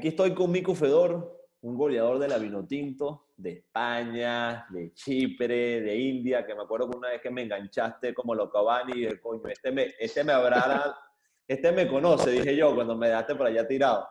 Aquí 0.00 0.08
estoy 0.08 0.34
con 0.34 0.50
Mico 0.50 0.74
Fedor, 0.74 1.39
un 1.62 1.76
goleador 1.76 2.18
de 2.18 2.28
la 2.28 2.38
Vinotinto, 2.38 3.26
de 3.36 3.50
España, 3.52 4.66
de 4.70 4.92
Chipre, 4.94 5.80
de 5.82 5.94
India, 5.96 6.46
que 6.46 6.54
me 6.54 6.62
acuerdo 6.62 6.90
que 6.90 6.96
una 6.96 7.08
vez 7.10 7.20
que 7.20 7.30
me 7.30 7.42
enganchaste 7.42 8.14
como 8.14 8.34
lo 8.34 8.50
Cavani 8.50 9.00
y 9.00 9.04
el 9.04 9.20
coño, 9.20 9.46
este 9.48 9.70
me, 9.70 9.94
este 9.98 10.24
me 10.24 10.32
habrá, 10.32 10.96
este 11.46 11.70
me 11.72 11.86
conoce, 11.86 12.30
dije 12.30 12.56
yo, 12.56 12.74
cuando 12.74 12.96
me 12.96 13.08
dejaste 13.08 13.34
por 13.34 13.46
allá 13.46 13.66
tirado. 13.66 14.08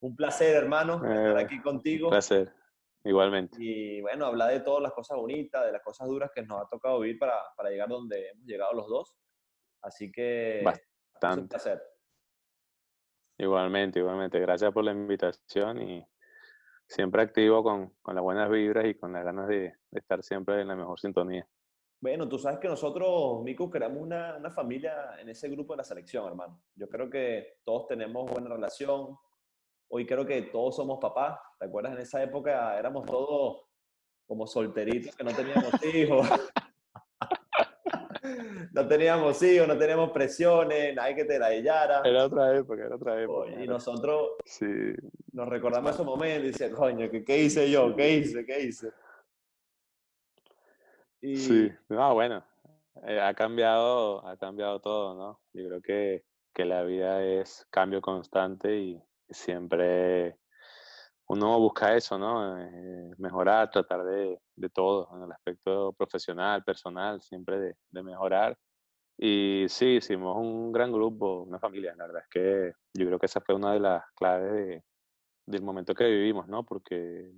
Un 0.00 0.16
placer, 0.16 0.56
hermano, 0.56 0.94
estar 0.96 1.38
Eh, 1.38 1.44
aquí 1.44 1.60
contigo. 1.60 2.06
Un 2.06 2.12
placer, 2.12 2.50
igualmente. 3.04 3.58
Y 3.60 4.00
bueno, 4.00 4.24
hablar 4.24 4.50
de 4.50 4.60
todas 4.60 4.82
las 4.82 4.92
cosas 4.92 5.18
bonitas, 5.18 5.66
de 5.66 5.72
las 5.72 5.82
cosas 5.82 6.08
duras 6.08 6.30
que 6.34 6.40
nos 6.42 6.62
ha 6.62 6.68
tocado 6.70 7.00
vivir 7.00 7.18
para, 7.18 7.34
para 7.54 7.68
llegar 7.68 7.88
donde 7.88 8.30
hemos 8.30 8.46
llegado 8.46 8.72
los 8.72 8.88
dos. 8.88 9.14
Así 9.82 10.10
que 10.10 10.60
es 10.60 10.66
un 10.66 10.72
Bastante. 11.12 11.48
placer. 11.48 11.82
Igualmente, 13.38 13.98
igualmente. 13.98 14.38
Gracias 14.40 14.72
por 14.72 14.84
la 14.84 14.92
invitación 14.92 15.82
y 15.82 16.06
siempre 16.90 17.22
activo 17.22 17.62
con, 17.62 17.94
con 18.02 18.16
las 18.16 18.24
buenas 18.24 18.50
vibras 18.50 18.84
y 18.86 18.94
con 18.94 19.12
las 19.12 19.24
ganas 19.24 19.46
de, 19.46 19.74
de 19.90 20.00
estar 20.00 20.22
siempre 20.22 20.60
en 20.60 20.68
la 20.68 20.74
mejor 20.74 20.98
sintonía. 20.98 21.46
Bueno, 22.02 22.28
tú 22.28 22.38
sabes 22.38 22.58
que 22.58 22.68
nosotros, 22.68 23.42
Mico, 23.44 23.70
creamos 23.70 24.02
una, 24.02 24.36
una 24.36 24.50
familia 24.50 25.20
en 25.20 25.28
ese 25.28 25.48
grupo 25.48 25.74
de 25.74 25.78
la 25.78 25.84
selección, 25.84 26.26
hermano. 26.26 26.60
Yo 26.74 26.88
creo 26.88 27.08
que 27.08 27.58
todos 27.64 27.86
tenemos 27.86 28.28
buena 28.30 28.48
relación. 28.48 29.16
Hoy 29.88 30.06
creo 30.06 30.26
que 30.26 30.42
todos 30.42 30.76
somos 30.76 30.98
papás. 30.98 31.38
¿Te 31.58 31.66
acuerdas? 31.66 31.92
En 31.92 32.00
esa 32.00 32.22
época 32.22 32.76
éramos 32.78 33.06
todos 33.06 33.62
como 34.26 34.46
solteritos 34.46 35.14
que 35.14 35.24
no 35.24 35.32
teníamos 35.32 35.72
hijos. 35.94 36.28
No 38.72 38.86
teníamos 38.86 39.42
hijos, 39.42 39.68
no 39.68 39.76
teníamos 39.76 40.10
presiones, 40.10 40.94
nadie 40.94 41.14
que 41.14 41.24
te 41.24 41.38
la 41.38 41.52
hellara. 41.52 42.02
Era 42.04 42.26
otra 42.26 42.56
época, 42.56 42.84
era 42.84 42.96
otra 42.96 43.22
época. 43.22 43.50
Oye, 43.52 43.64
Y 43.64 43.66
nosotros 43.66 44.32
Sí, 44.44 44.66
nos 45.32 45.48
recordamos 45.48 45.92
esos 45.92 46.06
momentos 46.06 46.44
y 46.44 46.46
dice, 46.48 46.70
coño, 46.70 47.10
¿qué, 47.10 47.24
¿qué 47.24 47.38
hice 47.38 47.70
yo? 47.70 47.94
¿Qué 47.94 48.14
hice? 48.14 48.44
¿Qué 48.44 48.60
hice? 48.62 48.92
Y, 51.20 51.36
sí. 51.36 51.72
No, 51.88 52.14
bueno, 52.14 52.44
eh, 53.06 53.20
ha 53.20 53.34
cambiado, 53.34 54.26
ha 54.26 54.36
cambiado 54.36 54.80
todo, 54.80 55.14
¿no? 55.14 55.40
Yo 55.52 55.68
creo 55.68 55.82
que, 55.82 56.24
que 56.54 56.64
la 56.64 56.82
vida 56.82 57.22
es 57.22 57.66
cambio 57.70 58.00
constante 58.00 58.76
y 58.76 59.02
siempre 59.28 60.36
uno 61.30 61.58
busca 61.60 61.94
eso, 61.96 62.18
¿no? 62.18 62.58
Eh, 62.60 63.12
mejorar, 63.18 63.70
tratar 63.70 64.04
de, 64.04 64.38
de 64.56 64.70
todo, 64.70 65.08
en 65.16 65.22
el 65.24 65.32
aspecto 65.32 65.92
profesional, 65.92 66.64
personal, 66.64 67.20
siempre 67.22 67.58
de, 67.60 67.76
de 67.90 68.02
mejorar. 68.02 68.58
Y 69.18 69.66
sí, 69.68 69.96
hicimos 69.96 70.36
un 70.36 70.72
gran 70.72 70.92
grupo, 70.92 71.42
una 71.42 71.58
familia. 71.60 71.94
La 71.96 72.06
verdad 72.06 72.22
es 72.24 72.28
que 72.30 72.72
yo 72.94 73.06
creo 73.06 73.18
que 73.18 73.26
esa 73.26 73.40
fue 73.40 73.54
una 73.54 73.72
de 73.74 73.80
las 73.80 74.04
claves 74.16 74.52
de- 74.52 74.84
del 75.46 75.62
momento 75.62 75.94
que 75.94 76.04
vivimos, 76.06 76.48
¿no? 76.48 76.64
Porque 76.64 77.32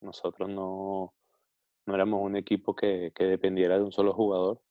nosotros 0.00 0.48
no, 0.48 1.14
no 1.86 1.94
éramos 1.94 2.22
un 2.22 2.36
equipo 2.36 2.74
que, 2.74 3.12
que 3.14 3.24
dependiera 3.24 3.76
de 3.78 3.84
un 3.84 3.92
solo 3.92 4.14
jugador, 4.14 4.62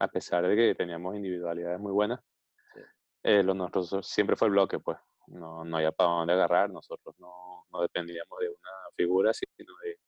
a 0.00 0.08
pesar 0.08 0.46
de 0.46 0.56
que 0.56 0.74
teníamos 0.74 1.16
individualidades 1.16 1.80
muy 1.80 1.92
buenas. 1.92 2.20
Sí. 2.74 2.80
eh, 3.24 3.42
lo 3.42 3.54
nuestro 3.54 4.02
siempre 4.02 4.36
fue 4.36 4.48
el 4.48 4.52
bloque, 4.52 4.78
pues. 4.80 4.98
No, 5.28 5.64
no 5.64 5.76
había 5.76 5.92
para 5.92 6.10
dónde 6.10 6.32
agarrar. 6.32 6.70
Nosotros 6.70 7.14
no, 7.18 7.64
no 7.70 7.82
dependíamos 7.82 8.38
de 8.38 8.48
una 8.48 8.70
figura, 8.94 9.32
sino 9.32 9.74
de, 9.82 9.98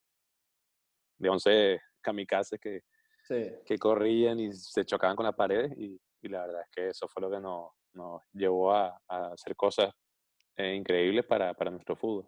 de 1.17 1.29
11 1.29 1.81
kamikazes 2.01 2.59
que, 2.59 2.83
sí. 3.23 3.51
que 3.65 3.77
corrían 3.77 4.39
y 4.39 4.53
se 4.53 4.85
chocaban 4.85 5.15
con 5.15 5.25
las 5.25 5.35
paredes 5.35 5.71
y, 5.77 5.99
y 6.21 6.27
la 6.29 6.41
verdad 6.45 6.61
es 6.61 6.69
que 6.71 6.87
eso 6.89 7.07
fue 7.07 7.21
lo 7.21 7.29
que 7.29 7.39
nos, 7.39 7.71
nos 7.93 8.21
llevó 8.33 8.73
a, 8.73 9.01
a 9.07 9.33
hacer 9.33 9.55
cosas 9.55 9.93
eh, 10.55 10.75
increíbles 10.75 11.25
para, 11.25 11.53
para 11.53 11.71
nuestro 11.71 11.95
fútbol. 11.95 12.27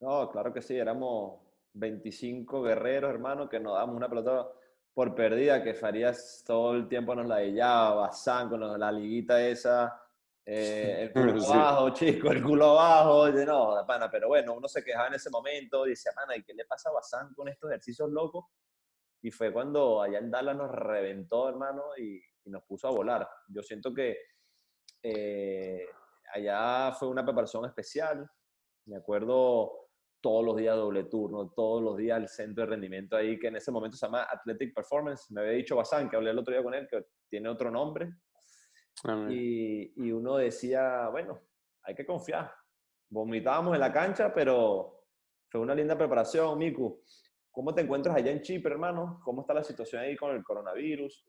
No, 0.00 0.30
claro 0.30 0.52
que 0.52 0.62
sí, 0.62 0.76
éramos 0.76 1.40
25 1.74 2.62
guerreros, 2.62 3.10
hermano, 3.10 3.48
que 3.48 3.60
nos 3.60 3.74
damos 3.74 3.96
una 3.96 4.08
pelota 4.08 4.48
por 4.92 5.14
perdida, 5.14 5.62
que 5.62 5.74
Farías 5.74 6.42
todo 6.44 6.74
el 6.74 6.88
tiempo 6.88 7.14
nos 7.14 7.26
la 7.26 7.36
dejaba, 7.36 7.94
Bazán 7.94 8.48
con 8.48 8.80
la 8.80 8.92
liguita 8.92 9.40
esa, 9.46 10.02
eh, 10.50 11.02
el 11.02 11.12
culo 11.12 11.40
Sí. 11.40 11.52
abajo, 11.52 11.90
chico, 11.90 12.30
el 12.30 12.42
culo 12.42 12.70
abajo, 12.70 13.30
de 13.30 13.44
no, 13.44 13.84
pana, 13.86 14.10
pero 14.10 14.28
bueno, 14.28 14.54
uno 14.54 14.66
se 14.66 14.82
quejaba 14.82 15.08
en 15.08 15.14
ese 15.14 15.28
momento, 15.30 15.84
dice, 15.84 16.10
pana, 16.14 16.36
¿y 16.36 16.42
qué 16.42 16.54
le 16.54 16.64
pasa 16.64 16.88
a 16.88 16.92
Bazán 16.92 17.34
con 17.34 17.48
estos 17.48 17.70
ejercicios 17.70 18.10
locos? 18.10 18.46
Y 19.20 19.30
fue 19.30 19.52
cuando 19.52 20.00
allá 20.00 20.18
en 20.18 20.30
Dallas 20.30 20.56
nos 20.56 20.70
reventó, 20.70 21.48
hermano, 21.48 21.82
y, 21.98 22.16
y 22.44 22.50
nos 22.50 22.62
puso 22.64 22.88
a 22.88 22.92
volar. 22.92 23.28
Yo 23.48 23.62
siento 23.62 23.92
que 23.92 24.16
eh, 25.02 25.86
allá 26.32 26.92
fue 26.92 27.08
una 27.08 27.24
preparación 27.24 27.64
especial, 27.66 28.28
me 28.86 28.96
acuerdo 28.96 29.88
todos 30.20 30.44
los 30.44 30.56
días 30.56 30.76
doble 30.76 31.04
turno, 31.04 31.50
todos 31.50 31.82
los 31.82 31.96
días 31.96 32.18
el 32.18 32.28
centro 32.28 32.64
de 32.64 32.70
rendimiento 32.70 33.16
ahí, 33.16 33.38
que 33.38 33.48
en 33.48 33.56
ese 33.56 33.70
momento 33.70 33.96
se 33.96 34.06
llama 34.06 34.22
Athletic 34.22 34.74
Performance. 34.74 35.30
Me 35.30 35.42
había 35.42 35.52
dicho 35.52 35.76
Bazán, 35.76 36.08
que 36.08 36.16
hablé 36.16 36.30
el 36.30 36.38
otro 36.38 36.52
día 36.52 36.62
con 36.62 36.74
él, 36.74 36.88
que 36.90 37.06
tiene 37.28 37.48
otro 37.48 37.70
nombre. 37.70 38.10
Ah, 39.04 39.26
y 39.30 40.10
uno 40.10 40.36
decía, 40.36 41.08
bueno, 41.08 41.40
hay 41.82 41.94
que 41.94 42.04
confiar. 42.04 42.52
Vomitábamos 43.08 43.74
en 43.74 43.80
la 43.80 43.92
cancha, 43.92 44.32
pero 44.32 45.04
fue 45.48 45.60
una 45.60 45.74
linda 45.74 45.96
preparación, 45.96 46.58
Miku. 46.58 47.02
¿Cómo 47.50 47.74
te 47.74 47.80
encuentras 47.80 48.14
allá 48.14 48.30
en 48.30 48.42
Chipre, 48.42 48.72
hermano? 48.72 49.20
¿Cómo 49.24 49.40
está 49.40 49.54
la 49.54 49.64
situación 49.64 50.02
ahí 50.02 50.14
con 50.14 50.30
el 50.36 50.44
coronavirus? 50.44 51.26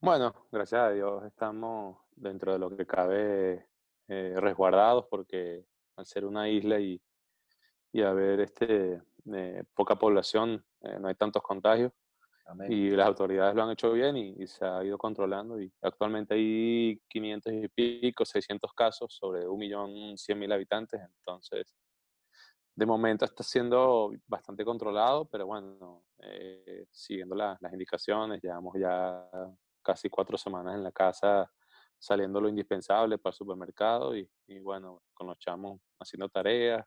Bueno, 0.00 0.46
gracias 0.52 0.80
a 0.80 0.90
Dios 0.90 1.24
estamos 1.24 1.96
dentro 2.14 2.52
de 2.52 2.58
lo 2.58 2.76
que 2.76 2.86
cabe 2.86 3.66
eh, 4.08 4.34
resguardados 4.36 5.06
porque 5.08 5.64
al 5.96 6.04
ser 6.04 6.26
una 6.26 6.48
isla 6.50 6.78
y, 6.78 7.00
y 7.92 8.02
haber 8.02 8.40
este, 8.40 9.02
eh, 9.32 9.64
poca 9.74 9.96
población, 9.96 10.62
eh, 10.82 10.98
no 11.00 11.08
hay 11.08 11.14
tantos 11.14 11.42
contagios 11.42 11.90
Amén. 12.46 12.72
y 12.72 12.90
las 12.90 13.06
autoridades 13.08 13.54
lo 13.54 13.62
han 13.62 13.70
hecho 13.70 13.92
bien 13.92 14.16
y, 14.16 14.34
y 14.42 14.46
se 14.46 14.64
ha 14.64 14.84
ido 14.84 14.98
controlando 14.98 15.60
y 15.60 15.72
actualmente 15.82 16.34
hay 16.34 17.00
500 17.08 17.52
y 17.52 17.68
pico, 17.68 18.24
600 18.24 18.72
casos 18.74 19.14
sobre 19.14 19.46
1.100.000 19.46 20.52
habitantes, 20.52 21.00
entonces 21.00 21.74
de 22.76 22.86
momento 22.86 23.24
está 23.24 23.42
siendo 23.44 24.10
bastante 24.26 24.64
controlado, 24.64 25.26
pero 25.26 25.46
bueno, 25.46 26.04
eh, 26.18 26.86
siguiendo 26.90 27.34
la- 27.36 27.56
las 27.60 27.72
indicaciones, 27.72 28.42
llevamos 28.42 28.74
ya 28.78 29.28
casi 29.82 30.08
cuatro 30.10 30.36
semanas 30.36 30.74
en 30.74 30.82
la 30.82 30.92
casa 30.92 31.50
saliendo 31.98 32.40
lo 32.40 32.48
indispensable 32.48 33.18
para 33.18 33.30
el 33.32 33.36
supermercado 33.36 34.16
y, 34.16 34.28
y 34.48 34.58
bueno, 34.58 35.02
con 35.14 35.26
los 35.28 35.38
chamos 35.38 35.80
haciendo 36.00 36.28
tareas 36.28 36.84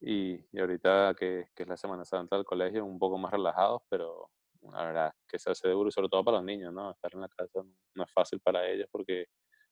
y, 0.00 0.34
y 0.52 0.60
ahorita 0.60 1.14
que, 1.18 1.48
que 1.54 1.62
es 1.64 1.68
la 1.68 1.76
Semana 1.76 2.04
Santa 2.04 2.36
del 2.36 2.44
colegio, 2.44 2.84
un 2.84 2.98
poco 2.98 3.18
más 3.18 3.32
relajados, 3.32 3.82
pero 3.88 4.30
la 4.72 4.84
verdad 4.84 5.12
que 5.26 5.38
se 5.38 5.50
hace 5.50 5.68
duro 5.68 5.90
sobre 5.90 6.08
todo 6.08 6.24
para 6.24 6.36
los 6.38 6.44
niños, 6.46 6.72
¿no? 6.72 6.90
Estar 6.90 7.10
en 7.14 7.20
la 7.22 7.28
casa 7.28 7.60
no 7.94 8.04
es 8.04 8.12
fácil 8.12 8.40
para 8.40 8.66
ellos 8.68 8.88
porque 8.90 9.26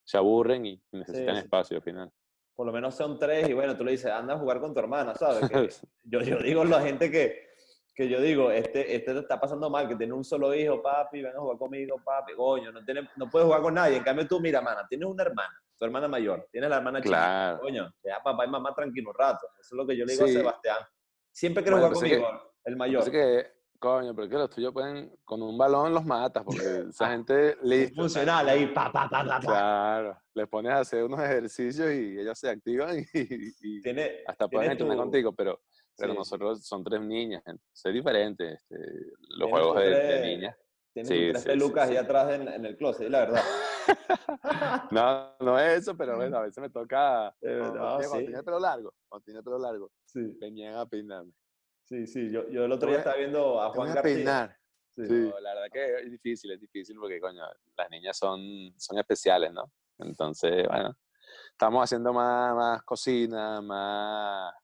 se 0.04 0.16
aburren 0.16 0.64
y 0.66 0.82
necesitan 0.92 1.36
sí. 1.36 1.42
espacio 1.42 1.76
al 1.76 1.82
final. 1.82 2.10
Por 2.54 2.66
lo 2.66 2.72
menos 2.72 2.94
son 2.94 3.18
tres 3.18 3.48
y 3.48 3.52
bueno, 3.52 3.76
tú 3.76 3.84
le 3.84 3.92
dices, 3.92 4.10
anda 4.10 4.34
a 4.34 4.38
jugar 4.38 4.60
con 4.60 4.72
tu 4.72 4.80
hermana, 4.80 5.14
¿sabes? 5.14 5.40
Que 5.50 5.68
yo, 6.04 6.20
yo 6.20 6.38
digo 6.38 6.62
a 6.62 6.64
la 6.64 6.80
gente 6.80 7.10
que, 7.10 7.48
que 7.94 8.08
yo 8.08 8.20
digo, 8.20 8.50
este, 8.50 8.96
este 8.96 9.12
te 9.12 9.20
está 9.20 9.38
pasando 9.38 9.68
mal, 9.68 9.86
que 9.86 9.96
tiene 9.96 10.12
un 10.14 10.24
solo 10.24 10.54
hijo, 10.54 10.82
papi, 10.82 11.22
ven 11.22 11.36
a 11.36 11.40
jugar 11.40 11.58
conmigo, 11.58 12.02
papi, 12.02 12.34
coño, 12.34 12.72
no, 12.72 12.84
tiene, 12.84 13.08
no 13.16 13.28
puedes 13.28 13.46
jugar 13.46 13.60
con 13.60 13.74
nadie. 13.74 13.96
En 13.98 14.02
cambio 14.02 14.26
tú, 14.26 14.40
mira, 14.40 14.60
mana, 14.60 14.86
tienes 14.88 15.06
una 15.08 15.22
hermana, 15.22 15.54
tu 15.76 15.84
hermana 15.84 16.08
mayor, 16.08 16.48
tienes 16.50 16.70
la 16.70 16.76
hermana 16.78 17.00
chica, 17.02 17.10
Claro. 17.16 17.60
coño, 17.60 17.92
deja 18.02 18.22
papá 18.22 18.44
y 18.46 18.48
mamá 18.48 18.74
tranquilo 18.74 19.10
un 19.10 19.16
rato. 19.16 19.46
Eso 19.60 19.74
es 19.74 19.76
lo 19.76 19.86
que 19.86 19.96
yo 19.96 20.04
le 20.04 20.12
digo 20.14 20.26
Sí. 20.26 20.34
a 20.36 20.38
Sebastián. 20.38 20.78
Siempre 21.30 21.62
quiere 21.62 21.78
Bueno, 21.78 21.94
jugar 21.94 22.10
conmigo, 22.24 22.54
el 22.64 22.76
mayor. 22.76 23.02
Así 23.02 23.10
que, 23.10 23.57
coño, 23.78 24.14
pero 24.14 24.28
que 24.28 24.34
los 24.36 24.50
tuyos 24.50 24.72
pueden, 24.72 25.16
con 25.24 25.40
un 25.42 25.56
balón 25.56 25.94
los 25.94 26.04
matas, 26.04 26.42
porque 26.44 26.58
esa 26.90 27.10
gente 27.10 27.56
listo. 27.62 28.02
funcional 28.02 28.48
ahí, 28.48 28.66
pa, 28.68 28.90
pa, 28.92 29.08
pa, 29.08 29.24
pa, 29.24 29.40
pa. 29.40 29.40
Claro, 29.40 30.18
les 30.34 30.48
pones 30.48 30.72
a 30.72 30.80
hacer 30.80 31.04
unos 31.04 31.20
ejercicios 31.20 31.90
y 31.92 32.18
ellos 32.18 32.38
se 32.38 32.48
activan 32.50 32.98
y, 32.98 33.04
y 33.62 33.80
Tiene, 33.82 34.22
hasta 34.26 34.48
tiene 34.48 34.50
pueden 34.58 34.72
entrenar 34.72 34.96
tu- 34.96 35.02
contigo, 35.02 35.32
pero, 35.32 35.60
pero 35.96 36.12
sí, 36.12 36.18
nosotros 36.18 36.66
son 36.66 36.82
tres 36.84 37.00
niñas, 37.00 37.42
es 37.46 37.92
diferente. 37.94 38.54
Este, 38.54 38.76
los 39.38 39.48
juegos 39.50 39.76
de, 39.76 39.90
de 39.90 39.94
tres- 39.96 40.22
niñas. 40.22 40.56
Tienes 40.92 41.08
Sí, 41.10 41.28
tres 41.30 41.42
sí, 41.42 41.48
pelucas 41.50 41.88
ahí 41.90 41.96
atrás 41.96 42.32
en, 42.32 42.48
en 42.48 42.64
el 42.66 42.76
closet, 42.76 43.08
la 43.08 43.20
verdad. 43.20 43.42
No, 44.90 45.34
no 45.40 45.58
es 45.58 45.78
eso, 45.80 45.96
pero 45.96 46.16
bueno, 46.16 46.36
a 46.38 46.42
veces 46.42 46.60
me 46.60 46.70
toca. 46.70 47.34
Eh, 47.40 47.70
no, 47.74 47.98
cuando 48.08 48.18
el 48.38 48.44
pelo 48.44 48.58
largo, 48.58 48.94
cuando 49.08 49.32
el 49.38 49.44
pelo 49.44 49.58
largo, 49.58 49.90
Sí, 50.04 50.36
venían 50.40 50.74
a 50.76 50.86
peinarme. 50.86 51.32
Sí, 51.88 52.06
sí. 52.06 52.30
Yo, 52.30 52.48
yo 52.50 52.64
el 52.64 52.72
otro 52.72 52.88
día 52.88 52.98
estaba 52.98 53.16
viendo 53.16 53.60
a 53.60 53.70
Juan 53.70 53.90
a 53.90 53.94
García. 53.94 54.14
peinar. 54.14 54.58
Sí, 54.96 55.30
la 55.40 55.54
verdad 55.54 55.68
que 55.72 56.00
es 56.00 56.10
difícil, 56.10 56.50
es 56.50 56.60
difícil 56.60 56.96
porque, 56.98 57.20
coño, 57.20 57.44
las 57.76 57.90
niñas 57.90 58.18
son, 58.18 58.40
son 58.76 58.98
especiales, 58.98 59.52
¿no? 59.52 59.70
Entonces, 59.98 60.66
bueno, 60.66 60.96
estamos 61.52 61.84
haciendo 61.84 62.12
más, 62.12 62.54
más 62.54 62.82
cocina, 62.82 63.60
más... 63.60 64.54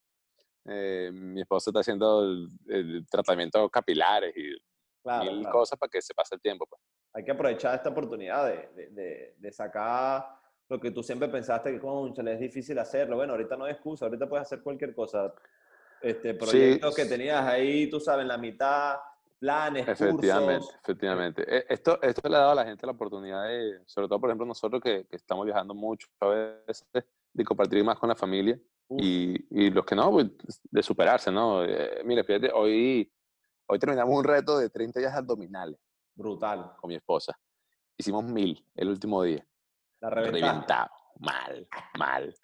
Eh, 0.66 1.10
mi 1.12 1.42
esposo 1.42 1.70
está 1.70 1.80
haciendo 1.80 2.22
el, 2.22 3.06
tratamiento 3.10 3.68
capilares 3.68 4.34
y 4.34 4.56
mil 5.04 5.46
cosas 5.50 5.78
para 5.78 5.90
que 5.90 6.00
se 6.00 6.14
pase 6.14 6.34
el 6.34 6.40
tiempo. 6.40 6.66
Pues. 6.66 6.80
Hay 7.12 7.24
que 7.24 7.32
aprovechar 7.32 7.74
esta 7.74 7.90
oportunidad 7.90 8.46
de, 8.46 8.90
de, 8.90 9.34
de, 9.36 9.52
sacar 9.52 10.26
lo 10.68 10.80
que 10.80 10.90
tú 10.90 11.02
siempre 11.02 11.28
pensaste 11.28 11.78
que, 11.78 12.32
es 12.32 12.40
difícil 12.40 12.78
hacerlo. 12.78 13.16
Bueno, 13.16 13.34
ahorita 13.34 13.56
no 13.56 13.66
hay 13.66 13.72
excusa, 13.72 14.06
ahorita 14.06 14.28
puedes 14.28 14.46
hacer 14.46 14.62
cualquier 14.62 14.94
cosa. 14.94 15.32
Este, 16.04 16.34
proyectos 16.34 16.94
que 16.94 17.06
tenías 17.06 17.44
ahí, 17.46 17.88
tú 17.88 17.98
sabes, 17.98 18.22
en 18.22 18.28
la 18.28 18.36
mitad, 18.36 18.96
planes, 19.38 19.88
efectivamente, 19.88 20.60
cursos. 20.60 20.80
Efectivamente, 20.82 21.44
e, 21.48 21.66
Esto, 21.68 22.00
esto 22.02 22.28
le 22.28 22.36
ha 22.36 22.40
dado 22.40 22.52
a 22.52 22.56
la 22.56 22.64
gente 22.64 22.86
la 22.86 22.92
oportunidad 22.92 23.48
de, 23.48 23.80
sobre 23.86 24.08
todo, 24.08 24.20
por 24.20 24.28
ejemplo, 24.28 24.46
nosotros 24.46 24.82
que, 24.82 25.06
que 25.06 25.16
estamos 25.16 25.46
viajando 25.46 25.74
mucho 25.74 26.06
a 26.20 26.28
veces, 26.28 26.86
de 27.32 27.44
compartir 27.44 27.82
más 27.82 27.98
con 27.98 28.10
la 28.10 28.14
familia 28.14 28.58
y, 28.90 29.34
y, 29.50 29.70
los 29.70 29.84
que 29.84 29.94
no, 29.94 30.10
pues, 30.10 30.26
de 30.62 30.82
superarse, 30.82 31.32
¿no? 31.32 31.64
Eh, 31.64 32.02
mire, 32.04 32.22
fíjate, 32.22 32.50
hoy, 32.52 33.10
hoy 33.66 33.78
terminamos 33.78 34.14
un 34.14 34.24
reto 34.24 34.58
de 34.58 34.68
30 34.68 35.00
días 35.00 35.14
abdominales. 35.14 35.78
Brutal. 36.14 36.72
Con 36.80 36.88
mi 36.88 36.96
esposa. 36.96 37.34
Hicimos 37.96 38.24
mil 38.24 38.62
el 38.74 38.88
último 38.88 39.22
día. 39.22 39.44
La 40.00 40.10
Reventado. 40.10 40.90
Mal, 41.20 41.66
mal. 41.98 42.34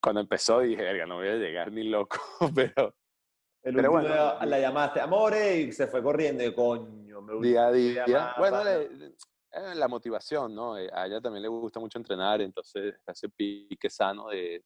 Cuando 0.00 0.20
empezó 0.20 0.60
dije, 0.60 0.82
verga, 0.82 1.06
no 1.06 1.16
voy 1.16 1.28
a 1.28 1.36
llegar 1.36 1.72
ni 1.72 1.84
loco, 1.84 2.18
pero 2.54 2.94
el 3.62 3.74
Pero 3.74 3.90
bueno, 3.90 4.08
la 4.44 4.58
llamaste, 4.58 5.00
amore, 5.00 5.60
y 5.60 5.72
se 5.72 5.86
fue 5.86 6.02
corriendo, 6.02 6.44
y 6.44 6.54
coño, 6.54 7.20
me 7.22 7.40
Día 7.40 7.66
a 7.66 7.72
día. 7.72 8.34
bueno, 8.38 8.62
eh, 8.68 9.74
la 9.74 9.88
motivación, 9.88 10.54
¿no? 10.54 10.78
Eh, 10.78 10.88
a 10.92 11.06
ella 11.06 11.20
también 11.20 11.42
le 11.42 11.48
gusta 11.48 11.80
mucho 11.80 11.98
entrenar, 11.98 12.40
entonces 12.40 12.94
hace 13.06 13.28
pique 13.28 13.90
sano 13.90 14.28
de, 14.28 14.64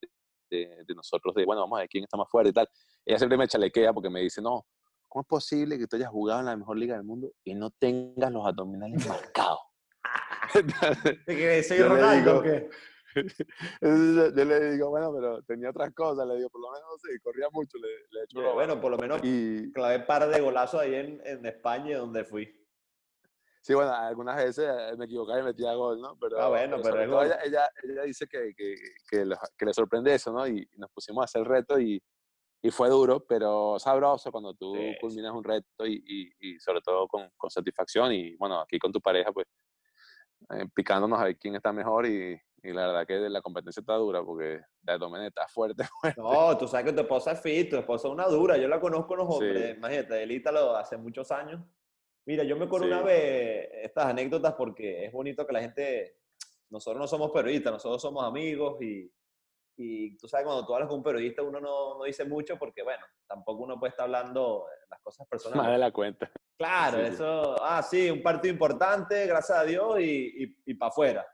de, 0.50 0.84
de, 0.86 0.94
nosotros, 0.94 1.34
de, 1.34 1.44
bueno, 1.44 1.62
vamos 1.62 1.78
a 1.78 1.80
ver 1.80 1.88
quién 1.88 2.04
está 2.04 2.16
más 2.16 2.28
fuerte 2.30 2.50
y 2.50 2.52
tal. 2.52 2.68
Ella 3.04 3.18
siempre 3.18 3.38
me 3.38 3.48
chalequea 3.48 3.92
porque 3.92 4.10
me 4.10 4.20
dice, 4.20 4.42
no, 4.42 4.66
¿cómo 5.08 5.22
es 5.22 5.28
posible 5.28 5.78
que 5.78 5.86
tú 5.86 5.96
hayas 5.96 6.10
jugado 6.10 6.40
en 6.40 6.46
la 6.46 6.56
mejor 6.56 6.78
liga 6.78 6.94
del 6.94 7.04
mundo 7.04 7.32
y 7.44 7.54
no 7.54 7.70
tengas 7.70 8.30
los 8.30 8.46
abdominales 8.46 8.96
marcados? 9.08 9.60
¿De 10.54 11.36
que 11.36 11.62
soy 11.62 11.78
Ronaldo 11.78 12.38
o 12.38 12.42
qué? 12.42 12.68
yo 14.36 14.44
le 14.44 14.70
digo, 14.72 14.90
bueno, 14.90 15.12
pero 15.14 15.42
tenía 15.42 15.70
otras 15.70 15.92
cosas, 15.94 16.26
le 16.26 16.36
digo, 16.36 16.50
por 16.50 16.60
lo 16.60 16.70
menos, 16.70 17.00
sí, 17.02 17.18
corría 17.22 17.48
mucho, 17.52 17.78
le, 17.78 17.88
le 18.10 18.20
he 18.20 18.24
hecho 18.24 18.54
Bueno, 18.54 18.80
por 18.80 18.90
lo 18.90 18.98
menos 18.98 19.20
y... 19.22 19.72
clavé 19.72 20.00
par 20.00 20.28
de 20.28 20.40
golazos 20.40 20.80
ahí 20.80 20.94
en, 20.94 21.20
en 21.24 21.46
España, 21.46 21.98
donde 21.98 22.24
fui. 22.24 22.60
Sí, 23.64 23.72
bueno, 23.72 23.94
algunas 23.94 24.36
veces 24.36 24.66
eh, 24.68 24.94
me 24.98 25.06
equivocaba 25.06 25.40
y 25.40 25.42
metía 25.42 25.72
gol, 25.72 25.98
¿no? 25.98 26.18
Pero, 26.20 26.38
ah, 26.38 26.48
bueno, 26.50 26.76
pero, 26.82 27.00
ella, 27.22 27.38
ella, 27.42 27.70
ella, 27.82 28.02
dice 28.02 28.26
que, 28.26 28.52
que, 28.54 28.74
que, 29.08 29.64
le 29.64 29.72
sorprende 29.72 30.14
eso, 30.14 30.30
¿no? 30.32 30.46
Y, 30.46 30.68
nos 30.76 30.90
pusimos 30.90 31.22
a 31.22 31.24
hacer 31.24 31.40
el 31.40 31.46
reto 31.46 31.80
y, 31.80 32.02
y 32.60 32.70
fue 32.70 32.90
duro, 32.90 33.24
pero 33.26 33.78
sabroso 33.78 34.30
cuando 34.30 34.52
tú 34.52 34.74
culminas 35.00 35.32
un 35.32 35.42
reto 35.42 35.86
y, 35.86 36.02
y, 36.06 36.32
y 36.40 36.60
sobre 36.60 36.82
todo 36.82 37.08
con, 37.08 37.30
con, 37.38 37.48
satisfacción. 37.48 38.12
Y 38.12 38.36
bueno, 38.36 38.60
aquí 38.60 38.78
con 38.78 38.92
tu 38.92 39.00
pareja, 39.00 39.32
pues 39.32 39.46
eh, 40.50 40.66
picándonos 40.74 41.18
a 41.18 41.24
ver 41.24 41.38
quién 41.38 41.54
está 41.54 41.72
mejor 41.72 42.06
y, 42.06 42.38
y 42.64 42.72
la 42.72 42.86
verdad 42.86 43.06
que 43.06 43.28
la 43.28 43.42
competencia 43.42 43.80
está 43.80 43.94
dura 43.94 44.24
porque 44.24 44.58
la 44.84 44.94
abdomen 44.94 45.22
está 45.22 45.46
fuerte, 45.46 45.84
fuerte. 46.00 46.20
No, 46.20 46.56
tú 46.56 46.66
sabes 46.66 46.86
que 46.86 46.92
tu 46.94 47.02
esposa 47.02 47.32
es 47.32 47.40
fit, 47.40 47.68
tu 47.68 47.76
esposa 47.76 48.08
es 48.08 48.14
una 48.14 48.26
dura. 48.26 48.56
Yo 48.56 48.68
la 48.68 48.80
conozco 48.80 49.14
los 49.14 49.28
hombres. 49.28 49.76
Imagínate, 49.76 50.22
el 50.22 50.32
Ítalo 50.32 50.74
hace 50.74 50.96
muchos 50.96 51.30
años. 51.30 51.60
Mira, 52.26 52.42
yo 52.42 52.56
me 52.56 52.64
acuerdo 52.64 52.86
una 52.86 53.02
vez 53.02 53.68
estas 53.82 54.06
anécdotas 54.06 54.54
porque 54.54 55.04
es 55.04 55.12
bonito 55.12 55.46
que 55.46 55.52
la 55.52 55.60
gente. 55.60 56.16
Nosotros 56.70 56.98
no 56.98 57.06
somos 57.06 57.30
periodistas, 57.30 57.74
nosotros 57.74 58.00
somos 58.00 58.24
amigos 58.24 58.80
y, 58.80 59.12
y 59.76 60.16
tú 60.16 60.26
sabes, 60.26 60.46
cuando 60.46 60.64
tú 60.64 60.74
hablas 60.74 60.88
con 60.88 60.98
un 60.98 61.04
periodista 61.04 61.42
uno 61.42 61.60
no, 61.60 61.98
no, 61.98 62.04
dice 62.04 62.24
mucho 62.24 62.58
porque, 62.58 62.82
bueno, 62.82 63.04
tampoco 63.28 63.62
uno 63.62 63.78
puede 63.78 63.90
estar 63.90 64.04
hablando 64.04 64.64
las 64.90 65.00
cosas 65.02 65.28
personales. 65.28 65.62
Más 65.62 65.72
de 65.72 65.78
la 65.78 65.92
cuenta. 65.92 66.30
Claro, 66.56 66.98
eso, 66.98 67.56
ah, 67.60 67.82
sí, 67.82 68.08
un 68.08 68.22
partido 68.22 68.54
importante, 68.54 69.26
gracias 69.26 69.58
a 69.58 69.64
Dios, 69.64 69.98
y, 69.98 70.44
y, 70.44 70.56
y 70.66 70.74
para 70.74 70.88
afuera. 70.88 71.26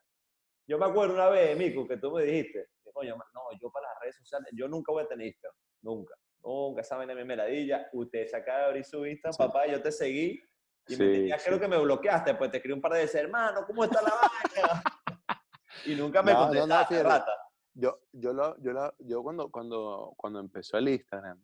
Yo 0.70 0.78
me 0.78 0.86
acuerdo 0.86 1.14
una 1.14 1.28
vez, 1.28 1.58
Mico, 1.58 1.84
que 1.84 1.96
tú 1.96 2.12
me 2.12 2.22
dijiste, 2.22 2.68
coño, 2.92 3.16
no, 3.16 3.40
yo 3.60 3.72
para 3.72 3.88
las 3.88 4.00
redes 4.02 4.14
sociales, 4.18 4.50
yo 4.52 4.68
nunca 4.68 4.92
voy 4.92 5.02
a 5.02 5.08
tener 5.08 5.26
Instagram, 5.26 5.58
nunca. 5.82 6.14
Nunca 6.44 6.84
saben 6.84 7.10
en 7.10 7.16
mi 7.16 7.24
meladilla. 7.24 7.88
Usted 7.92 8.28
se 8.28 8.36
acaba 8.36 8.58
de 8.58 8.64
abrir 8.66 8.84
su 8.84 9.04
Instagram, 9.04 9.36
papá, 9.36 9.66
yo 9.66 9.82
te 9.82 9.90
seguí. 9.90 10.40
Y 10.86 10.96
me 10.96 11.06
tenías, 11.06 11.42
creo 11.44 11.58
que 11.58 11.66
me 11.66 11.76
bloqueaste, 11.76 12.36
pues 12.36 12.52
te 12.52 12.58
escribí 12.58 12.74
un 12.74 12.80
par 12.80 12.92
de 12.92 13.00
veces, 13.00 13.16
hermano, 13.20 13.66
¿cómo 13.66 13.82
está 13.82 14.00
la 14.00 14.12
vaina? 14.14 14.82
y 15.86 15.96
nunca 15.96 16.22
me 16.22 16.34
contestaste, 16.34 17.02
rata. 17.02 17.32
Yo, 17.74 18.02
yo, 18.12 18.32
lo, 18.32 18.56
yo, 18.62 18.72
lo, 18.72 18.94
yo 19.00 19.24
cuando, 19.24 19.50
cuando, 19.50 20.14
cuando 20.16 20.38
empezó 20.38 20.78
el 20.78 20.88
Instagram, 20.88 21.42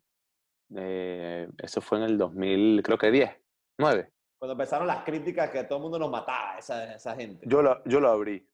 eh, 0.73 1.49
eso 1.57 1.81
fue 1.81 1.97
en 1.97 2.05
el 2.05 2.17
2000, 2.17 2.81
creo 2.81 2.97
que 2.97 3.11
10, 3.11 3.29
9. 3.77 4.09
Cuando 4.37 4.53
empezaron 4.53 4.87
las 4.87 5.03
críticas 5.03 5.49
que 5.49 5.65
todo 5.65 5.79
el 5.79 5.83
mundo 5.83 5.99
nos 5.99 6.09
mataba, 6.09 6.57
esa, 6.57 6.93
esa 6.93 7.13
gente. 7.13 7.45
Yo 7.45 7.61
lo, 7.61 7.83
yo 7.83 7.99
lo 7.99 8.07
abrí. 8.07 8.47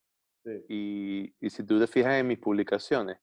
Y, 0.68 1.34
y, 1.40 1.50
si 1.50 1.64
tú 1.64 1.78
te 1.78 1.86
fijas 1.86 2.14
en 2.14 2.26
mis 2.26 2.38
publicaciones, 2.38 3.18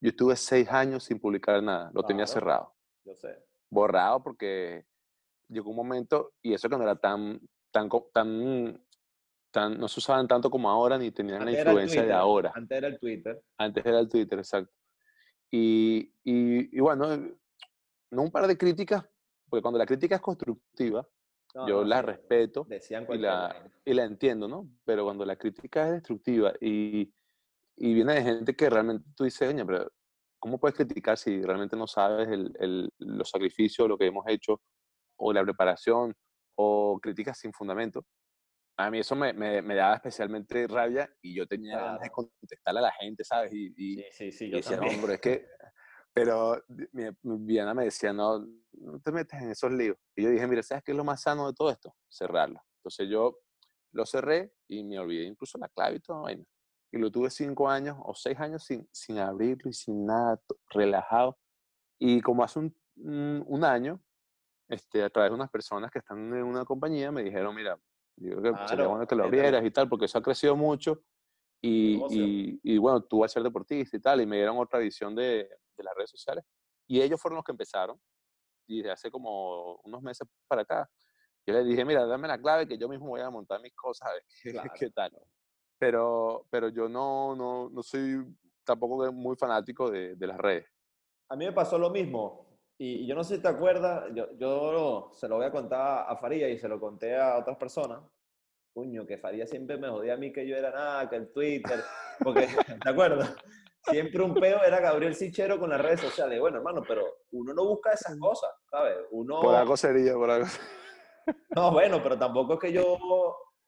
yo 0.00 0.10
estuve 0.10 0.36
seis 0.36 0.68
años 0.68 1.04
sin 1.04 1.18
publicar 1.18 1.62
nada, 1.62 1.90
lo 1.94 2.02
tenía 2.02 2.26
cerrado. 2.26 2.74
Yo 3.04 3.14
sé. 3.14 3.44
Borrado 3.70 4.22
porque 4.22 4.86
llegó 5.48 5.70
un 5.70 5.76
momento, 5.76 6.32
y 6.42 6.54
eso 6.54 6.68
que 6.68 6.76
no 6.76 6.82
era 6.82 6.96
tan, 6.96 7.40
tan, 7.70 7.88
tan, 8.12 8.82
tan 9.50 9.78
no 9.78 9.88
se 9.88 10.00
usaban 10.00 10.26
tanto 10.26 10.50
como 10.50 10.70
ahora, 10.70 10.98
ni 10.98 11.10
tenían 11.10 11.44
la 11.44 11.52
influencia 11.52 12.02
de 12.02 12.12
ahora. 12.12 12.52
Antes 12.54 12.78
era 12.78 12.88
el 12.88 12.98
Twitter. 12.98 13.42
Antes 13.58 13.84
era 13.84 13.98
el 14.00 14.08
Twitter, 14.08 14.38
exacto. 14.38 14.72
Y, 15.50 16.12
y, 16.24 16.76
y 16.76 16.80
bueno, 16.80 17.16
no 18.10 18.22
un 18.22 18.30
par 18.30 18.46
de 18.46 18.56
críticas, 18.56 19.04
porque 19.48 19.62
cuando 19.62 19.78
la 19.78 19.86
crítica 19.86 20.16
es 20.16 20.20
constructiva, 20.20 21.06
yo 21.66 21.84
la 21.84 22.02
respeto 22.02 22.66
y 22.68 23.18
la, 23.18 23.70
y 23.84 23.94
la, 23.94 24.04
entiendo, 24.04 24.48
¿no? 24.48 24.68
Pero 24.84 25.04
cuando 25.04 25.24
la 25.24 25.36
crítica 25.36 25.86
es 25.86 25.92
destructiva 25.94 26.52
y, 26.60 27.12
y 27.76 27.94
viene 27.94 28.14
de 28.14 28.22
gente 28.22 28.56
que 28.56 28.68
realmente 28.68 29.08
tú 29.16 29.24
dices, 29.24 29.54
pero 29.66 29.90
¿cómo 30.38 30.58
puedes 30.58 30.76
criticar 30.76 31.16
si 31.16 31.42
realmente 31.42 31.76
no 31.76 31.86
sabes 31.86 32.28
el, 32.28 32.52
el, 32.58 32.90
los 32.98 33.30
sacrificios, 33.30 33.88
lo 33.88 33.96
que 33.96 34.06
hemos 34.06 34.24
hecho, 34.28 34.60
o 35.16 35.32
la 35.32 35.44
preparación, 35.44 36.12
o 36.56 36.98
críticas 37.00 37.38
sin 37.38 37.52
fundamento? 37.52 38.04
A 38.76 38.90
mí 38.90 38.98
eso 38.98 39.14
me, 39.14 39.32
me, 39.32 39.62
me 39.62 39.76
daba 39.76 39.94
especialmente 39.94 40.66
rabia 40.66 41.08
y 41.22 41.34
yo 41.34 41.46
tenía 41.46 41.78
ganas 41.78 42.00
de 42.00 42.10
contestarle 42.10 42.80
a 42.80 42.82
la 42.82 42.92
gente, 42.92 43.22
¿sabes? 43.22 43.52
Y, 43.52 43.72
y, 43.76 43.96
sí, 43.96 44.04
sí, 44.10 44.32
sí, 44.32 44.50
yo 44.50 44.56
decía, 44.56 44.76
no, 44.76 44.88
pero 45.00 45.12
es 45.12 45.20
que 45.20 45.46
pero 46.14 46.62
mi, 46.92 47.04
Viana 47.22 47.74
me 47.74 47.84
decía, 47.84 48.12
no, 48.12 48.46
no 48.72 49.00
te 49.00 49.10
metas 49.10 49.42
en 49.42 49.50
esos 49.50 49.72
líos. 49.72 49.98
Y 50.14 50.22
yo 50.22 50.30
dije, 50.30 50.46
mira, 50.46 50.62
¿sabes 50.62 50.84
qué 50.84 50.92
es 50.92 50.96
lo 50.96 51.04
más 51.04 51.20
sano 51.20 51.48
de 51.48 51.54
todo 51.54 51.70
esto? 51.70 51.94
Cerrarlo. 52.08 52.62
Entonces 52.78 53.08
yo 53.10 53.40
lo 53.92 54.06
cerré 54.06 54.54
y 54.68 54.84
me 54.84 54.98
olvidé 54.98 55.24
incluso 55.24 55.58
la 55.58 55.68
clave 55.68 55.96
y 55.96 56.00
todo. 56.00 56.24
Y 56.30 56.98
lo 56.98 57.10
tuve 57.10 57.30
cinco 57.30 57.68
años 57.68 57.98
o 58.00 58.14
seis 58.14 58.38
años 58.38 58.62
sin, 58.62 58.88
sin 58.92 59.18
abrirlo 59.18 59.68
y 59.68 59.72
sin 59.72 60.06
nada, 60.06 60.40
relajado. 60.70 61.36
Y 61.98 62.20
como 62.20 62.44
hace 62.44 62.60
un, 62.60 62.76
un, 62.96 63.64
año, 63.64 64.00
este, 64.68 65.02
a 65.02 65.10
través 65.10 65.32
de 65.32 65.34
unas 65.34 65.50
personas 65.50 65.90
que 65.90 65.98
están 65.98 66.32
en 66.32 66.44
una 66.44 66.64
compañía, 66.64 67.10
me 67.10 67.24
dijeron, 67.24 67.56
mira, 67.56 67.76
yo 68.16 68.40
creo 68.40 68.54
que 68.54 68.68
sería 68.68 68.86
bueno 68.86 69.06
que 69.06 69.16
lo 69.16 69.24
abrieras 69.24 69.64
y 69.64 69.70
tal, 69.72 69.88
porque 69.88 70.04
eso 70.04 70.18
ha 70.18 70.22
crecido 70.22 70.54
mucho. 70.54 71.02
Y, 71.66 71.94
y, 72.10 72.60
y, 72.62 72.76
bueno, 72.76 73.02
tú 73.02 73.20
vas 73.20 73.30
a 73.30 73.34
ser 73.34 73.42
deportista 73.42 73.96
y 73.96 74.00
tal, 74.00 74.20
y 74.20 74.26
me 74.26 74.36
dieron 74.36 74.58
otra 74.58 74.78
visión 74.78 75.14
de, 75.14 75.48
de 75.76 75.82
las 75.82 75.94
redes 75.94 76.10
sociales. 76.10 76.44
Y 76.86 77.00
ellos 77.00 77.18
fueron 77.18 77.36
los 77.36 77.44
que 77.44 77.52
empezaron. 77.52 77.98
Y 78.66 78.78
desde 78.78 78.90
hace 78.90 79.10
como 79.10 79.76
unos 79.76 80.02
meses 80.02 80.28
para 80.46 80.60
acá, 80.60 80.90
yo 81.46 81.54
les 81.54 81.64
dije, 81.64 81.84
mira, 81.86 82.04
dame 82.04 82.28
la 82.28 82.38
clave 82.38 82.68
que 82.68 82.76
yo 82.76 82.86
mismo 82.86 83.08
voy 83.08 83.22
a 83.22 83.30
montar 83.30 83.62
mis 83.62 83.74
cosas, 83.74 84.08
a 84.08 84.12
ver 84.12 84.24
qué, 84.78 84.90
tal. 84.90 85.12
Pero, 85.78 86.46
pero 86.50 86.68
yo 86.68 86.86
no, 86.86 87.34
no, 87.34 87.70
no 87.70 87.82
soy 87.82 88.24
tampoco 88.62 89.10
muy 89.10 89.36
fanático 89.36 89.90
de, 89.90 90.16
de, 90.16 90.26
las 90.26 90.36
redes. 90.36 90.66
A 91.30 91.36
mí 91.36 91.46
me 91.46 91.52
pasó 91.52 91.78
lo 91.78 91.88
mismo. 91.88 92.46
Y, 92.76 93.06
yo 93.06 93.14
no 93.14 93.24
sé 93.24 93.36
si 93.36 93.42
te 93.42 93.48
acuerdas, 93.48 94.04
yo, 94.14 94.36
yo 94.36 95.10
se 95.14 95.28
lo 95.28 95.36
voy 95.36 95.46
a 95.46 95.50
contar 95.50 96.06
a 96.08 96.16
Faría 96.16 96.50
y 96.50 96.58
se 96.58 96.68
lo 96.68 96.78
conté 96.78 97.16
a 97.16 97.38
otras 97.38 97.56
personas. 97.56 98.02
Puño, 98.74 99.06
que 99.06 99.18
Faría 99.18 99.46
siempre 99.46 99.78
me 99.78 99.88
jodía 99.88 100.14
a 100.14 100.16
mí 100.16 100.32
que 100.32 100.46
yo 100.46 100.56
era 100.56 100.70
nada, 100.70 101.08
que 101.08 101.16
el 101.16 101.32
Twitter. 101.32 101.80
Porque, 102.22 102.46
¿te 102.84 102.90
acuerdas? 102.90 103.34
siempre 103.90 104.22
un 104.22 104.34
peo 104.34 104.62
era 104.62 104.80
Gabriel 104.80 105.14
Sichero 105.14 105.58
con 105.58 105.70
las 105.70 105.80
redes 105.80 106.00
sociales. 106.00 106.40
Bueno, 106.40 106.58
hermano, 106.58 106.82
pero 106.86 107.04
uno 107.32 107.52
no 107.52 107.64
busca 107.66 107.92
esas 107.92 108.18
cosas, 108.18 108.50
¿sabes? 108.70 108.96
Uno... 109.10 109.40
Por 109.40 109.54
algo 109.54 109.76
sería, 109.76 110.14
por 110.14 110.30
algo. 110.30 110.46
No, 111.54 111.72
bueno, 111.72 112.02
pero 112.02 112.18
tampoco 112.18 112.54
es 112.54 112.60
que 112.60 112.72
yo 112.72 112.98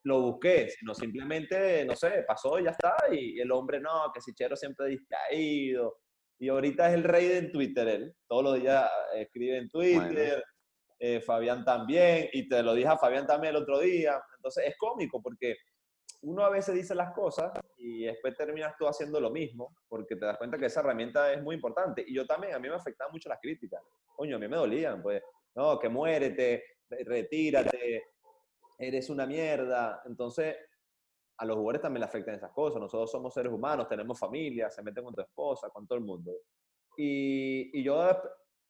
lo 0.05 0.21
busqué, 0.21 0.69
sino 0.71 0.95
simplemente, 0.95 1.85
no 1.85 1.97
sé, 1.97 2.25
pasó 2.27 2.59
y 2.59 2.65
ya 2.65 2.71
está. 2.71 2.95
Y 3.11 3.41
el 3.41 3.51
hombre, 3.53 3.81
no, 3.81 4.11
que 4.13 4.21
Sichero 4.21 4.57
siempre 4.57 4.89
distraído. 4.89 5.99
Y 6.39 6.49
ahorita 6.49 6.89
es 6.89 6.95
el 6.95 7.05
rey 7.05 7.29
de 7.29 7.43
Twitter, 7.51 7.89
él. 7.89 8.15
Todos 8.29 8.45
los 8.45 8.61
días 8.61 8.91
escribe 9.15 9.59
en 9.59 9.71
Twitter. 9.71 10.45
Eh, 10.99 11.21
Fabián 11.21 11.65
también, 11.65 12.29
y 12.33 12.49
te 12.49 12.63
lo 12.63 12.75
dije 12.75 12.89
a 12.89 12.99
Fabián 12.99 13.27
también 13.27 13.55
el 13.55 13.63
otro 13.63 13.79
día. 13.79 14.21
Entonces 14.37 14.65
es 14.67 14.77
cómico 14.77 15.23
porque 15.23 15.57
uno 16.23 16.45
a 16.45 16.51
veces 16.51 16.75
dice 16.75 16.95
las 16.95 17.13
cosas 17.13 17.53
y 17.77 18.05
después 18.05 18.35
terminas 18.35 18.75
tú 18.79 18.87
haciendo 18.87 19.21
lo 19.21 19.31
mismo, 19.31 19.77
porque 19.89 20.17
te 20.17 20.27
das 20.27 20.39
cuenta 20.39 20.59
que 20.59 20.67
esa 20.67 20.81
herramienta 20.81 21.33
es 21.33 21.43
muy 21.43 21.55
importante. 21.55 22.05
Y 22.07 22.15
yo 22.15 22.27
también, 22.27 22.55
a 22.55 22.59
mí 22.59 22.69
me 22.69 22.75
afectaban 22.75 23.13
mucho 23.13 23.29
las 23.29 23.39
críticas. 23.41 23.83
Coño, 24.15 24.37
a 24.37 24.39
mí 24.39 24.49
me 24.49 24.57
dolían, 24.57 25.03
pues, 25.03 25.23
no, 25.55 25.79
que 25.79 25.89
muérete, 25.89 26.65
retírate, 26.89 28.05
eres 28.79 29.11
una 29.11 29.27
mierda. 29.27 30.03
Entonces, 30.07 30.57
a 31.39 31.45
los 31.45 31.57
jugadores 31.57 31.83
también 31.83 32.01
le 32.01 32.07
afectan 32.07 32.35
esas 32.35 32.53
cosas. 32.53 32.81
Nosotros 32.81 33.11
somos 33.11 33.35
seres 33.35 33.53
humanos, 33.53 33.89
tenemos 33.89 34.19
familia, 34.19 34.71
se 34.71 34.83
meten 34.83 35.05
con 35.05 35.15
tu 35.15 35.21
esposa, 35.21 35.69
con 35.71 35.87
todo 35.87 35.99
el 35.99 36.05
mundo. 36.05 36.33
Y, 36.97 37.79
y 37.79 37.83
yo, 37.85 38.09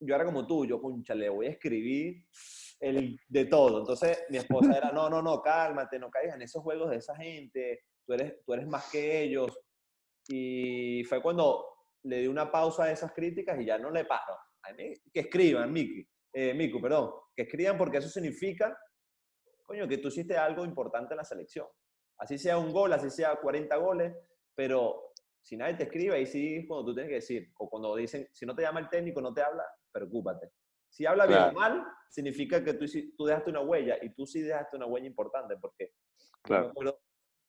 yo 0.00 0.14
era 0.14 0.24
como 0.24 0.46
tú, 0.46 0.66
yo, 0.66 0.80
concha, 0.80 1.14
le 1.14 1.28
voy 1.28 1.46
a 1.46 1.50
escribir 1.50 2.24
el, 2.80 3.18
de 3.28 3.44
todo. 3.46 3.80
Entonces 3.80 4.24
mi 4.28 4.38
esposa 4.38 4.76
era, 4.76 4.92
no, 4.92 5.08
no, 5.08 5.22
no, 5.22 5.40
cálmate, 5.40 5.98
no 5.98 6.10
caigas 6.10 6.36
en 6.36 6.42
esos 6.42 6.62
juegos 6.62 6.90
de 6.90 6.96
esa 6.96 7.16
gente, 7.16 7.84
tú 8.04 8.12
eres, 8.12 8.44
tú 8.44 8.52
eres 8.52 8.66
más 8.66 8.90
que 8.90 9.22
ellos. 9.22 9.58
Y 10.28 11.04
fue 11.04 11.22
cuando 11.22 11.66
le 12.02 12.18
di 12.20 12.26
una 12.26 12.50
pausa 12.50 12.84
a 12.84 12.92
esas 12.92 13.12
críticas 13.12 13.60
y 13.60 13.64
ya 13.64 13.78
no 13.78 13.90
le 13.90 14.04
paro. 14.04 14.36
que 15.12 15.20
escriban, 15.20 15.72
Miki, 15.72 16.06
eh, 16.32 16.54
Miku, 16.54 16.80
perdón, 16.80 17.12
que 17.34 17.42
escriban 17.42 17.78
porque 17.78 17.98
eso 17.98 18.08
significa, 18.08 18.76
coño, 19.64 19.88
que 19.88 19.98
tú 19.98 20.08
hiciste 20.08 20.36
algo 20.36 20.64
importante 20.64 21.14
en 21.14 21.18
la 21.18 21.24
selección. 21.24 21.66
Así 22.18 22.38
sea 22.38 22.58
un 22.58 22.72
gol, 22.72 22.92
así 22.92 23.10
sea 23.10 23.36
40 23.36 23.76
goles, 23.76 24.14
pero 24.54 25.05
si 25.46 25.56
nadie 25.56 25.74
te 25.74 25.84
escribe, 25.84 26.16
ahí 26.16 26.26
sí 26.26 26.56
es 26.56 26.66
cuando 26.66 26.86
tú 26.86 26.94
tienes 26.94 27.08
que 27.08 27.14
decir, 27.14 27.52
o 27.58 27.70
cuando 27.70 27.94
dicen, 27.94 28.28
si 28.32 28.44
no 28.44 28.56
te 28.56 28.62
llama 28.62 28.80
el 28.80 28.88
técnico, 28.88 29.20
no 29.20 29.32
te 29.32 29.42
habla, 29.42 29.62
preocúpate. 29.92 30.50
Si 30.90 31.06
habla 31.06 31.24
bien 31.24 31.40
o 31.40 31.52
mal, 31.52 31.86
significa 32.08 32.64
que 32.64 32.74
tú, 32.74 32.84
tú 33.16 33.26
dejaste 33.26 33.50
una 33.50 33.60
huella 33.60 33.96
y 34.02 34.12
tú 34.12 34.26
sí 34.26 34.40
dejaste 34.40 34.76
una 34.76 34.86
huella 34.86 35.06
importante 35.06 35.56
porque 35.56 35.92
yo, 36.48 36.62
me 36.62 36.66
acuerdo, 36.66 37.00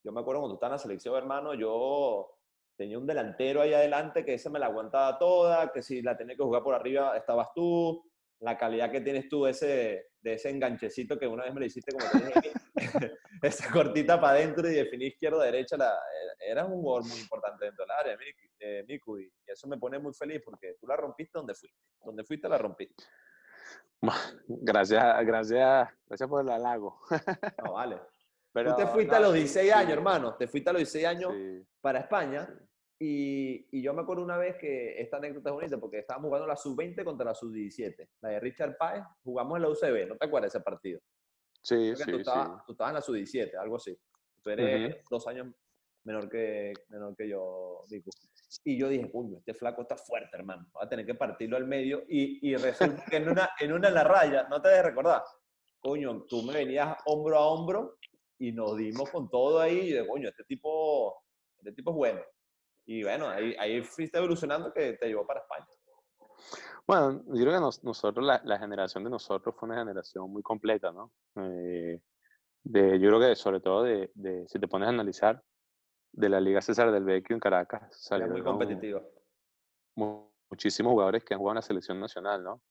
yo 0.03 0.11
me 0.11 0.21
acuerdo 0.21 0.41
cuando 0.41 0.55
estaba 0.57 0.69
en 0.69 0.73
la 0.73 0.77
selección, 0.77 1.15
hermano, 1.15 1.55
yo 1.55 2.37
tenía 2.77 2.99
un 2.99 3.07
delantero 3.07 3.61
ahí 3.61 3.73
adelante 3.73 4.23
que 4.23 4.35
ese 4.35 4.51
me 4.51 4.59
la 4.59 4.67
aguantaba 4.67 5.17
toda, 5.17 5.71
que 5.71 5.81
si 5.81 6.03
la 6.03 6.15
tenía 6.15 6.35
que 6.35 6.43
jugar 6.43 6.61
por 6.61 6.75
arriba 6.75 7.17
estabas 7.17 7.51
tú, 7.55 8.07
la 8.41 8.59
calidad 8.59 8.91
que 8.91 9.01
tienes 9.01 9.27
tú 9.27 9.47
ese, 9.47 10.06
de 10.21 10.33
ese 10.33 10.49
enganchecito 10.49 11.17
que 11.17 11.27
una 11.27 11.43
vez 11.43 11.53
me 11.53 11.59
lo 11.61 11.65
hiciste 11.65 11.91
como 11.91 12.41
que 12.41 12.51
esa 13.41 13.71
cortita 13.71 14.19
para 14.19 14.37
adentro 14.37 14.69
y 14.69 14.73
definir 14.73 15.09
izquierda-derecha, 15.09 15.77
era 16.39 16.65
un 16.65 16.81
jugador 16.81 17.07
muy 17.07 17.19
importante 17.19 17.65
dentro 17.65 17.85
del 17.85 17.91
área, 17.91 18.17
Miku, 18.87 19.19
y 19.19 19.31
eso 19.45 19.67
me 19.67 19.77
pone 19.77 19.99
muy 19.99 20.13
feliz 20.13 20.41
porque 20.43 20.75
tú 20.79 20.87
la 20.87 20.95
rompiste 20.95 21.37
donde 21.37 21.55
fuiste, 21.55 21.77
donde 22.03 22.23
fuiste 22.23 22.49
la 22.49 22.57
rompiste. 22.57 23.03
Gracias, 24.47 25.25
gracias, 25.25 25.89
gracias 26.05 26.29
por 26.29 26.41
el 26.43 26.49
halago. 26.49 26.99
No, 27.63 27.73
vale. 27.73 27.99
Pero, 28.53 28.75
Tú 28.75 28.81
te 28.81 28.87
fuiste 28.87 29.15
a 29.15 29.19
los 29.19 29.33
16 29.33 29.71
años, 29.71 29.91
hermano. 29.91 30.35
Te 30.35 30.47
fuiste 30.47 30.69
a 30.69 30.73
los 30.73 30.79
16 30.79 31.05
años 31.05 31.31
para 31.79 31.99
España. 31.99 32.49
Y, 32.99 33.67
y, 33.71 33.83
yo 33.83 33.93
me 33.93 34.01
acuerdo 34.01 34.23
una 34.23 34.37
vez 34.37 34.55
que 34.57 34.99
esta 34.99 35.17
anécdota 35.17 35.49
es 35.49 35.53
bonita 35.53 35.77
porque 35.77 35.99
estábamos 35.99 36.29
jugando 36.29 36.47
la 36.47 36.55
sub-20 36.55 37.03
contra 37.03 37.27
la 37.27 37.35
sub-17. 37.35 38.09
La 38.21 38.29
de 38.29 38.39
Richard 38.39 38.75
Páez, 38.75 39.03
jugamos 39.23 39.57
en 39.57 39.61
la 39.61 39.69
UCB. 39.69 40.07
¿No 40.07 40.17
te 40.17 40.25
acuerdas 40.25 40.51
de 40.51 40.57
ese 40.57 40.63
partido? 40.63 40.99
Sí, 41.61 41.95
sí, 41.95 42.11
tú 42.11 42.17
estabas, 42.17 42.65
Tú 42.65 42.71
estabas 42.71 42.91
en 42.91 42.95
la 42.95 43.01
sub-17, 43.01 43.55
algo 43.59 43.75
así. 43.75 43.95
Tú 44.41 44.49
eres 44.49 44.97
dos 45.09 45.27
años 45.27 45.47
menor 46.07 46.29
que, 46.29 46.73
menor 46.89 47.15
que 47.15 47.27
yo, 47.27 47.83
Dico. 47.89 48.09
Y 48.63 48.79
yo 48.79 48.87
dije, 48.87 49.09
uy, 49.13 49.35
este 49.35 49.53
flaco 49.53 49.81
está 49.81 49.97
fuerte, 49.97 50.35
hermano. 50.35 50.65
Va 50.75 50.85
a 50.85 50.89
tener 50.89 51.05
que 51.05 51.15
partirlo 51.15 51.57
al 51.57 51.67
medio. 51.67 52.03
Y, 52.07 52.49
y 52.49 52.55
resulta 52.55 53.03
que 53.05 53.17
en 53.17 53.29
una, 53.29 53.49
en 53.59 53.73
una 53.73 53.89
en 53.89 53.93
la 53.93 54.03
raya, 54.05 54.47
no 54.49 54.61
te 54.61 54.69
debes 54.69 54.85
recordar, 54.85 55.21
coño, 55.79 56.23
tú 56.27 56.43
me 56.43 56.53
venías 56.53 56.97
hombro 57.05 57.37
a 57.37 57.47
hombro 57.47 57.97
y 58.39 58.53
nos 58.53 58.77
dimos 58.77 59.09
con 59.11 59.29
todo 59.29 59.59
ahí. 59.59 59.89
Y 59.89 59.91
de 59.91 60.07
coño, 60.07 60.29
este 60.29 60.45
tipo, 60.45 61.21
este 61.57 61.73
tipo 61.73 61.91
es 61.91 61.97
bueno. 61.97 62.21
Y 62.87 63.03
bueno, 63.03 63.27
ahí, 63.27 63.53
ahí 63.59 63.81
fuiste 63.83 64.17
evolucionando 64.17 64.73
que 64.73 64.93
te 64.93 65.07
llevó 65.07 65.27
para 65.27 65.41
España. 65.41 65.67
Bueno, 66.87 67.21
yo 67.27 67.43
creo 67.43 67.53
que 67.53 67.77
nosotros, 67.83 68.25
la, 68.25 68.41
la, 68.45 68.57
generación 68.57 69.03
de 69.03 69.09
nosotros 69.09 69.53
fue 69.57 69.67
una 69.67 69.77
generación 69.77 70.31
muy 70.31 70.41
completa, 70.41 70.93
¿no? 70.93 71.11
Eh, 71.35 71.99
de, 72.63 72.99
yo 72.99 73.09
creo 73.09 73.19
que 73.19 73.35
sobre 73.35 73.59
todo 73.59 73.83
de, 73.83 74.09
de, 74.15 74.47
si 74.47 74.57
te 74.57 74.69
pones 74.69 74.87
a 74.87 74.91
analizar, 74.91 75.43
de 76.13 76.29
la 76.29 76.39
Liga 76.39 76.61
César 76.61 76.91
del 76.91 77.03
Vecchio 77.03 77.33
en 77.33 77.41
Caracas. 77.41 77.83
Salió 77.91 78.27
muy 78.27 78.41
competitivo. 78.41 79.01
Muchísimos 80.49 80.91
jugadores 80.91 81.25
que 81.25 81.33
han 81.33 81.39
jugado 81.39 81.53
en 81.53 81.57
la 81.57 81.61
selección 81.61 81.99
nacional, 81.99 82.41
¿no? 82.41 82.61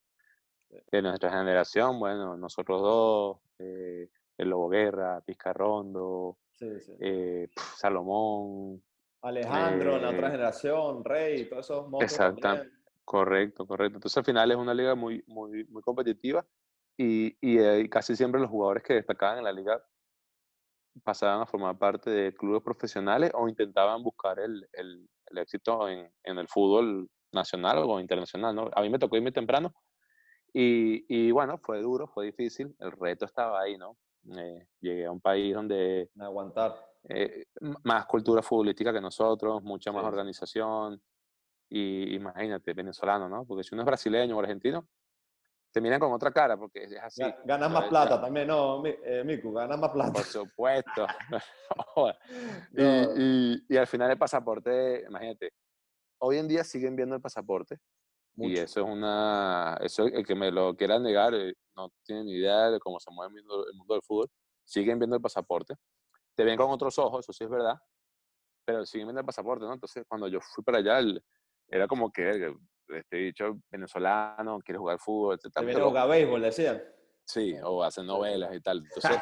De 0.90 1.02
nuestra 1.02 1.30
generación, 1.30 2.00
bueno, 2.00 2.37
nosotros 2.38 2.80
dos, 2.80 3.38
eh, 3.58 4.08
el 4.38 4.49
Lobo 4.49 4.68
Guerra, 4.70 5.20
Pizcarrondo, 5.20 6.38
eh, 6.58 7.49
Salomón. 7.76 8.82
Alejandro, 9.23 9.99
la 9.99 10.11
otra 10.11 10.28
eh, 10.28 10.30
generación, 10.30 11.04
Rey, 11.04 11.49
todos 11.49 11.64
esos 11.66 11.87
Exacto, 12.00 12.49
correcto, 13.04 13.66
correcto. 13.66 13.96
Entonces 13.96 14.16
al 14.16 14.25
final 14.25 14.50
es 14.50 14.56
una 14.56 14.75
liga 14.75 14.94
muy, 14.94 15.23
muy, 15.26 15.64
muy 15.64 15.82
competitiva 15.82 16.44
y, 16.96 17.37
y 17.40 17.88
casi 17.88 18.16
siempre 18.16 18.40
los 18.40 18.50
jugadores 18.50 18.82
que 18.82 18.94
destacaban 18.94 19.38
en 19.38 19.44
la 19.44 19.52
liga 19.52 19.82
pasaban 21.02 21.42
a 21.42 21.46
formar 21.46 21.78
parte 21.78 22.11
de 22.11 22.35
clubes 22.35 22.62
profesionales 22.62 23.30
o 23.35 23.49
intentaban 23.49 24.02
buscar 24.02 24.38
el, 24.38 24.68
el, 24.73 25.08
el 25.26 25.38
éxito 25.38 25.88
en, 25.88 26.11
en, 26.25 26.38
el 26.38 26.49
fútbol 26.49 27.08
nacional 27.32 27.78
o 27.85 28.00
internacional. 28.00 28.54
¿no? 28.54 28.70
A 28.75 28.80
mí 28.82 28.90
me 28.90 28.99
tocó 28.99 29.16
irme 29.16 29.32
temprano 29.32 29.75
y, 30.52 31.04
y 31.08 31.30
bueno, 31.32 31.58
fue 31.58 31.82
duro, 31.82 32.06
fue 32.08 32.26
difícil, 32.26 32.75
el 32.78 32.92
reto 32.92 33.26
estaba 33.26 33.61
ahí, 33.61 33.76
¿no? 33.76 33.96
Eh, 34.37 34.66
llegué 34.80 35.06
a 35.06 35.12
un 35.12 35.21
país 35.21 35.54
donde... 35.54 36.11
Aguantar. 36.18 36.75
Eh, 37.09 37.45
más 37.85 38.06
cultura 38.06 38.42
futbolística 38.42 38.92
que 38.92 39.00
nosotros, 39.00 39.62
mucha 39.62 39.92
más 39.92 40.04
organización 40.04 41.00
y 41.68 42.14
imagínate, 42.14 42.73
venezolano, 42.73 43.28
¿no? 43.28 43.45
Porque 43.45 43.62
si 43.62 43.75
uno 43.75 43.83
es 43.83 43.87
brasileño 43.87 44.37
o 44.37 44.40
argentino, 44.40 44.88
te 45.73 45.80
miran 45.80 46.00
con 46.00 46.12
otra 46.12 46.33
cara 46.33 46.56
porque 46.56 46.85
es 46.85 46.97
así. 47.00 47.23
Ganas 47.45 47.71
más 47.71 47.88
plata 47.88 48.21
también, 48.21 48.49
¿no, 48.49 48.85
eh, 48.85 49.23
Miku? 49.25 49.52
Ganas 49.52 49.78
más 49.78 49.90
plata. 49.90 50.12
Por 50.12 50.25
supuesto. 50.25 51.06
y, 53.16 53.75
y, 53.75 53.76
al 53.76 53.87
final 53.87 54.11
el 54.11 54.18
pasaporte, 54.18 55.04
imagínate, 55.06 55.52
hoy 56.18 56.38
en 56.38 56.49
día 56.49 56.64
siguen 56.64 56.97
viendo 56.97 57.14
el 57.14 57.21
pasaporte 57.21 57.78
y 58.37 58.59
eso 58.59 58.81
es 58.81 58.87
una, 58.87 59.78
eso 59.81 60.05
el 60.05 60.26
que 60.26 60.35
me 60.35 60.50
lo 60.50 60.76
quiera 60.76 60.99
negar 60.99 61.35
eh, 61.35 61.55
no 61.75 61.90
tiene 62.05 62.25
ni 62.25 62.33
idea 62.33 62.71
de 62.71 62.78
cómo 62.78 63.00
se 63.00 63.11
mueve 63.11 63.35
el 63.35 63.45
mundo, 63.45 63.66
el 63.66 63.75
mundo 63.75 63.95
del 63.95 64.02
fútbol, 64.02 64.28
siguen 64.64 64.99
viendo 64.99 65.16
el 65.16 65.23
pasaporte, 65.23 65.75
te 66.35 66.45
ven 66.45 66.57
con 66.57 66.71
otros 66.71 66.99
ojos, 66.99 67.25
eso 67.25 67.33
sí 67.33 67.45
es 67.45 67.50
verdad, 67.50 67.76
pero 68.64 68.85
siguen 68.85 69.09
viendo 69.09 69.21
el 69.21 69.26
pasaporte, 69.26 69.64
¿no? 69.64 69.73
Entonces 69.73 70.05
cuando 70.07 70.28
yo 70.28 70.40
fui 70.40 70.62
para 70.62 70.78
allá, 70.78 71.00
era 71.69 71.88
como 71.88 72.12
que 72.12 72.55
este 72.88 73.16
dicho 73.16 73.59
venezolano, 73.71 74.61
quiere 74.61 74.78
jugar 74.78 74.99
fútbol, 74.99 75.37
etc. 75.37 75.52
Quiere 75.59 75.83
jugar 75.83 76.09
béisbol, 76.09 76.43
decían. 76.43 76.83
Sí, 77.25 77.57
o 77.62 77.83
hacen 77.83 78.07
novelas 78.07 78.55
y 78.55 78.61
tal. 78.61 78.78
Entonces, 78.95 79.19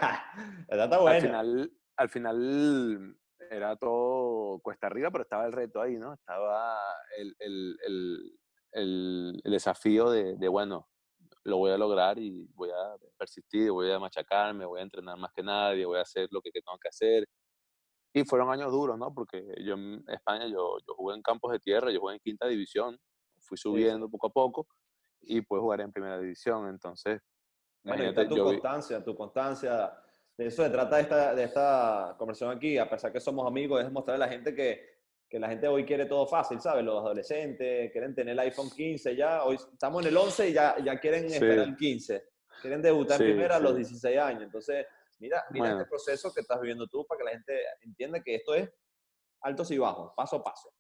al 0.69 1.21
final, 1.21 1.73
al 1.97 2.09
final 2.09 3.17
era 3.51 3.77
todo 3.77 4.61
cuesta 4.61 4.87
arriba, 4.87 5.11
pero 5.11 5.23
estaba 5.23 5.47
el 5.47 5.53
reto 5.53 5.81
ahí, 5.81 5.97
¿no? 5.97 6.13
Estaba 6.15 6.79
el, 7.17 7.35
el, 7.39 7.79
el, 7.87 8.39
el 8.75 9.41
desafío 9.45 10.11
de, 10.11 10.37
de, 10.37 10.49
bueno, 10.49 10.89
lo 11.45 11.59
voy 11.59 11.71
a 11.71 11.79
lograr 11.79 12.19
y 12.19 12.47
voy 12.55 12.71
a 12.71 12.97
persistir, 13.19 13.71
voy 13.71 13.91
a 13.91 13.99
machacarme, 13.99 14.65
voy 14.65 14.81
a 14.81 14.83
entrenar 14.83 15.17
más 15.19 15.33
que 15.33 15.43
nadie, 15.43 15.85
voy 15.85 15.99
a 15.99 16.03
hacer 16.03 16.29
lo 16.31 16.41
que 16.41 16.51
tengo 16.51 16.77
que 16.79 16.89
hacer. 16.89 17.27
Y 18.15 18.25
fueron 18.25 18.51
años 18.51 18.73
duros, 18.73 18.99
¿no? 18.99 19.13
Porque 19.13 19.45
yo 19.63 19.75
en 19.75 20.05
España, 20.09 20.47
yo, 20.47 20.79
yo 20.87 20.95
jugué 20.95 21.17
en 21.17 21.23
campos 21.23 21.53
de 21.53 21.59
tierra, 21.59 21.91
yo 21.91 22.01
jugué 22.01 22.15
en 22.15 22.21
quinta 22.21 22.47
división, 22.47 22.99
fui 23.41 23.59
subiendo 23.59 24.09
poco 24.09 24.29
a 24.29 24.31
poco 24.31 24.67
y 25.21 25.41
pude 25.43 25.61
jugar 25.61 25.81
en 25.81 25.93
primera 25.93 26.19
división. 26.19 26.69
Entonces, 26.69 27.21
bueno, 27.83 28.15
tu 28.29 28.43
constancia, 28.43 29.05
tu 29.05 29.15
constancia. 29.15 29.93
De 30.37 30.47
eso 30.47 30.65
se 30.65 30.71
trata 30.71 30.97
de 30.97 31.03
esta, 31.03 31.35
de 31.35 31.45
esta 31.45 32.17
conversación 32.19 32.57
aquí, 32.57 32.79
a 32.79 32.89
pesar 32.89 33.13
que 33.13 33.21
somos 33.21 33.47
amigos, 33.47 33.85
es 33.85 33.93
mostrarle 33.93 34.25
a 34.25 34.27
la 34.27 34.33
gente 34.33 34.55
que, 34.55 34.94
que 35.35 35.41
la 35.41 35.49
gente 35.49 35.67
hoy 35.67 35.85
quiere 35.85 36.07
todo 36.07 36.29
fácil, 36.29 36.61
¿sabes? 36.61 36.85
Los 36.85 37.01
adolescentes 37.01 37.91
quieren 37.91 38.15
tener 38.15 38.35
el 38.35 38.39
iPhone 38.39 38.71
15 38.71 39.17
ya, 39.17 39.43
hoy 39.43 39.57
estamos 39.57 40.01
en 40.03 40.09
el 40.11 40.17
11 40.17 40.49
y 40.49 40.53
ya, 40.53 40.77
ya 40.79 41.01
quieren 41.01 41.25
esperar 41.25 41.67
el 41.67 41.77
15. 41.77 42.25
Quieren 42.63 42.81
debutar 42.81 43.19
primero 43.19 43.53
a 43.53 43.59
los 43.59 43.75
16 43.75 44.17
años. 44.17 44.45
Entonces, 44.45 44.87
mira, 45.19 45.45
mira 45.51 45.73
este 45.73 45.87
proceso 45.87 46.33
que 46.33 46.41
estás 46.41 46.61
viviendo 46.61 46.87
tú 46.87 47.05
para 47.05 47.19
que 47.19 47.25
la 47.25 47.31
gente 47.33 47.61
entienda 47.81 48.23
que 48.23 48.37
esto 48.37 48.55
es 48.55 48.71
altos 49.41 49.73
y 49.73 49.79
bajos, 49.79 50.13
paso 50.15 50.37
a 50.37 50.45
paso. 50.45 50.73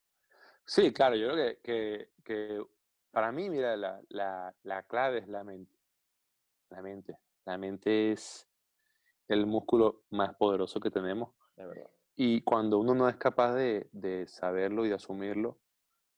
Sí, 0.64 0.92
claro, 0.92 1.16
yo 1.16 1.32
creo 1.32 1.60
que, 1.60 2.10
que, 2.24 2.64
para 3.10 3.32
mí, 3.32 3.50
mira, 3.50 3.76
la, 3.76 4.00
la, 4.10 4.54
la, 4.62 4.84
clave 4.84 5.18
es 5.18 5.26
la 5.26 5.42
mente. 5.42 5.76
La 6.70 6.80
mente. 6.80 7.18
La 7.44 7.58
mente 7.58 8.12
es 8.12 8.48
el 9.26 9.46
músculo 9.46 10.04
más 10.10 10.36
poderoso 10.36 10.78
que 10.78 10.92
tenemos. 10.92 11.34
De 11.56 11.66
verdad. 11.66 11.90
Y 12.16 12.42
cuando 12.42 12.78
uno 12.78 12.94
no 12.94 13.08
es 13.08 13.16
capaz 13.16 13.54
de, 13.54 13.88
de 13.92 14.26
saberlo 14.28 14.84
y 14.84 14.88
de 14.88 14.94
asumirlo, 14.94 15.58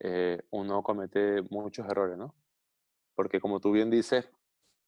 eh, 0.00 0.42
uno 0.50 0.82
comete 0.82 1.42
muchos 1.50 1.88
errores, 1.88 2.18
¿no? 2.18 2.34
Porque 3.14 3.40
como 3.40 3.60
tú 3.60 3.72
bien 3.72 3.90
dices, 3.90 4.30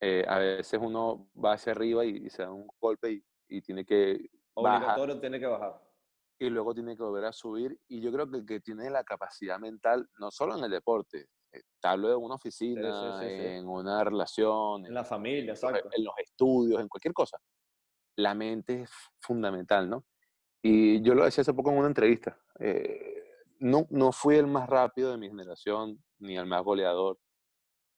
eh, 0.01 0.25
a 0.29 0.39
veces 0.39 0.79
uno 0.83 1.31
va 1.43 1.55
hacia 1.55 1.73
arriba 1.73 2.05
y, 2.05 2.29
se 2.29 2.43
da 2.43 2.53
un 2.53 2.69
golpe 2.79 3.13
y, 3.13 3.25
y 3.49 3.63
tiene 3.63 3.85
que 3.85 4.31
Obligatorio 4.55 5.15
bajar. 5.15 5.21
tiene 5.21 5.41
que 5.41 5.47
bajar. 5.47 5.83
Y 6.39 6.51
luego 6.51 6.75
tiene 6.75 6.97
que 6.97 7.03
volver 7.03 7.25
a 7.25 7.33
subir. 7.33 7.81
Y 7.89 8.01
yo 8.01 8.13
creo 8.13 8.31
que 8.31 8.39
el 8.39 8.47
que 8.47 8.61
tiene 8.61 8.91
la 8.91 9.03
capacidad 9.03 9.59
mental, 9.59 10.09
no 10.19 10.31
solo 10.31 10.57
en 10.57 10.65
el 10.65 10.71
deporte, 10.71 11.29
eh, 11.53 11.63
hablo 11.83 12.09
de 12.09 12.17
una 12.17 12.35
oficina, 12.35 13.21
en 13.23 13.67
una 13.67 14.05
relación, 14.05 14.85
en 14.85 14.95
la 14.95 15.05
familia, 15.05 15.53
exacto. 15.53 15.89
en 15.91 16.05
los 16.05 16.15
estudios, 16.19 16.81
en 16.81 16.89
cualquier 16.89 17.15
cosa. 17.15 17.39
La 18.17 18.35
mente 18.35 18.83
es 18.83 18.91
fundamental, 19.21 19.89
¿no? 19.89 20.05
Y 20.63 21.03
yo 21.03 21.15
lo 21.15 21.25
decía 21.25 21.43
hace 21.43 21.55
poco 21.55 21.71
en 21.71 21.79
una 21.79 21.89
entrevista. 21.89 22.39
Eh, 22.59 23.23
no, 23.61 23.87
no 23.91 24.13
fui 24.13 24.37
el 24.37 24.47
más 24.47 24.69
rápido 24.69 25.11
de 25.11 25.19
mi 25.19 25.29
generación, 25.29 26.03
ni 26.19 26.37
el 26.37 26.47
más 26.47 26.63
goleador, 26.63 27.19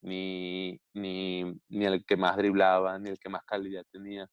ni, 0.01 0.79
ni, 0.93 1.43
ni 1.69 1.85
el 1.85 2.05
que 2.05 2.17
más 2.17 2.37
driblaba, 2.37 2.97
ni 2.99 3.09
el 3.09 3.19
que 3.19 3.29
más 3.29 3.43
calidad 3.45 3.85
tenía. 3.91 4.29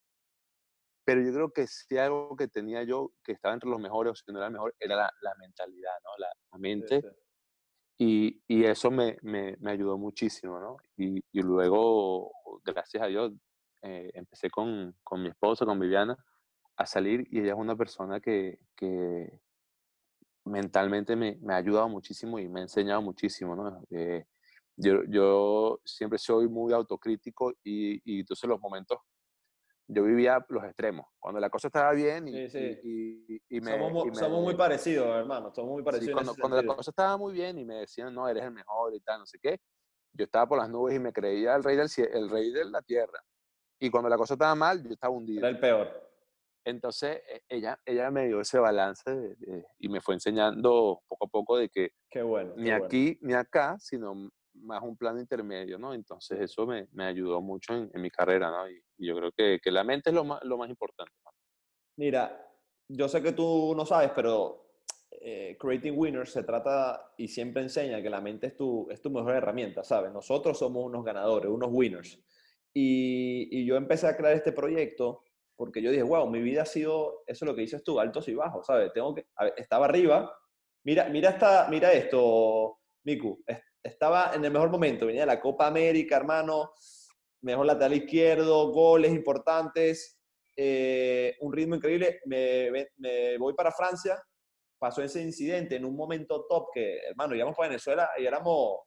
Pero 1.04 1.22
yo 1.22 1.32
creo 1.32 1.52
que 1.52 1.66
si 1.66 1.96
algo 1.96 2.36
que 2.36 2.48
tenía 2.48 2.82
yo, 2.82 3.12
que 3.24 3.32
estaba 3.32 3.54
entre 3.54 3.70
los 3.70 3.80
mejores, 3.80 4.12
o 4.12 4.14
si 4.14 4.30
no 4.30 4.38
era 4.38 4.48
el 4.48 4.52
mejor, 4.52 4.74
era 4.78 4.96
la, 4.96 5.10
la 5.22 5.34
mentalidad, 5.38 5.94
¿no? 6.04 6.10
La, 6.18 6.58
mente. 6.58 7.02
Y, 7.98 8.42
y, 8.46 8.64
eso 8.64 8.90
me, 8.90 9.16
me, 9.22 9.56
me, 9.58 9.72
ayudó 9.72 9.98
muchísimo, 9.98 10.60
¿no? 10.60 10.76
Y, 10.96 11.18
y 11.32 11.42
luego, 11.42 12.30
gracias 12.64 13.02
a 13.02 13.06
Dios, 13.06 13.32
eh, 13.82 14.10
empecé 14.14 14.50
con, 14.50 14.94
con 15.02 15.22
mi 15.22 15.30
esposa, 15.30 15.64
con 15.64 15.80
Viviana, 15.80 16.16
a 16.78 16.86
salir 16.86 17.26
y 17.30 17.40
ella 17.40 17.52
es 17.52 17.58
una 17.58 17.76
persona 17.76 18.20
que, 18.20 18.60
que 18.76 19.40
mentalmente 20.44 21.16
me, 21.16 21.36
me, 21.42 21.52
ha 21.52 21.56
ayudado 21.56 21.88
muchísimo 21.88 22.38
y 22.38 22.48
me 22.48 22.60
ha 22.60 22.62
enseñado 22.62 23.02
muchísimo, 23.02 23.56
¿no? 23.56 23.82
Eh, 23.90 24.24
yo, 24.76 25.02
yo, 25.08 25.80
siempre 25.84 26.20
soy 26.20 26.48
muy 26.48 26.72
autocrítico 26.72 27.52
y, 27.64 28.00
y, 28.04 28.20
entonces 28.20 28.48
los 28.48 28.60
momentos, 28.60 28.98
yo 29.88 30.04
vivía 30.04 30.44
los 30.48 30.62
extremos, 30.62 31.06
cuando 31.18 31.40
la 31.40 31.50
cosa 31.50 31.66
estaba 31.66 31.92
bien 31.92 32.28
y, 32.28 32.44
y, 32.44 33.42
y 33.48 33.60
me, 33.60 33.72
somos, 33.72 34.16
somos, 34.16 34.40
muy 34.40 34.54
parecidos, 34.54 35.08
hermano, 35.16 35.52
somos 35.52 35.72
muy 35.72 35.82
parecidos. 35.82 36.14
cuando, 36.14 36.34
cuando 36.40 36.62
la 36.62 36.76
cosa 36.76 36.92
estaba 36.92 37.16
muy 37.16 37.32
bien 37.32 37.58
y 37.58 37.64
me 37.64 37.74
decían, 37.74 38.14
no, 38.14 38.28
eres 38.28 38.44
el 38.44 38.52
mejor 38.52 38.94
y 38.94 39.00
tal, 39.00 39.18
no 39.18 39.26
sé 39.26 39.40
qué, 39.42 39.58
yo 40.12 40.26
estaba 40.26 40.46
por 40.46 40.58
las 40.58 40.70
nubes 40.70 40.94
y 40.94 41.00
me 41.00 41.12
creía 41.12 41.56
el 41.56 41.64
rey, 41.64 41.76
del, 41.76 41.88
el 42.12 42.30
rey 42.30 42.52
de 42.52 42.66
la 42.66 42.82
tierra. 42.82 43.20
Y 43.80 43.90
cuando 43.90 44.08
la 44.08 44.16
cosa 44.16 44.34
estaba 44.34 44.54
mal, 44.54 44.80
yo 44.82 44.90
estaba 44.90 45.12
hundido. 45.12 45.40
Era 45.40 45.48
el 45.48 45.58
peor. 45.58 46.07
Entonces, 46.64 47.22
e, 47.28 47.42
ella, 47.48 47.80
ella 47.84 48.10
me 48.10 48.26
dio 48.26 48.40
ese 48.40 48.58
balance 48.58 49.36
y 49.78 49.88
me 49.88 50.00
fue 50.00 50.14
enseñando 50.14 51.02
poco 51.06 51.24
a 51.26 51.28
poco 51.28 51.58
de 51.58 51.68
que 51.68 51.92
qué 52.10 52.22
bueno, 52.22 52.54
ni 52.56 52.70
aquí 52.70 53.18
ni 53.22 53.34
acá, 53.34 53.76
sino 53.78 54.30
más 54.54 54.82
un 54.82 54.96
plan 54.96 55.18
intermedio, 55.18 55.78
¿no? 55.78 55.94
Entonces, 55.94 56.40
eso 56.40 56.66
me, 56.66 56.88
me 56.92 57.04
ayudó 57.04 57.40
mucho 57.40 57.74
en, 57.74 57.90
mi 58.00 58.10
carrera, 58.10 58.50
¿no? 58.50 58.68
Y, 58.68 58.82
yo 58.98 59.14
creo 59.16 59.32
que, 59.32 59.60
que, 59.62 59.70
la 59.70 59.84
mente 59.84 60.10
es 60.10 60.14
lo 60.14 60.24
más, 60.24 60.42
lo 60.42 60.58
más 60.58 60.68
importante. 60.68 61.12
Mira, 61.96 62.48
yo 62.88 63.08
sé 63.08 63.22
que 63.22 63.32
tú 63.32 63.74
no 63.76 63.86
sabes, 63.86 64.10
pero 64.14 64.68
eh, 65.10 65.56
Creating 65.58 65.96
Winners 65.96 66.32
se 66.32 66.42
trata 66.42 67.12
y 67.16 67.28
siempre 67.28 67.62
enseña 67.62 68.02
que 68.02 68.10
la 68.10 68.20
mente 68.20 68.48
es 68.48 68.56
tu, 68.56 68.88
es 68.90 69.00
tu 69.00 69.10
mejor 69.10 69.34
herramienta, 69.34 69.84
¿sabes? 69.84 70.12
Nosotros 70.12 70.58
somos 70.58 70.84
unos 70.84 71.04
ganadores, 71.04 71.50
unos 71.50 71.70
winners. 71.72 72.18
Y, 72.72 73.48
y 73.50 73.66
yo 73.66 73.76
empecé 73.76 74.06
a 74.06 74.16
crear 74.16 74.34
este 74.34 74.52
proyecto 74.52 75.22
porque 75.58 75.82
yo 75.82 75.90
dije, 75.90 76.04
wow, 76.04 76.30
mi 76.30 76.40
vida 76.40 76.62
ha 76.62 76.66
sido, 76.66 77.24
eso 77.26 77.44
es 77.44 77.48
lo 77.48 77.54
que 77.56 77.62
dices 77.62 77.82
tú, 77.82 77.98
altos 77.98 78.28
y 78.28 78.34
bajos, 78.34 78.64
¿sabes? 78.64 78.92
Tengo 78.94 79.12
que, 79.12 79.26
estaba 79.56 79.86
arriba, 79.86 80.32
mira, 80.84 81.08
mira, 81.08 81.30
esta, 81.30 81.66
mira 81.68 81.92
esto, 81.92 82.78
Miku, 83.02 83.42
estaba 83.82 84.30
en 84.34 84.44
el 84.44 84.52
mejor 84.52 84.70
momento, 84.70 85.06
venía 85.06 85.26
la 85.26 85.40
Copa 85.40 85.66
América, 85.66 86.16
hermano, 86.16 86.70
mejor 87.42 87.66
lateral 87.66 87.92
izquierdo, 87.94 88.70
goles 88.70 89.10
importantes, 89.10 90.20
eh, 90.56 91.36
un 91.40 91.52
ritmo 91.52 91.74
increíble, 91.74 92.20
me, 92.26 92.70
me, 92.96 93.36
voy 93.36 93.52
para 93.54 93.72
Francia, 93.72 94.16
pasó 94.78 95.02
ese 95.02 95.20
incidente 95.20 95.74
en 95.74 95.84
un 95.84 95.96
momento 95.96 96.46
top 96.48 96.68
que, 96.72 96.98
hermano, 96.98 97.34
íbamos 97.34 97.56
para 97.56 97.70
Venezuela 97.70 98.10
y 98.16 98.26
éramos, 98.26 98.78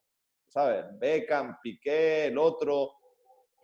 ¿sabes? 0.48 0.86
Beckham, 0.98 1.58
Piqué, 1.62 2.28
el 2.28 2.38
otro, 2.38 2.94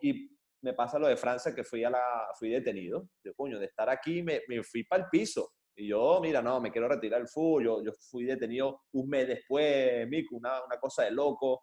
y 0.02 0.37
me 0.62 0.74
pasa 0.74 0.98
lo 0.98 1.06
de 1.06 1.16
Francia, 1.16 1.54
que 1.54 1.64
fui, 1.64 1.84
a 1.84 1.90
la, 1.90 2.28
fui 2.38 2.50
detenido. 2.50 3.08
Yo, 3.24 3.34
coño, 3.34 3.58
de 3.58 3.66
estar 3.66 3.88
aquí 3.88 4.22
me, 4.22 4.42
me 4.48 4.62
fui 4.62 4.84
para 4.84 5.04
el 5.04 5.08
piso. 5.08 5.52
Y 5.76 5.88
yo, 5.88 6.18
mira, 6.20 6.42
no, 6.42 6.60
me 6.60 6.72
quiero 6.72 6.88
retirar 6.88 7.20
el 7.20 7.28
fútbol. 7.28 7.64
Yo, 7.64 7.84
yo 7.84 7.92
fui 8.10 8.24
detenido 8.24 8.82
un 8.92 9.08
mes 9.08 9.28
después, 9.28 10.08
Mico, 10.08 10.36
una, 10.36 10.64
una 10.64 10.78
cosa 10.78 11.04
de 11.04 11.12
loco, 11.12 11.62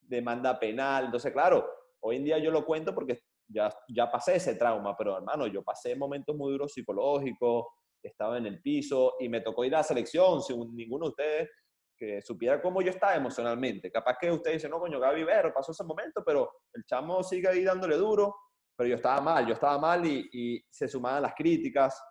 demanda 0.00 0.58
penal. 0.58 1.06
Entonces, 1.06 1.32
claro, 1.32 1.68
hoy 2.00 2.16
en 2.16 2.24
día 2.24 2.38
yo 2.38 2.50
lo 2.50 2.64
cuento 2.64 2.94
porque 2.94 3.20
ya, 3.46 3.70
ya 3.88 4.10
pasé 4.10 4.36
ese 4.36 4.54
trauma, 4.54 4.96
pero 4.96 5.16
hermano, 5.16 5.46
yo 5.46 5.62
pasé 5.62 5.94
momentos 5.94 6.34
muy 6.34 6.52
duros 6.52 6.72
psicológicos, 6.72 7.66
estaba 8.02 8.38
en 8.38 8.46
el 8.46 8.60
piso 8.60 9.14
y 9.20 9.28
me 9.28 9.40
tocó 9.40 9.64
ir 9.64 9.74
a 9.74 9.78
la 9.78 9.84
selección, 9.84 10.42
sin 10.42 10.74
ninguno 10.74 11.06
de 11.06 11.10
ustedes 11.10 11.50
que 11.96 12.22
supiera 12.22 12.60
cómo 12.60 12.82
yo 12.82 12.90
estaba 12.90 13.14
emocionalmente. 13.14 13.90
Capaz 13.90 14.16
que 14.20 14.30
usted 14.30 14.52
dice, 14.52 14.68
no, 14.68 14.78
coño, 14.78 15.00
Gaby 15.00 15.24
Vero, 15.24 15.52
pasó 15.52 15.72
ese 15.72 15.84
momento, 15.84 16.22
pero 16.24 16.50
el 16.72 16.84
chamo 16.84 17.22
sigue 17.22 17.48
ahí 17.48 17.64
dándole 17.64 17.96
duro, 17.96 18.34
pero 18.76 18.88
yo 18.88 18.96
estaba 18.96 19.20
mal, 19.20 19.46
yo 19.46 19.54
estaba 19.54 19.78
mal 19.78 20.04
y, 20.04 20.28
y 20.32 20.64
se 20.68 20.88
sumaban 20.88 21.22
las 21.22 21.34
críticas. 21.34 22.02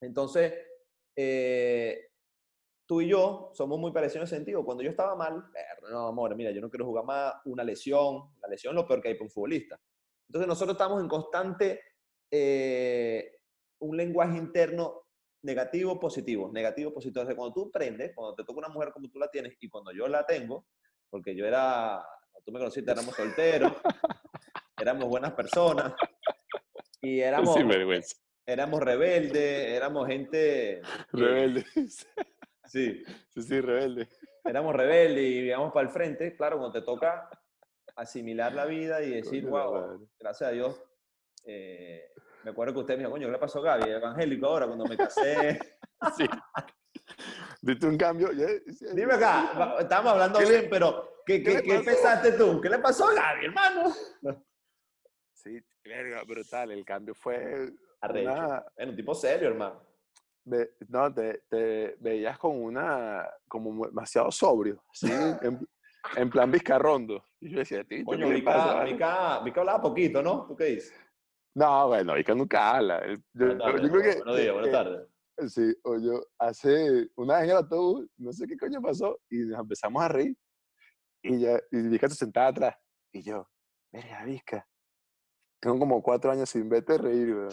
Entonces, 0.00 0.54
eh, 1.16 2.10
tú 2.86 3.00
y 3.00 3.08
yo 3.08 3.50
somos 3.54 3.78
muy 3.78 3.92
parecidos 3.92 4.22
en 4.22 4.24
ese 4.24 4.36
sentido. 4.36 4.64
Cuando 4.64 4.82
yo 4.82 4.90
estaba 4.90 5.14
mal, 5.14 5.44
no, 5.90 6.08
amor, 6.08 6.34
mira, 6.34 6.50
yo 6.50 6.60
no 6.60 6.70
quiero 6.70 6.86
jugar 6.86 7.04
más, 7.04 7.34
una 7.44 7.62
lesión, 7.62 8.32
la 8.40 8.48
lesión 8.48 8.72
es 8.72 8.82
lo 8.82 8.88
peor 8.88 9.00
que 9.00 9.08
hay 9.08 9.14
para 9.14 9.24
un 9.24 9.30
futbolista. 9.30 9.78
Entonces 10.28 10.48
nosotros 10.48 10.74
estamos 10.74 11.00
en 11.00 11.08
constante, 11.08 11.80
eh, 12.30 13.30
un 13.80 13.96
lenguaje 13.96 14.36
interno 14.36 15.02
negativo, 15.42 15.98
positivo, 15.98 16.50
negativo, 16.52 16.92
positivo. 16.92 17.24
O 17.24 17.36
cuando 17.36 17.52
tú 17.52 17.68
aprendes, 17.68 18.12
cuando 18.14 18.34
te 18.34 18.44
toca 18.44 18.58
una 18.58 18.68
mujer 18.68 18.92
como 18.92 19.08
tú 19.08 19.18
la 19.18 19.28
tienes 19.28 19.56
y 19.60 19.68
cuando 19.68 19.92
yo 19.92 20.08
la 20.08 20.24
tengo, 20.26 20.66
porque 21.08 21.34
yo 21.34 21.46
era, 21.46 22.02
tú 22.44 22.52
me 22.52 22.58
conociste, 22.58 22.90
éramos 22.90 23.14
solteros, 23.14 23.72
éramos 24.78 25.08
buenas 25.08 25.32
personas 25.32 25.94
y 27.00 27.20
éramos, 27.20 27.56
éramos 28.46 28.80
rebeldes, 28.80 29.68
éramos 29.68 30.06
gente... 30.06 30.82
Rebeldes. 31.12 32.06
Sí. 32.66 33.02
Sí, 33.30 33.42
sí, 33.42 33.60
rebelde. 33.60 34.08
Éramos 34.44 34.76
rebeldes 34.76 35.24
y 35.24 35.38
íbamos 35.40 35.72
para 35.72 35.88
el 35.88 35.92
frente. 35.92 36.36
Claro, 36.36 36.58
cuando 36.58 36.78
te 36.78 36.86
toca 36.86 37.28
asimilar 37.96 38.54
la 38.54 38.64
vida 38.64 39.02
y 39.02 39.10
decir, 39.10 39.44
wow, 39.46 40.08
gracias 40.20 40.50
a 40.50 40.52
Dios, 40.52 40.80
eh, 41.44 42.10
me 42.44 42.50
acuerdo 42.50 42.74
que 42.74 42.80
usted 42.80 42.94
me 42.94 43.00
dijo, 43.00 43.10
coño, 43.10 43.26
¿qué 43.26 43.32
le 43.32 43.38
pasó 43.38 43.58
a 43.60 43.62
Gaby? 43.62 43.90
Evangélico 43.90 44.46
ahora, 44.46 44.66
cuando 44.66 44.86
me 44.86 44.96
casé. 44.96 45.58
sí. 46.16 46.26
¿Viste 47.62 47.86
un 47.86 47.98
cambio? 47.98 48.30
Dime 48.94 49.14
acá, 49.14 49.76
estamos 49.80 50.12
hablando 50.12 50.38
bien, 50.38 50.66
pero 50.70 51.22
¿qué, 51.26 51.42
qué, 51.42 51.62
¿qué, 51.62 51.80
pensaste 51.80 52.32
tú? 52.32 52.60
¿Qué 52.60 52.70
le 52.70 52.78
pasó 52.78 53.08
a 53.08 53.14
Gaby, 53.14 53.46
hermano? 53.46 53.94
Sí, 55.42 55.58
verga, 55.82 56.22
brutal. 56.24 56.70
El 56.70 56.84
cambio 56.84 57.14
fue. 57.14 57.72
Arrecho. 58.02 58.30
Una... 58.30 58.62
un 58.76 58.94
tipo 58.94 59.14
serio, 59.14 59.48
hermano. 59.48 59.80
no, 60.88 61.14
te, 61.14 61.44
te, 61.48 61.96
veías 61.98 62.38
como 62.38 62.58
una. 62.58 63.26
como 63.48 63.86
demasiado 63.86 64.30
sobrio. 64.30 64.84
¿sí? 64.92 65.08
en, 65.42 65.66
en, 66.16 66.30
plan 66.30 66.50
vizcarrondo. 66.50 67.24
Y 67.40 67.52
yo 67.52 67.60
decía, 67.60 67.82
tío, 67.84 68.04
Coño, 68.04 68.28
Mica, 68.28 68.84
Mica, 68.84 69.40
Mica 69.40 69.60
hablaba 69.60 69.80
poquito, 69.80 70.22
¿no? 70.22 70.44
¿Tú 70.46 70.54
qué 70.54 70.64
dices? 70.64 70.94
No, 71.54 71.88
bueno, 71.88 72.14
que 72.24 72.34
nunca 72.34 72.76
habla. 72.76 73.02
Yo, 73.32 73.58
tardes, 73.58 73.82
yo 73.82 73.90
creo 73.90 74.02
que. 74.02 74.16
Buenos 74.18 74.36
días, 74.36 74.52
buenas 74.54 74.72
tardes. 74.72 75.08
Sí, 75.48 75.74
o 75.84 75.98
yo 75.98 76.22
hace 76.38 77.08
una 77.16 77.36
vez 77.36 77.44
en 77.44 77.50
el 77.50 77.56
autobús, 77.56 78.06
no 78.18 78.32
sé 78.32 78.46
qué 78.46 78.56
coño 78.56 78.80
pasó, 78.82 79.18
y 79.30 79.38
nos 79.38 79.60
empezamos 79.60 80.02
a 80.02 80.08
reír. 80.08 80.36
Y 81.22 81.40
ya, 81.40 81.58
y 81.70 81.82
Vizca 81.82 82.08
se 82.08 82.14
sentaba 82.14 82.48
atrás. 82.48 82.76
Y 83.12 83.22
yo, 83.22 83.48
verga, 83.90 84.24
Vizca. 84.24 84.66
Tengo 85.60 85.78
como 85.78 86.02
cuatro 86.02 86.30
años 86.30 86.48
sin 86.48 86.68
verte 86.68 86.96
reír, 86.98 87.34
güey. 87.34 87.48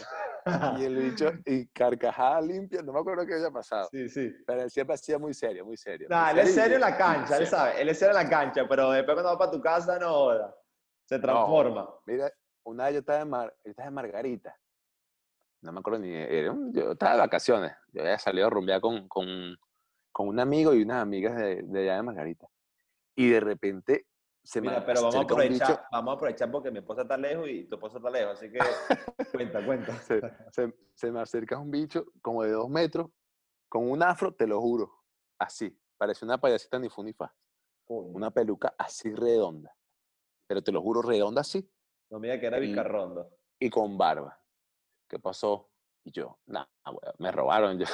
y 0.80 0.84
el 0.84 0.96
bicho, 0.96 1.30
y 1.46 1.66
carcajada 1.68 2.40
limpia, 2.40 2.82
no 2.82 2.92
me 2.92 3.00
acuerdo 3.00 3.26
qué 3.26 3.34
había 3.34 3.50
pasado. 3.50 3.88
Sí, 3.90 4.08
sí. 4.08 4.32
Pero 4.46 4.62
él 4.62 4.70
siempre 4.70 4.94
hacía 4.94 5.18
muy 5.18 5.34
serio, 5.34 5.64
muy 5.64 5.76
serio. 5.76 6.08
No, 6.10 6.28
él 6.30 6.38
es 6.38 6.54
serio 6.54 6.76
en 6.76 6.80
la 6.82 6.96
cancha, 6.96 7.36
él 7.36 7.46
sabe. 7.46 7.80
Él 7.80 7.88
es 7.88 7.98
serio 7.98 8.16
en 8.16 8.24
la 8.24 8.30
cancha, 8.30 8.66
pero 8.68 8.90
después 8.90 9.14
cuando 9.14 9.32
va 9.32 9.38
para 9.38 9.50
tu 9.50 9.60
casa, 9.60 9.98
no, 9.98 10.30
se 11.04 11.18
transforma. 11.18 11.88
mira, 12.06 12.30
una 12.64 12.84
vez 12.84 12.94
yo 12.94 13.00
estaba 13.00 13.20
en, 13.20 13.30
Mar, 13.30 13.56
estaba 13.64 13.88
en 13.88 13.94
Margarita. 13.94 14.56
No 15.62 15.72
me 15.72 15.80
acuerdo 15.80 16.00
ni. 16.00 16.12
yo 16.72 16.92
estaba 16.92 17.12
de 17.12 17.18
vacaciones. 17.18 17.72
Yo 17.92 18.02
había 18.02 18.18
salido 18.18 18.46
a 18.46 18.50
rumbear 18.50 18.80
con, 18.80 19.08
con, 19.08 19.56
con 20.12 20.28
un 20.28 20.38
amigo 20.38 20.74
y 20.74 20.82
unas 20.82 21.02
amigas 21.02 21.36
de, 21.36 21.62
de 21.62 21.80
allá 21.80 21.96
de 21.96 22.02
Margarita. 22.02 22.48
Y 23.16 23.28
de 23.30 23.40
repente 23.40 24.06
se 24.48 24.60
Mira, 24.60 24.84
pero 24.84 25.02
vamos 25.02 25.16
a 25.16 25.20
aprovechar, 25.20 25.86
vamos 25.92 26.12
a 26.12 26.14
aprovechar 26.14 26.50
porque 26.50 26.70
mi 26.70 26.78
esposa 26.78 27.02
está 27.02 27.18
lejos 27.18 27.48
y 27.48 27.64
tu 27.64 27.74
esposa 27.74 27.98
está 27.98 28.08
lejos, 28.08 28.38
así 28.38 28.50
que 28.50 28.58
cuenta, 29.32 29.66
cuenta. 29.66 29.94
Se, 30.02 30.20
se, 30.52 30.74
se, 30.94 31.12
me 31.12 31.20
acerca 31.20 31.58
un 31.58 31.70
bicho 31.70 32.06
como 32.22 32.44
de 32.44 32.52
dos 32.52 32.70
metros, 32.70 33.10
con 33.68 33.90
un 33.90 34.02
afro, 34.02 34.32
te 34.32 34.46
lo 34.46 34.58
juro, 34.60 35.02
así, 35.38 35.78
parece 35.98 36.24
una 36.24 36.40
payasita 36.40 36.78
ni 36.78 36.88
funifa. 36.88 37.34
Una 37.90 38.30
peluca 38.30 38.74
así 38.76 39.14
redonda, 39.14 39.74
pero 40.46 40.62
te 40.62 40.72
lo 40.72 40.82
juro, 40.82 41.00
redonda 41.00 41.40
así, 41.40 41.70
No 42.10 42.18
me 42.18 42.28
diga 42.28 42.40
que 42.40 42.46
era 42.46 42.58
Y- 42.58 42.68
Vizcarrondo. 42.68 43.30
y 43.60 43.70
con 43.70 43.96
barba. 43.98 44.38
¿Qué 45.08 45.18
pasó? 45.18 45.70
Y 46.04 46.10
yo, 46.12 46.38
nada, 46.46 46.68
me 47.18 47.30
robaron. 47.32 47.78
Yo, 47.80 47.86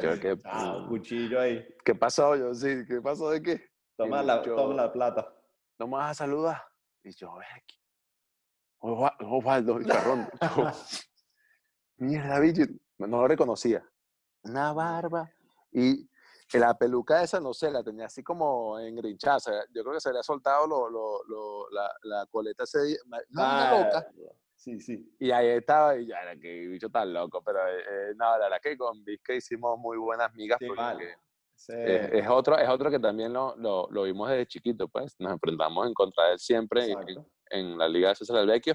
yo, 0.00 0.20
¿qué, 0.20 0.38
Ah, 0.44 0.76
un 0.78 0.88
cuchillo 0.88 1.40
ahí. 1.40 1.66
¿Qué 1.84 1.94
pasó? 1.94 2.36
Yo, 2.36 2.54
sí, 2.54 2.84
¿qué 2.88 3.00
pasó 3.02 3.28
de 3.30 3.42
qué? 3.42 3.68
Toma 3.96 4.22
Y 4.22 4.26
la, 4.26 4.42
yo- 4.42 4.56
toma 4.56 4.74
la 4.74 4.92
plata. 4.92 5.34
¿No 5.78 5.86
me 5.86 5.96
vas 5.96 6.12
a 6.12 6.14
saludar? 6.24 6.62
Y 7.02 7.10
yo, 7.12 7.34
ven 7.34 7.48
aquí. 7.54 7.78
Osva- 8.80 9.16
Osvaldo 9.20 9.74
Vizcarrondo. 9.76 10.30
Yo, 10.56 10.70
Mierda, 11.98 12.38
bicho. 12.40 12.62
No 12.98 13.06
lo 13.06 13.28
reconocía. 13.28 13.84
Una 14.42 14.72
barba. 14.72 15.30
Y 15.72 16.08
la 16.58 16.76
peluca 16.76 17.22
esa, 17.22 17.40
no 17.40 17.52
sé, 17.54 17.70
la 17.70 17.82
tenía 17.82 18.06
así 18.06 18.22
como 18.22 18.78
engrinchada. 18.78 19.36
o 19.36 19.40
sea, 19.40 19.54
yo 19.72 19.82
creo 19.82 19.94
que 19.94 20.00
se 20.00 20.12
le 20.12 20.18
ha 20.18 20.22
soltado 20.22 20.66
lo, 20.66 20.88
lo- 20.88 21.22
lo- 21.24 21.70
la, 21.70 21.92
la 22.02 22.26
coleta 22.26 22.64
ese 22.64 22.82
día. 22.82 22.98
Ah, 23.36 23.84
loca. 23.84 24.12
Sí, 24.56 24.80
sí. 24.80 25.14
Y 25.18 25.30
ahí 25.30 25.48
estaba, 25.48 25.96
y 25.96 26.06
ya 26.06 26.20
era 26.22 26.36
que 26.40 26.66
bicho 26.68 26.88
tan 26.88 27.12
loco. 27.12 27.42
Pero 27.44 27.58
eh, 27.68 28.14
no, 28.16 28.30
la 28.30 28.38
verdad 28.38 28.60
que 28.62 28.76
con 28.78 29.04
Vizca 29.04 29.34
hicimos 29.34 29.78
muy 29.78 29.98
buenas 29.98 30.32
migas. 30.34 30.58
Sí, 30.58 30.66
porque 30.66 30.80
vale. 30.82 31.18
es, 32.18 32.26
otro, 32.28 32.56
es 32.58 32.68
otro 32.68 32.90
que 32.90 32.98
también 32.98 33.32
lo, 33.32 33.54
lo, 33.56 33.88
lo 33.90 34.02
vimos 34.04 34.30
desde 34.30 34.46
chiquito, 34.46 34.88
pues. 34.88 35.14
Nos 35.18 35.32
enfrentamos 35.32 35.86
en 35.86 35.92
contra 35.94 36.26
de 36.26 36.32
él 36.32 36.38
siempre 36.38 36.94
en, 37.50 37.76
la 37.78 37.88
Liga 37.88 38.08
de 38.10 38.14
César 38.14 38.46
Vecchio. 38.46 38.74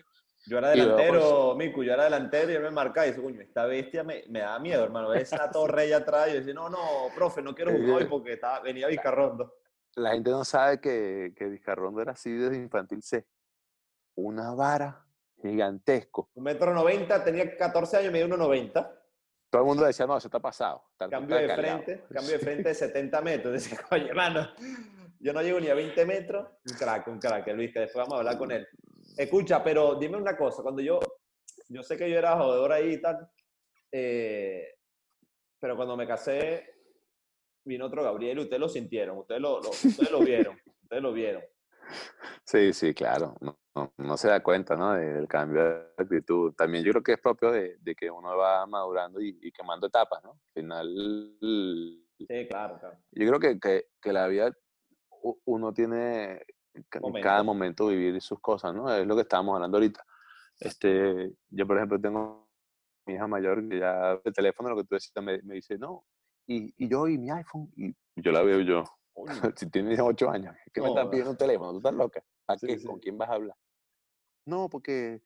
Yo 0.49 0.57
era 0.57 0.69
por 0.71 0.77
delantero, 0.79 1.55
Miku, 1.55 1.83
yo 1.83 1.93
era 1.93 2.05
delantero 2.05 2.51
y 2.51 2.55
él 2.55 2.63
me 2.63 2.71
marcaba 2.71 3.05
y 3.05 3.11
dice, 3.11 3.21
coño, 3.21 3.39
esta 3.39 3.65
bestia 3.65 4.03
me, 4.03 4.23
me 4.29 4.39
da 4.39 4.57
miedo, 4.57 4.83
hermano. 4.83 5.13
Esa 5.13 5.51
torre 5.51 5.83
allá 5.83 5.97
atrás 5.97 6.27
y 6.29 6.31
yo 6.31 6.37
decía, 6.39 6.53
no, 6.55 6.69
no, 6.69 6.79
profe, 7.13 7.41
no 7.43 7.53
quiero 7.53 7.71
jugar 7.71 8.01
hoy 8.01 8.05
porque 8.09 8.33
estaba, 8.33 8.59
venía 8.61 8.87
Vizcarrondo. 8.87 9.53
La 9.95 10.11
gente 10.13 10.31
no 10.31 10.43
sabe 10.43 10.79
que, 10.81 11.33
que 11.35 11.45
Vizcarrondo 11.45 12.01
era 12.01 12.13
así 12.13 12.31
desde 12.31 12.57
infantil 12.57 13.03
C. 13.03 13.27
Una 14.15 14.55
vara 14.55 15.05
gigantesco. 15.41 16.29
Un 16.33 16.43
metro 16.43 16.73
noventa, 16.73 17.23
tenía 17.23 17.55
14 17.55 17.97
años, 17.97 18.11
me 18.11 18.23
dio 18.23 18.27
1,90. 18.35 18.91
Todo 19.51 19.61
el 19.61 19.67
mundo 19.67 19.85
decía, 19.85 20.05
no, 20.07 20.17
eso 20.17 20.27
está 20.27 20.39
pasado. 20.39 20.83
está- 20.93 21.09
Cambio 21.09 21.37
está 21.37 21.53
de 21.53 21.61
calado". 21.61 21.83
frente, 21.83 22.03
cambio 22.13 22.31
de 22.33 22.39
frente 22.39 22.69
de 22.69 22.75
70 22.75 23.21
metros. 23.21 23.53
Decía, 23.53 23.79
coño, 23.87 24.07
hermano, 24.07 24.47
yo 25.19 25.31
no 25.33 25.41
llego 25.41 25.59
ni 25.59 25.67
a 25.69 25.73
20 25.75 26.05
metros. 26.05 26.47
Un 26.69 26.75
crack, 26.77 27.07
un 27.07 27.19
crack, 27.19 27.47
Luis, 27.49 27.71
que 27.71 27.79
después 27.81 28.03
vamos 28.03 28.15
a 28.15 28.17
hablar 28.19 28.37
con 28.37 28.51
él. 28.51 28.67
Escucha, 29.19 29.61
pero 29.61 29.95
dime 29.95 30.15
una 30.15 30.37
cosa, 30.37 30.63
cuando 30.63 30.81
yo, 30.81 30.97
yo 31.67 31.83
sé 31.83 31.97
que 31.97 32.09
yo 32.09 32.17
era 32.17 32.37
jodedor 32.37 32.71
ahí 32.71 32.93
y 32.93 33.01
tal, 33.01 33.29
eh, 33.91 34.65
pero 35.59 35.75
cuando 35.75 35.97
me 35.97 36.07
casé, 36.07 36.73
vino 37.65 37.87
otro 37.87 38.01
Gabriel 38.01 38.37
y 38.37 38.41
ustedes 38.43 38.61
lo 38.61 38.69
sintieron, 38.69 39.17
ustedes 39.17 39.41
lo, 39.41 39.59
lo- 39.61 39.71
ustedes 39.71 40.09
lo 40.09 40.21
vieron, 40.23 40.57
ustedes 40.83 41.03
lo 41.03 41.11
vieron. 41.11 41.43
Sí, 42.45 42.71
sí, 42.71 42.93
claro. 42.93 43.35
No, 43.41 43.59
no- 43.75 43.91
no 43.97 44.15
se 44.15 44.29
da 44.29 44.41
cuenta, 44.41 44.77
¿no? 44.77 44.93
de- 44.93 45.13
Del 45.15 45.27
cambio 45.27 45.63
de 45.65 45.85
actitud. 45.97 46.53
También 46.53 46.85
yo 46.85 46.91
creo 46.91 47.03
que 47.03 47.11
es 47.13 47.19
propio 47.19 47.51
de, 47.51 47.75
de 47.79 47.95
que 47.95 48.09
uno 48.09 48.37
va 48.37 48.65
madurando 48.67 49.19
y, 49.19 49.37
y 49.41 49.51
quemando 49.51 49.87
etapas, 49.87 50.23
¿no? 50.23 50.31
Al 50.31 50.53
final, 50.53 50.95
Sí, 51.41 52.47
claro, 52.49 52.79
claro. 52.79 52.97
yo 53.11 53.27
creo 53.27 53.39
que, 53.39 53.59
que, 53.59 53.85
que 54.01 54.13
la 54.13 54.27
vida, 54.27 54.53
uno 55.45 55.73
tiene 55.73 56.41
en 56.73 57.21
cada 57.21 57.43
momento 57.43 57.87
vivir 57.87 58.21
sus 58.21 58.39
cosas, 58.39 58.73
¿no? 58.73 58.93
Es 58.93 59.05
lo 59.05 59.15
que 59.15 59.21
estábamos 59.23 59.55
hablando 59.55 59.77
ahorita. 59.77 60.05
Este, 60.59 61.33
yo, 61.49 61.67
por 61.67 61.77
ejemplo, 61.77 61.99
tengo 61.99 62.49
mi 63.05 63.15
hija 63.15 63.27
mayor 63.27 63.67
que 63.69 63.79
ya 63.79 64.19
el 64.23 64.33
teléfono, 64.33 64.69
lo 64.69 64.75
que 64.77 64.83
tú 64.83 64.95
decías, 64.95 65.23
me, 65.23 65.41
me 65.43 65.55
dice, 65.55 65.77
no, 65.77 66.05
y, 66.47 66.73
y 66.77 66.89
yo 66.89 67.07
y 67.07 67.17
mi 67.17 67.29
iPhone, 67.31 67.71
y 67.75 67.95
yo 68.15 68.31
la 68.31 68.43
veo 68.43 68.61
yo, 68.61 68.83
si 69.55 69.69
tienes 69.69 69.99
ocho 69.99 70.29
años, 70.29 70.55
¿qué 70.73 70.81
me 70.81 70.87
No, 70.87 70.93
estás 70.93 71.05
va. 71.05 71.11
pidiendo 71.11 71.31
un 71.31 71.37
teléfono? 71.37 71.71
¿Tú 71.71 71.77
estás 71.77 71.93
loca? 71.93 72.23
¿Para 72.45 72.59
Sí, 72.59 72.67
qué? 72.67 72.79
sí. 72.79 72.87
¿Con 72.87 72.99
quién 72.99 73.17
vas 73.17 73.29
a 73.29 73.33
hablar? 73.33 73.57
No, 74.45 74.69
porque, 74.69 75.21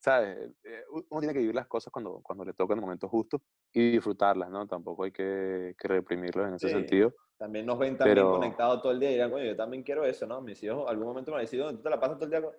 ¿sabes? 0.00 0.38
Eh, 0.64 0.84
Uno 1.10 1.20
tiene 1.20 1.32
que 1.34 1.40
vivir 1.40 1.54
las 1.54 1.66
cosas 1.68 1.92
cuando, 1.92 2.20
cuando 2.22 2.44
le 2.44 2.54
toca 2.54 2.74
en 2.74 2.78
el 2.78 2.82
momento 2.84 3.08
justo 3.08 3.42
y 3.72 3.92
disfrutarlas, 3.92 4.50
¿no? 4.50 4.66
Tampoco 4.66 5.04
hay 5.04 5.12
que, 5.12 5.74
que 5.78 5.88
reprimirlos 5.88 6.48
en 6.48 6.54
ese 6.54 6.68
Sí. 6.68 6.74
sentido. 6.74 7.14
También 7.40 7.64
nos 7.64 7.78
ven 7.78 7.96
también 7.96 8.16
Pero- 8.16 8.32
conectados 8.32 8.82
todo 8.82 8.92
el 8.92 9.00
día 9.00 9.08
y 9.08 9.14
dirán, 9.14 9.30
coño, 9.30 9.44
yo 9.44 9.56
también 9.56 9.82
quiero 9.82 10.04
eso, 10.04 10.26
¿no? 10.26 10.42
Mis 10.42 10.62
hijos 10.62 10.84
algún 10.86 11.06
momento 11.06 11.30
me 11.32 11.38
han 11.38 11.46
dicho, 11.46 11.70
tú 11.70 11.80
te 11.82 11.88
la 11.88 11.98
pasas 11.98 12.18
todo 12.18 12.26
el 12.26 12.30
día 12.32 12.42
con- 12.42 12.54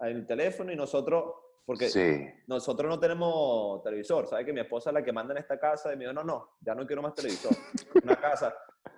en 0.00 0.16
el 0.16 0.26
teléfono 0.26 0.72
y 0.72 0.76
nosotros, 0.76 1.34
porque 1.64 1.88
Sí, 1.88 2.26
nosotros 2.48 2.88
no 2.88 2.98
tenemos 2.98 3.80
televisor, 3.84 4.26
¿sabes? 4.26 4.44
Que 4.44 4.52
mi 4.52 4.58
esposa 4.58 4.90
es 4.90 4.94
la 4.94 5.04
que 5.04 5.12
manda 5.12 5.32
en 5.34 5.38
esta 5.38 5.56
casa 5.56 5.92
y 5.92 5.96
me 5.96 6.02
dijo, 6.06 6.12
no, 6.12 6.24
no, 6.24 6.56
ya 6.60 6.74
no 6.74 6.84
quiero 6.84 7.00
más 7.00 7.14
televisor. 7.14 7.52
Una 8.02 8.16
casa, 8.16 8.52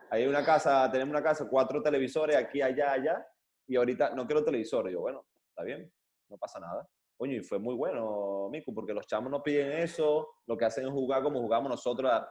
hay 0.09 0.27
una 0.27 0.43
casa, 0.43 0.91
tenemos 0.91 1.11
una 1.13 1.23
casa, 1.23 1.47
cuatro 1.51 1.83
televisores 1.83 2.35
aquí, 2.35 2.63
allá, 2.63 2.93
allá, 2.93 3.27
y 3.67 3.77
ahorita 3.77 4.15
no 4.15 4.25
quiero 4.27 4.43
televisor. 4.43 4.89
Y 4.89 4.95
yo, 4.95 5.01
bueno, 5.01 5.27
está 5.51 5.65
bien, 5.65 5.93
no 6.31 6.39
pasa 6.39 6.59
nada. 6.59 6.89
Coño, 7.19 7.35
y 7.35 7.41
fue 7.43 7.59
muy 7.59 7.75
bueno, 7.75 8.49
Miku, 8.51 8.73
porque 8.75 8.95
los 8.95 9.07
chamos 9.07 9.31
no 9.31 9.43
piden 9.43 9.73
eso, 9.73 10.31
lo 10.47 10.57
que 10.57 10.65
hacen 10.65 10.87
es 10.87 10.91
jugar 10.93 11.23
como 11.23 11.41
jugamos 11.43 11.69
nosotros. 11.69 12.11
a, 12.11 12.27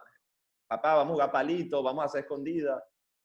Papá, 0.68 0.96
vamos 0.96 1.12
a 1.12 1.14
jugar 1.14 1.32
palito, 1.32 1.84
vamos 1.84 2.02
a 2.02 2.06
hacer 2.08 2.22
escondida. 2.22 2.84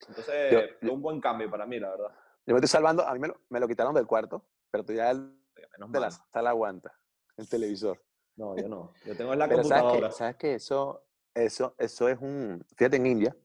Entonces, 0.08 0.52
Yo- 0.52 0.60
fue 0.80 0.90
un 0.90 1.02
buen 1.02 1.20
cambio 1.20 1.50
para 1.50 1.66
mí, 1.66 1.78
la 1.78 1.90
verdad. 1.90 2.08
yo 2.46 2.54
me 2.54 2.58
estoy 2.58 2.68
salvando, 2.68 3.06
a 3.06 3.12
mí 3.12 3.18
me 3.20 3.28
lo, 3.28 3.40
me 3.48 3.60
lo 3.60 3.68
quitaron 3.68 3.94
del 3.94 4.06
cuarto, 4.06 4.44
pero 4.70 4.84
tú 4.84 4.92
ya 4.92 5.10
el 5.10 5.36
Menos 5.72 5.92
de 5.92 6.00
la 6.00 6.08
mal. 6.08 6.18
sala 6.32 6.50
aguanta, 6.50 6.92
el 7.36 7.48
televisor. 7.48 8.02
No, 8.36 8.56
yo 8.56 8.68
no. 8.68 8.92
Yo 9.04 9.16
tengo 9.16 9.34
la 9.34 9.46
Pero 9.48 9.62
sabes 9.64 9.82
computadora. 9.82 10.10
sabes 10.12 10.36
que 10.36 10.54
eso, 10.54 11.04
eso, 11.34 11.74
eso 11.78 12.08
es 12.08 12.18
un, 12.20 12.64
fíjate 12.76 12.96
en 12.96 13.06
India, 13.06 13.36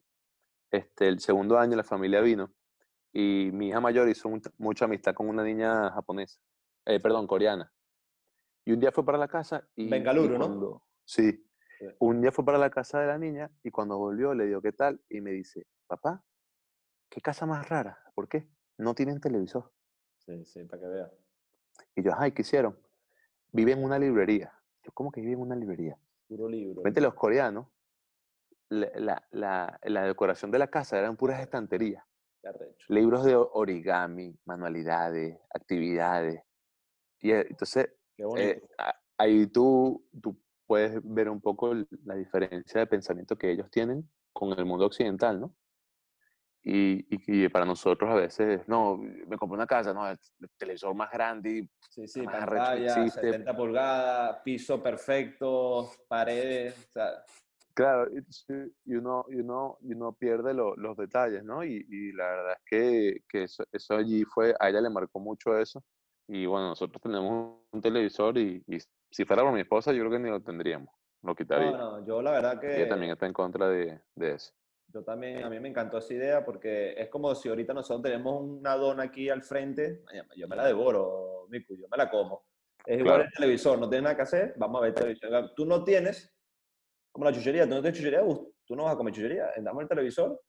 este, 0.71 1.07
el 1.07 1.19
segundo 1.19 1.57
año 1.57 1.75
la 1.75 1.83
familia 1.83 2.21
vino 2.21 2.53
y 3.11 3.49
mi 3.53 3.69
hija 3.69 3.79
mayor 3.79 4.07
hizo 4.09 4.29
mucha- 4.29 4.51
mucha 4.57 4.85
amistad 4.85 5.13
con 5.13 5.27
una 5.29 5.43
niña 5.43 5.91
japonesa, 5.91 6.39
eh, 6.85 6.99
perdón, 6.99 7.27
coreana. 7.27 7.71
Y 8.65 8.71
un 8.73 8.79
día 8.79 8.91
fue 8.91 9.05
para 9.05 9.17
la 9.17 9.27
casa 9.27 9.67
y... 9.75 9.89
Bengaluru, 9.89 10.37
¿no? 10.37 10.45
cuando-. 10.47 10.81
Sí. 11.03 11.41
Un 11.99 12.21
día 12.21 12.31
fue 12.31 12.43
para 12.45 12.57
la 12.57 12.69
casa 12.69 12.99
de 12.99 13.07
la 13.07 13.17
niña 13.17 13.51
y 13.63 13.69
cuando 13.69 13.97
volvió 13.97 14.33
le 14.33 14.45
digo, 14.45 14.61
¿qué 14.61 14.71
tal? 14.71 15.01
Y 15.09 15.21
me 15.21 15.31
dice, 15.31 15.67
papá, 15.87 16.23
¿qué 17.09 17.21
casa 17.21 17.45
más 17.45 17.67
rara? 17.69 17.99
¿Por 18.13 18.27
qué? 18.27 18.47
No 18.77 18.93
tienen 18.93 19.19
televisor. 19.19 19.71
Sí, 20.19 20.43
sí, 20.45 20.63
para 20.65 20.81
que 20.81 20.87
veas. 20.87 21.11
Y 21.95 22.03
yo, 22.03 22.11
ay, 22.17 22.31
¿qué 22.31 22.41
hicieron? 22.41 22.77
Vive 23.51 23.71
en 23.73 23.83
una 23.83 23.97
librería. 23.99 24.53
Yo, 24.83 24.91
¿cómo 24.93 25.11
que 25.11 25.21
vive 25.21 25.33
en 25.33 25.39
una 25.41 25.55
librería? 25.55 25.97
Puro 26.27 26.49
libro. 26.49 26.81
Vente 26.81 27.01
los 27.01 27.13
coreanos, 27.13 27.67
la, 28.69 28.89
la, 28.95 29.27
la- 29.31 29.79
la 29.83 30.03
decoración 30.03 30.51
de 30.51 30.59
la 30.59 30.67
casa 30.67 30.97
eran 30.97 31.15
puras 31.17 31.39
estanterías, 31.39 32.03
libros 32.87 33.23
de 33.23 33.35
origami, 33.35 34.37
manualidades, 34.45 35.39
actividades. 35.53 36.41
Y 37.19 37.31
eh, 37.31 37.45
entonces, 37.49 37.89
eh, 38.37 38.61
ahí 39.17 39.47
tú, 39.47 40.07
tú 40.21 40.37
puedes 40.65 40.99
ver 41.03 41.29
un 41.29 41.41
poco 41.41 41.73
la 42.03 42.15
diferencia 42.15 42.79
de 42.79 42.87
pensamiento 42.87 43.37
que 43.37 43.51
ellos 43.51 43.69
tienen 43.69 44.09
con 44.33 44.51
el 44.57 44.65
mundo 44.65 44.85
occidental, 44.87 45.39
¿no? 45.39 45.55
Y, 46.67 47.05
y 47.09 47.47
para 47.49 47.63
nosotros 47.63 48.09
a 48.09 48.15
veces, 48.15 48.67
no, 48.67 48.97
me 48.97 49.37
compré 49.37 49.55
una 49.55 49.67
casa, 49.67 49.93
no, 49.93 50.09
el 50.09 50.17
televisor 50.57 50.95
más 50.95 51.11
grande 51.11 51.69
Sí, 51.91 52.07
sí, 52.07 52.21
más 52.23 52.47
pantalla, 52.47 52.85
existe. 53.03 53.21
70 53.31 53.55
pulgadas, 53.55 54.39
piso 54.43 54.81
perfecto, 54.81 55.91
paredes, 56.07 56.75
o 56.89 56.91
sea, 56.91 57.23
Claro, 57.75 58.09
y, 58.85 58.95
uno, 58.95 59.25
y 59.29 59.35
uno, 59.41 59.77
y 59.81 59.93
uno 59.93 60.13
pierde 60.13 60.53
lo- 60.53 60.75
los 60.77 60.95
detalles, 60.95 61.43
¿no? 61.43 61.63
Y, 61.63 61.85
y 61.89 62.13
la 62.13 62.25
verdad 62.25 62.53
es 62.53 62.61
que, 62.65 63.21
que 63.27 63.43
eso, 63.43 63.65
eso 63.71 63.95
allí 63.95 64.23
fue, 64.23 64.55
a 64.59 64.69
ella 64.69 64.79
le 64.81 64.89
marcó 64.89 65.19
mucho 65.19 65.57
eso. 65.59 65.83
Y 66.27 66.45
bueno, 66.45 66.69
nosotros 66.69 67.01
tenemos 67.01 67.59
un 67.71 67.81
televisor 67.81 68.37
y, 68.37 68.63
y 68.65 68.77
si 69.11 69.25
fuera 69.25 69.43
por 69.43 69.51
mi 69.53 69.59
esposa, 69.59 69.91
yo 69.91 69.99
creo 69.99 70.11
que 70.11 70.19
ni 70.19 70.29
lo 70.29 70.41
tendríamos, 70.41 70.89
lo 71.21 71.35
quitaría. 71.35 71.69
no, 71.71 71.99
no, 71.99 72.07
yo 72.07 72.21
la 72.21 72.31
verdad 72.31 72.59
que 72.59 72.75
Ella 72.77 72.89
también 72.89 73.11
está 73.11 73.25
en 73.27 73.33
contra 73.33 73.67
de, 73.67 74.01
de 74.15 74.31
eso. 74.31 74.53
Yo 74.87 75.03
también, 75.03 75.43
a 75.43 75.49
mí 75.49 75.59
me 75.59 75.69
encantó 75.69 75.97
esa 75.97 76.13
idea 76.13 76.45
porque 76.45 76.93
es 76.97 77.09
como 77.09 77.33
si 77.35 77.49
ahorita 77.49 77.73
nosotros 77.73 78.03
tenemos 78.03 78.41
una 78.41 78.75
dona 78.75 79.03
aquí 79.03 79.29
al 79.29 79.43
frente, 79.43 80.03
yo 80.35 80.47
me 80.47 80.55
la 80.55 80.65
devoro, 80.65 81.47
Miku, 81.49 81.75
yo 81.75 81.87
me 81.89 81.97
la 81.97 82.09
como. 82.09 82.45
Es 82.85 82.99
igual 82.99 83.15
Claro. 83.15 83.23
el 83.23 83.31
televisor, 83.31 83.79
no 83.79 83.89
tienes 83.89 84.03
nada 84.03 84.15
que 84.15 84.21
hacer, 84.21 84.53
vamos 84.57 84.79
a 84.79 84.83
ver 84.85 84.93
televisión. 84.93 85.51
Tú 85.55 85.65
no 85.65 85.83
tienes, 85.83 86.33
como 87.11 87.25
la 87.25 87.33
chuchería, 87.33 87.63
tú 87.63 87.71
no 87.75 87.81
tienes 87.81 87.97
chuchería, 87.97 88.21
tú 88.65 88.75
no 88.75 88.83
vas 88.83 88.93
a 88.93 88.97
comer 88.97 89.13
chuchería, 89.13 89.49
damos 89.57 89.83
el 89.83 89.89
televisor. 89.89 90.39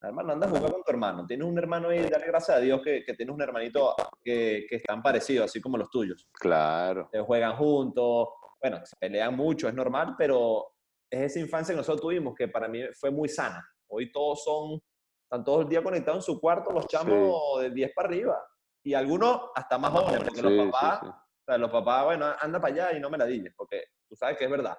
Hermano, 0.00 0.32
anda 0.32 0.46
a 0.48 0.50
jugar 0.50 0.72
con 0.72 0.82
tu 0.82 0.90
hermano. 0.90 1.26
Tienes 1.26 1.46
un 1.46 1.56
hermano 1.56 1.90
ahí, 1.90 2.02
dale 2.08 2.26
gracias 2.26 2.56
a 2.56 2.60
Dios 2.60 2.80
que, 2.82 3.04
que 3.04 3.14
tienes 3.14 3.32
un 3.32 3.40
hermanito 3.40 3.94
que, 4.20 4.66
que 4.68 4.76
están 4.76 5.00
parecidos, 5.00 5.44
así 5.44 5.60
como 5.60 5.78
los 5.78 5.90
tuyos. 5.90 6.26
Claro. 6.32 7.08
Eh, 7.12 7.20
juegan 7.20 7.54
juntos, 7.56 8.28
bueno, 8.60 8.80
se 8.84 8.96
pelean 8.96 9.36
mucho, 9.36 9.68
es 9.68 9.74
normal, 9.74 10.16
pero 10.18 10.72
es 11.12 11.20
esa 11.32 11.40
infancia 11.40 11.74
que 11.74 11.76
nosotros 11.76 12.00
tuvimos 12.00 12.34
que 12.34 12.48
para 12.48 12.68
mí 12.68 12.80
fue 12.98 13.10
muy 13.10 13.28
sana. 13.28 13.62
Hoy 13.86 14.10
todos 14.10 14.42
son, 14.42 14.80
están 15.24 15.44
todos 15.44 15.62
el 15.64 15.68
día 15.68 15.82
conectados 15.82 16.20
en 16.26 16.34
su 16.34 16.40
cuarto, 16.40 16.72
los 16.72 16.86
chamos 16.86 17.60
de 17.60 17.70
10 17.70 17.92
para 17.94 18.08
arriba. 18.08 18.42
Y 18.82 18.94
algunos 18.94 19.50
hasta 19.54 19.76
más 19.76 19.92
jóvenes, 19.92 20.20
porque 20.24 20.36
Sí, 20.36 20.42
los 20.42 20.52
sí, 20.52 20.70
papás, 20.70 21.00
sí. 21.02 21.06
o 21.08 21.44
sea, 21.44 21.58
los 21.58 21.70
papás, 21.70 22.04
bueno, 22.06 22.26
anda 22.40 22.58
para 22.60 22.72
allá 22.74 22.96
y 22.96 23.00
no 23.00 23.10
me 23.10 23.18
la 23.18 23.26
digas, 23.26 23.52
porque 23.56 23.84
tú 24.08 24.16
sabes 24.16 24.38
que 24.38 24.44
es 24.46 24.50
verdad. 24.50 24.76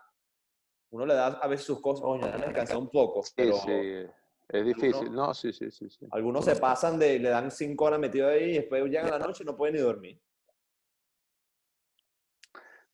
Uno 0.89 1.05
le 1.05 1.13
da 1.13 1.27
a 1.27 1.47
veces 1.47 1.67
sus 1.67 1.79
cosas, 1.79 2.03
oye, 2.03 2.25
déjame 2.25 2.45
descansar 2.47 2.77
un 2.77 2.89
poco, 2.89 3.21
Sí, 3.21 3.33
pero 3.35 3.55
sí, 3.57 4.05
es 4.49 4.65
difícil. 4.65 5.13
No, 5.13 5.33
sí, 5.35 5.53
sí, 5.53 5.69
sí, 5.71 5.87
sí. 5.89 6.07
algunos 6.11 6.45
se 6.45 6.55
pasan 6.55 6.97
de, 6.97 7.19
le 7.19 7.29
dan 7.29 7.51
5 7.51 7.85
horas 7.85 7.99
metido 7.99 8.27
ahí 8.27 8.51
y 8.51 8.53
después 8.55 8.83
llegan 8.85 9.07
a 9.13 9.19
la 9.19 9.27
noche 9.27 9.43
y 9.43 9.45
no 9.45 9.55
pueden 9.55 9.75
ni 9.75 9.81
dormir. 9.81 10.19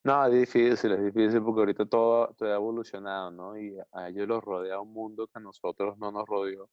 No, 0.04 0.26
es 0.26 0.32
difícil, 0.32 0.92
es 0.94 1.14
difícil 1.14 1.42
porque 1.44 1.60
ahorita 1.60 1.86
todo, 1.86 2.34
todo 2.38 2.50
ha 2.52 2.56
evolucionado, 2.56 3.32
¿no? 3.32 3.58
Y 3.60 3.78
a 3.92 4.08
ellos 4.10 4.28
los 4.28 4.44
rodea 4.44 4.80
un 4.80 4.94
mundo 4.94 5.28
que 5.28 5.40
a 5.40 5.42
nosotros 5.42 5.98
no 5.98 6.12
nos 6.12 6.26
rodeó. 6.28 6.70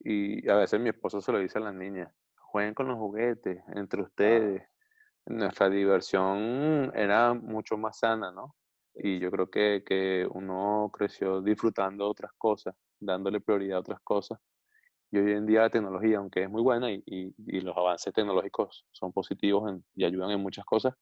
Y 0.00 0.48
a 0.50 0.56
veces 0.56 0.80
mi 0.80 0.90
esposo 0.90 1.20
se 1.22 1.32
lo 1.32 1.38
dice 1.40 1.58
a 1.58 1.62
las 1.62 1.74
niñas, 1.74 2.12
jueguen 2.38 2.74
con 2.74 2.88
los 2.88 2.98
juguetes 2.98 3.62
entre 3.74 4.02
ustedes. 4.02 4.64
Nuestra 5.26 5.70
diversión 5.70 6.92
era 6.94 7.34
mucho 7.34 7.76
más 7.78 7.98
sana, 8.00 8.32
¿no? 8.32 8.56
Y 8.94 9.20
yo 9.20 9.30
creo 9.30 9.50
que, 9.50 9.84
que 9.86 10.26
uno 10.30 10.90
creció 10.92 11.42
disfrutando 11.42 12.08
otras 12.08 12.32
cosas, 12.38 12.74
dándole 13.00 13.40
prioridad 13.40 13.78
a 13.78 13.80
otras 13.80 14.00
cosas. 14.02 14.38
Y 15.10 15.18
hoy 15.18 15.32
en 15.32 15.46
día 15.46 15.60
la 15.62 15.70
tecnología, 15.70 16.18
aunque 16.18 16.42
es 16.44 16.50
muy 16.50 16.62
buena 16.62 16.90
y, 16.90 17.02
y, 17.06 17.34
y 17.46 17.60
los 17.60 17.76
avances 17.76 18.12
tecnológicos 18.14 18.86
son 18.92 19.12
positivos 19.12 19.70
en- 19.70 19.84
y 19.94 20.04
ayudan 20.04 20.30
en 20.30 20.40
muchas 20.40 20.64
cosas, 20.64 20.94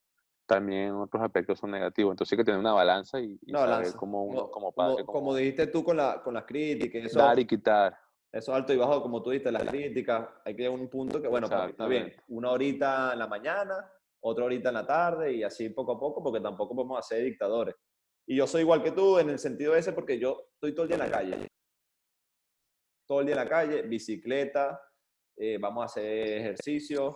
también 0.51 0.93
otros 0.95 1.23
aspectos 1.23 1.59
son 1.59 1.71
negativos. 1.71 2.13
Entonces 2.13 2.33
hay 2.33 2.39
que 2.39 2.45
tener 2.45 2.59
una 2.61 2.73
balanza 2.73 3.21
y, 3.21 3.39
y 3.47 3.51
Una 3.51 3.61
saber 3.61 3.71
balanza. 3.77 3.97
cómo 3.97 4.25
uno 4.25 4.51
Como, 4.51 4.51
como 4.51 4.73
como, 4.73 4.73
padre, 4.73 5.05
como 5.07 5.19
cómo 5.21 5.35
dijiste 5.35 5.69
tú 5.69 5.85
con, 5.85 5.97
la, 5.97 6.21
con 6.23 6.35
las 6.35 6.45
críticas, 6.45 7.05
eso, 7.05 7.19
dar 7.21 7.39
y 7.39 7.47
quitar. 7.47 7.97
eso 8.33 8.53
alto 8.55 8.73
y 8.73 8.77
bajo, 8.77 9.01
como 9.03 9.23
tú 9.23 9.31
dijiste, 9.31 9.53
las 9.53 9.65
críticas, 9.65 10.29
hay 10.45 10.55
que 10.57 10.63
llegar 10.63 10.79
a 10.79 10.83
un 10.83 10.89
punto 10.91 11.23
que, 11.23 11.29
bueno, 11.29 11.49
pues, 11.49 11.71
está 11.71 11.87
bien, 11.87 12.13
una 12.29 12.51
horita 12.51 13.13
en 13.13 13.19
la 13.21 13.29
mañana, 13.29 13.91
otra 14.21 14.45
horita 14.45 14.69
en 14.71 14.75
la 14.75 14.87
tarde 14.87 15.33
y 15.35 15.43
así 15.45 15.69
poco 15.71 15.93
a 15.93 15.99
poco, 16.01 16.23
porque 16.23 16.41
tampoco 16.41 16.75
podemos 16.75 16.99
hacer 16.99 17.23
dictadores. 17.25 17.75
Y 18.27 18.37
yo 18.37 18.47
soy 18.47 18.63
igual 18.63 18.83
que 18.83 18.91
tú 18.93 19.19
en 19.19 19.31
el 19.31 19.39
sentido 19.39 19.75
ese, 19.77 19.93
porque 19.93 20.19
yo 20.19 20.49
estoy 20.55 20.73
todo 20.75 20.83
el 20.85 20.89
día 20.89 20.97
en 21.05 21.11
la 21.11 21.17
calle. 21.17 21.47
Todo 23.07 23.21
el 23.21 23.27
día 23.27 23.35
en 23.37 23.41
la 23.45 23.49
calle, 23.49 23.83
bicicleta, 23.83 24.81
eh, 25.37 25.59
vamos 25.59 25.83
a 25.83 25.87
hacer 25.87 26.05
ejercicios, 26.39 27.15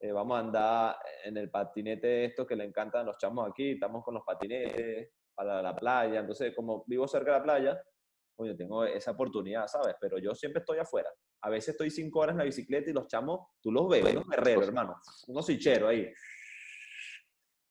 eh, 0.00 0.12
vamos 0.12 0.36
a 0.36 0.40
andar 0.40 0.96
en 1.24 1.36
el 1.36 1.50
patinete 1.50 2.24
esto 2.26 2.46
que 2.46 2.54
le 2.56 2.64
encantan 2.64 3.06
los 3.06 3.16
chamos 3.18 3.48
aquí, 3.48 3.72
estamos 3.72 4.04
con 4.04 4.14
los 4.14 4.22
patinetes 4.24 5.10
para 5.34 5.60
la 5.62 5.74
playa, 5.74 6.20
entonces 6.20 6.54
como 6.54 6.84
vivo 6.86 7.06
cerca 7.08 7.32
de 7.32 7.38
la 7.38 7.42
playa, 7.44 7.82
coño, 8.36 8.56
tengo 8.56 8.84
esa 8.84 9.10
oportunidad, 9.12 9.66
¿sabes? 9.66 9.96
Pero 10.00 10.18
yo 10.18 10.34
siempre 10.34 10.60
estoy 10.60 10.78
afuera. 10.78 11.10
A 11.42 11.50
veces 11.50 11.70
estoy 11.70 11.90
cinco 11.90 12.20
horas 12.20 12.34
en 12.34 12.38
la 12.38 12.44
bicicleta 12.44 12.90
y 12.90 12.92
los 12.92 13.06
chamos, 13.08 13.40
tú 13.60 13.70
los 13.72 13.88
ves, 13.88 14.02
unos 14.12 14.28
guerreros, 14.28 14.66
hermano, 14.68 15.00
unos 15.28 15.46
sicheros 15.46 15.90
ahí. 15.90 16.12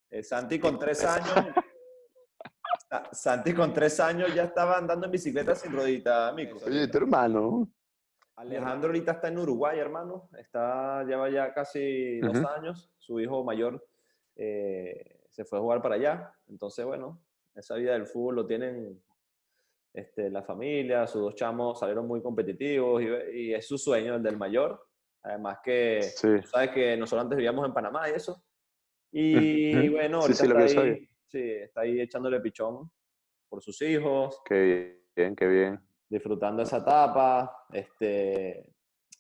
Eh, 0.10 0.24
Santi 0.24 0.60
con 0.60 0.78
tres 0.80 1.04
años, 1.06 1.28
Sa- 2.90 3.10
Santi 3.12 3.54
con 3.54 3.74
tres 3.74 4.00
años 4.00 4.34
ya 4.34 4.44
estaba 4.44 4.78
andando 4.78 5.06
en 5.06 5.12
bicicleta 5.12 5.54
sin 5.56 5.74
rodita, 5.74 6.30
amigo. 6.30 6.58
Oye, 6.66 6.88
tu 6.88 6.98
hermano. 6.98 7.70
Alejandro 8.38 8.90
ahorita 8.90 9.14
está 9.14 9.28
en 9.30 9.40
Uruguay, 9.40 9.80
hermano. 9.80 10.30
Está, 10.38 11.04
lleva 11.04 11.30
ya 11.30 11.54
casi 11.54 12.20
dos 12.22 12.38
Ujú. 12.38 12.48
años. 12.48 12.92
Su 13.00 13.20
hijo 13.20 13.44
mayor 13.44 13.84
eh, 14.36 15.22
se 15.30 15.44
fue 15.44 15.58
a 15.58 15.62
jugar 15.62 15.82
para 15.82 15.96
allá. 15.96 16.34
Entonces, 16.48 16.86
bueno, 16.86 17.20
esa 17.56 17.76
vida 17.76 17.94
del 17.94 18.06
fútbol 18.06 18.36
lo 18.36 18.46
tienen 18.46 19.02
este, 19.94 20.30
la 20.30 20.44
familia. 20.44 21.08
Sus 21.08 21.22
dos 21.22 21.34
chamos 21.36 21.80
salieron 21.80 22.08
muy 22.08 22.22
competitivos 22.22 23.02
y, 23.02 23.08
y 23.40 23.54
es 23.56 23.68
su 23.68 23.78
sueño, 23.78 24.16
el 24.16 24.24
del 24.24 24.38
mayor. 24.38 24.86
Además 25.24 25.58
que, 25.64 26.04
Sí. 26.04 26.28
sabes 26.46 26.70
que 26.70 26.96
nosotros 26.96 27.24
antes 27.24 27.38
vivíamos 27.38 27.66
en 27.66 27.74
Panamá 27.74 28.08
y 28.08 28.14
eso. 28.14 28.44
Y 29.12 29.88
Ujú. 29.88 29.96
bueno, 29.96 30.22
Sí, 30.22 30.28
ahorita 30.28 30.44
sí, 30.44 30.48
lo 30.48 30.60
está, 30.66 30.82
ahí, 30.82 31.10
sí, 31.26 31.42
está 31.42 31.82
ahí 31.82 32.02
echándole 32.02 32.40
pichón 32.40 32.92
por 33.50 33.64
sus 33.64 33.82
hijos 33.82 34.42
Qué 34.46 35.02
bien, 35.16 35.36
qué 35.36 35.48
bien. 35.48 35.87
Disfrutando 36.10 36.64
esa 36.64 36.78
etapa. 36.78 37.66
Este, 37.72 38.74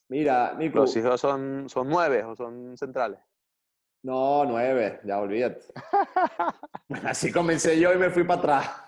mira, 0.10 0.54
Nico, 0.58 0.80
¿Los 0.80 0.96
hijos 0.96 1.20
son, 1.20 1.68
son 1.70 1.90
nueve 1.90 2.24
o 2.24 2.36
son 2.36 2.78
centrales? 2.78 3.20
no, 4.04 4.46
nueve, 4.46 5.02
ya 5.04 5.20
olvídate. 5.20 5.62
Así 7.06 7.32
comencé 7.32 7.78
yo 7.80 7.92
y 7.94 7.98
me 7.98 8.10
fui 8.10 8.24
para 8.24 8.40
atrás. 8.40 8.84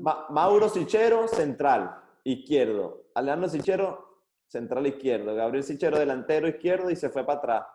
Ma- 0.00 0.26
Mauro 0.30 0.68
Sichero, 0.68 1.28
central, 1.28 1.94
izquierdo. 2.24 3.06
Alejandro 3.14 3.48
Sichero, 3.48 4.18
central 4.46 4.86
izquierdo. 4.86 5.34
Gabriel 5.34 5.64
Sichero, 5.64 5.98
delantero 5.98 6.48
izquierdo 6.48 6.90
y 6.90 6.96
se 6.96 7.08
fue 7.10 7.24
para 7.24 7.38
atrás. 7.38 7.66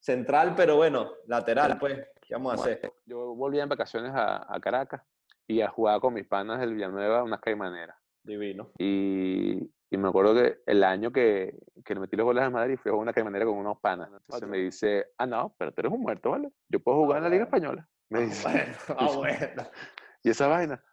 Central, 0.00 0.54
pero 0.56 0.76
bueno, 0.76 1.10
lateral, 1.26 1.78
pues. 1.78 1.98
¿Qué 2.28 2.34
vamos 2.34 2.52
a 2.52 2.60
hacer? 2.60 2.92
Yo 3.06 3.34
volví 3.34 3.58
en 3.58 3.68
vacaciones 3.70 4.12
a, 4.14 4.54
a 4.54 4.60
Caracas 4.60 5.02
y 5.46 5.62
a 5.62 5.68
jugar 5.70 5.98
con 6.00 6.12
mis 6.12 6.26
panas 6.26 6.60
del 6.60 6.74
Villanueva 6.74 7.22
unas 7.24 7.40
caimaneras. 7.40 7.96
Divino. 8.22 8.70
Y, 8.78 9.62
y 9.90 9.96
me 9.96 10.08
acuerdo 10.08 10.34
que 10.34 10.58
el 10.66 10.84
año 10.84 11.10
que, 11.10 11.58
que 11.82 11.94
le 11.94 12.00
metí 12.00 12.16
los 12.16 12.26
goles 12.26 12.44
al 12.44 12.50
Madrid 12.50 12.76
fui 12.76 12.90
a 12.90 12.92
jugar 12.92 13.04
una 13.04 13.12
caimanera 13.14 13.46
con 13.46 13.56
unos 13.56 13.78
panas. 13.80 14.10
Entonces 14.12 14.46
me 14.46 14.58
dice, 14.58 15.06
ah, 15.16 15.24
no, 15.24 15.54
pero 15.58 15.72
tú 15.72 15.80
eres 15.80 15.92
un 15.92 16.02
muerto, 16.02 16.30
¿vale? 16.32 16.50
Yo 16.68 16.80
puedo 16.80 16.98
jugar 16.98 17.18
en 17.18 17.24
la 17.24 17.30
Liga 17.30 17.46
bueno. 17.46 17.56
Española. 17.56 17.88
Me 18.10 18.20
dice, 18.20 18.46
Bueno, 18.46 18.74
ah, 18.98 19.16
bueno. 19.16 19.70
y 20.22 20.28
esa 20.30 20.48
vaina, 20.48 20.84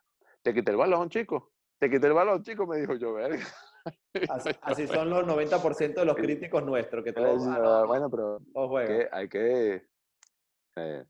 te 0.41 0.54
quité 0.54 0.71
el 0.71 0.78
balón, 0.78 1.10
chico. 1.10 1.52
Te 1.78 1.89
quité 1.89 2.08
el 2.08 2.13
balón, 2.13 2.43
chico, 2.43 2.65
me 2.65 2.78
dijo 2.78 2.95
yo, 2.95 3.13
verga. 3.13 3.43
Así, 4.30 4.50
así 4.62 4.88
son 4.88 5.12
los 5.12 5.28
90% 5.28 5.93
de 5.93 6.06
los 6.06 6.15
críticos 6.15 6.63
nuestros, 6.65 7.04
que 7.04 7.13
Pues, 7.13 7.45
ah, 7.45 7.60
no, 7.60 7.82
no, 7.82 7.88
bueno, 7.88 8.10
pero 8.10 8.39
que 8.88 9.08
hay 9.12 9.30
que. 9.30 9.86
eh, 10.78 11.06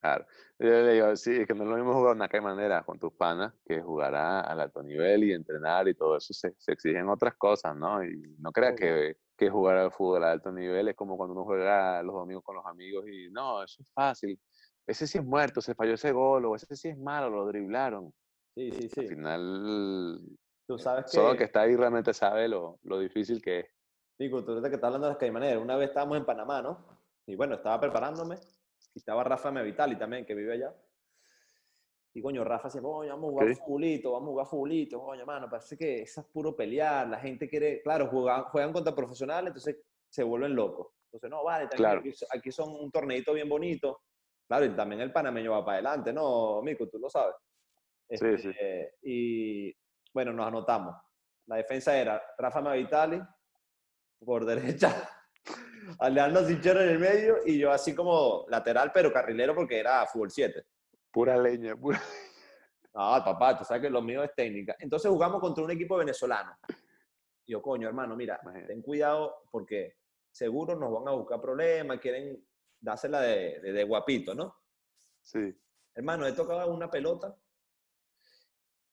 claro. 0.00 0.26
Yo 0.58 0.66
le 0.68 0.92
digo, 0.94 1.16
sí, 1.16 1.36
es 1.36 1.46
que 1.46 1.54
no 1.54 1.64
es 1.64 1.68
lo 1.70 1.76
mismo 1.76 1.94
jugar 1.94 2.14
una 2.16 2.28
manera 2.42 2.82
con 2.84 2.98
tus 2.98 3.12
panas 3.12 3.54
que 3.64 3.80
jugar 3.80 4.14
a- 4.14 4.40
al 4.40 4.60
alto 4.60 4.82
nivel 4.82 5.24
y 5.24 5.32
entrenar 5.32 5.88
y 5.88 5.94
todo 5.94 6.16
eso. 6.16 6.32
Se, 6.34 6.54
se 6.58 6.72
exigen 6.72 7.08
otras 7.08 7.34
cosas, 7.36 7.76
¿no? 7.76 8.02
Y 8.04 8.34
no 8.38 8.52
creas 8.52 8.74
que, 8.76 9.16
que 9.36 9.50
jugar 9.50 9.76
al 9.78 9.92
fútbol 9.92 10.24
a 10.24 10.32
alto 10.32 10.52
nivel 10.52 10.88
es 10.88 10.96
como 10.96 11.16
cuando 11.16 11.34
uno 11.34 11.44
juega 11.44 12.02
los 12.02 12.14
domingos 12.14 12.44
con 12.44 12.56
los 12.56 12.66
amigos 12.66 13.06
y 13.08 13.30
no, 13.30 13.62
eso 13.62 13.82
es 13.82 13.90
fácil. 13.92 14.38
Ese 14.86 15.06
sí 15.06 15.18
es 15.18 15.24
muerto, 15.24 15.60
se 15.60 15.74
falló 15.74 15.94
ese 15.94 16.12
gol, 16.12 16.44
o 16.46 16.56
ese 16.56 16.74
sí 16.74 16.88
es 16.88 16.98
malo, 16.98 17.30
lo 17.30 17.46
driblaron. 17.46 18.12
Sí, 18.54 18.72
sí, 18.72 18.82
Al 18.82 18.88
sí. 18.88 19.08
final, 19.08 20.20
Tú 20.66 20.78
sabes 20.78 21.04
que, 21.06 21.10
solo 21.10 21.36
que 21.36 21.44
está 21.44 21.62
ahí 21.62 21.76
realmente 21.76 22.12
sabe 22.12 22.48
lo, 22.48 22.78
lo 22.82 22.98
difícil 22.98 23.40
que 23.40 23.60
es. 23.60 23.66
Nico, 24.18 24.44
tú 24.44 24.60
que 24.60 24.66
estás 24.68 24.84
hablando 24.84 25.06
de 25.06 25.12
las 25.12 25.18
caimaneras, 25.18 25.62
una 25.62 25.76
vez 25.76 25.88
estábamos 25.88 26.18
en 26.18 26.24
Panamá, 26.26 26.60
¿no? 26.60 27.00
Y 27.26 27.36
bueno, 27.36 27.54
estaba 27.54 27.80
preparándome, 27.80 28.36
estaba 28.94 29.24
Rafa 29.24 29.50
Mevitali 29.50 29.96
también, 29.96 30.24
que 30.26 30.34
vive 30.34 30.54
allá. 30.54 30.74
Y 32.12 32.20
coño, 32.20 32.42
Rafa 32.42 32.68
decía, 32.68 32.82
coño, 32.82 33.10
vamos 33.10 33.28
a 33.28 33.30
jugar 33.30 33.48
Ok. 33.50 33.56
futbolito, 33.58 34.12
vamos 34.12 34.28
a 34.28 34.30
jugar 34.30 34.46
futbolito, 34.46 35.00
coño, 35.00 35.24
mano, 35.24 35.48
parece 35.48 35.76
que 35.78 36.02
eso 36.02 36.22
es 36.22 36.26
puro 36.26 36.56
pelear, 36.56 37.08
la 37.08 37.20
gente 37.20 37.48
quiere, 37.48 37.80
claro, 37.82 38.08
juegan, 38.08 38.44
juegan 38.44 38.72
contra 38.72 38.94
profesionales, 38.94 39.48
entonces 39.48 39.76
se 40.08 40.24
vuelven 40.24 40.54
locos. 40.56 40.88
Entonces, 41.04 41.30
no, 41.30 41.44
vale, 41.44 41.68
Claro. 41.68 42.00
aquí, 42.00 42.12
aquí 42.32 42.50
son 42.52 42.70
un 42.74 42.90
torneito 42.90 43.32
bien 43.32 43.48
bonito. 43.48 44.00
Claro, 44.48 44.64
y 44.64 44.70
también 44.70 45.00
el 45.00 45.12
panameño 45.12 45.52
va 45.52 45.64
para 45.64 45.74
adelante, 45.78 46.12
¿no, 46.12 46.60
Mico? 46.62 46.88
Tú 46.88 46.98
lo 46.98 47.08
sabes. 47.08 47.36
Sí, 48.08 48.16
sí. 48.38 48.48
Este, 48.48 48.94
Y 49.02 49.76
bueno, 50.12 50.32
nos 50.32 50.48
anotamos. 50.48 50.96
La 51.46 51.56
defensa 51.56 51.96
era 51.96 52.20
Rafa 52.36 52.60
Mavitali 52.60 53.20
por 54.24 54.44
derecha, 54.80 55.08
Alejandro 55.98 56.44
Sichero 56.46 56.80
en 56.80 56.88
el 56.90 56.98
medio 56.98 57.38
y 57.44 57.58
yo 57.58 57.70
así 57.72 57.94
como 57.94 58.46
lateral, 58.48 58.90
pero 58.92 59.12
carrilero 59.12 59.54
porque 59.54 59.78
era 59.78 60.06
fútbol 60.06 60.30
7. 60.30 60.64
Pura 61.10 61.36
leña, 61.36 61.76
pura. 61.76 62.00
Ah, 62.92 63.22
papá, 63.24 63.56
tú 63.56 63.64
sabes 63.64 63.82
que 63.84 63.88
lo 63.88 64.02
mío 64.02 64.24
es 64.24 64.34
técnica. 64.34 64.74
Entonces 64.80 65.08
jugamos 65.08 65.40
contra 65.40 65.62
un 65.62 65.70
equipo 65.70 65.96
venezolano. 65.96 66.56
Y 67.46 67.52
yo, 67.52 67.62
coño, 67.62 67.86
hermano, 67.86 68.16
mira, 68.16 68.40
Imagínate. 68.42 68.66
ten 68.72 68.82
cuidado 68.82 69.44
porque 69.48 69.94
seguro 70.32 70.74
nos 70.74 70.92
van 70.92 71.06
a 71.06 71.12
buscar 71.12 71.40
problemas, 71.40 72.00
quieren 72.00 72.44
dársela 72.80 73.20
de, 73.20 73.60
de, 73.60 73.72
de 73.72 73.84
guapito, 73.84 74.34
¿no? 74.34 74.56
Sí. 75.22 75.56
Hermano, 75.94 76.26
he 76.26 76.32
tocado 76.32 76.74
una 76.74 76.90
pelota 76.90 77.36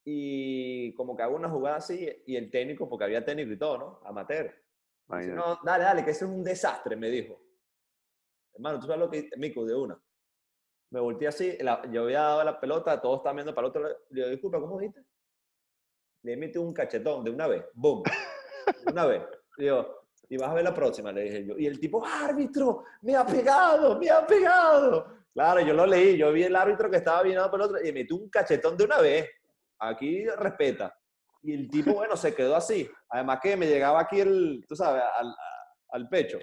y 0.05 0.93
como 0.93 1.17
que 1.17 1.23
hago 1.23 1.35
una 1.35 1.49
jugada 1.49 1.77
así 1.77 2.07
y 2.25 2.35
el 2.35 2.49
técnico, 2.49 2.87
porque 2.87 3.05
había 3.05 3.25
técnico 3.25 3.51
y 3.51 3.57
todo, 3.57 3.77
¿no? 3.77 4.01
Amateur. 4.05 4.53
Dice, 5.09 5.33
no, 5.35 5.59
dale, 5.63 5.83
dale, 5.85 6.03
que 6.05 6.11
eso 6.11 6.25
es 6.25 6.31
un 6.31 6.43
desastre, 6.43 6.95
me 6.95 7.09
dijo. 7.09 7.39
Hermano, 8.53 8.79
tú 8.79 8.87
sabes 8.87 8.99
lo 8.99 9.09
que 9.09 9.29
Mico, 9.37 9.65
de 9.65 9.75
una. 9.75 9.99
Me 10.89 10.99
volteé 10.99 11.27
así, 11.27 11.57
la- 11.59 11.81
yo 11.91 12.03
había 12.03 12.21
dado 12.21 12.43
la 12.43 12.59
pelota, 12.59 12.99
todos 13.01 13.17
estaban 13.17 13.37
viendo 13.37 13.53
para 13.53 13.67
el 13.67 13.69
otro 13.69 13.81
lado. 13.83 13.95
Le 14.09 14.21
digo, 14.21 14.29
disculpa, 14.31 14.59
¿cómo 14.59 14.79
dijiste? 14.79 15.03
Le 16.23 16.35
metí 16.37 16.57
un 16.57 16.73
cachetón 16.73 17.23
de 17.23 17.31
una 17.31 17.47
vez, 17.47 17.63
boom, 17.73 18.03
de 18.83 18.91
una 18.91 19.05
vez. 19.05 19.23
Le 19.57 19.65
digo, 19.65 20.01
y 20.29 20.37
vas 20.37 20.49
a 20.49 20.53
ver 20.53 20.63
la 20.63 20.73
próxima, 20.73 21.11
le 21.11 21.21
dije 21.23 21.45
yo. 21.45 21.57
Y 21.57 21.67
el 21.67 21.79
tipo, 21.79 22.05
árbitro, 22.05 22.83
me 23.01 23.15
ha 23.15 23.25
pegado, 23.25 23.97
me 23.99 24.09
ha 24.09 24.25
pegado. 24.25 25.17
Claro, 25.33 25.61
yo 25.61 25.73
lo 25.73 25.85
leí, 25.85 26.17
yo 26.17 26.31
vi 26.31 26.43
el 26.43 26.55
árbitro 26.55 26.89
que 26.89 26.97
estaba 26.97 27.21
viendo 27.21 27.49
por 27.49 27.59
el 27.61 27.65
otro 27.67 27.83
y 27.85 27.91
metí 27.93 28.13
un 28.13 28.27
cachetón 28.29 28.75
de 28.75 28.83
una 28.85 28.99
vez. 28.99 29.29
Aquí 29.79 30.25
respeta. 30.27 30.96
Y 31.47 31.53
el 31.53 31.69
tipo, 31.69 31.93
bueno, 31.93 32.17
se 32.17 32.35
quedó 32.35 32.57
así. 32.57 32.89
Además 33.07 33.39
que 33.41 33.55
me 33.55 33.67
llegaba 33.67 34.01
aquí 34.01 34.19
el, 34.19 34.65
tú 34.67 34.75
sabes, 34.75 35.01
al, 35.17 35.33
al 35.91 36.09
pecho. 36.09 36.37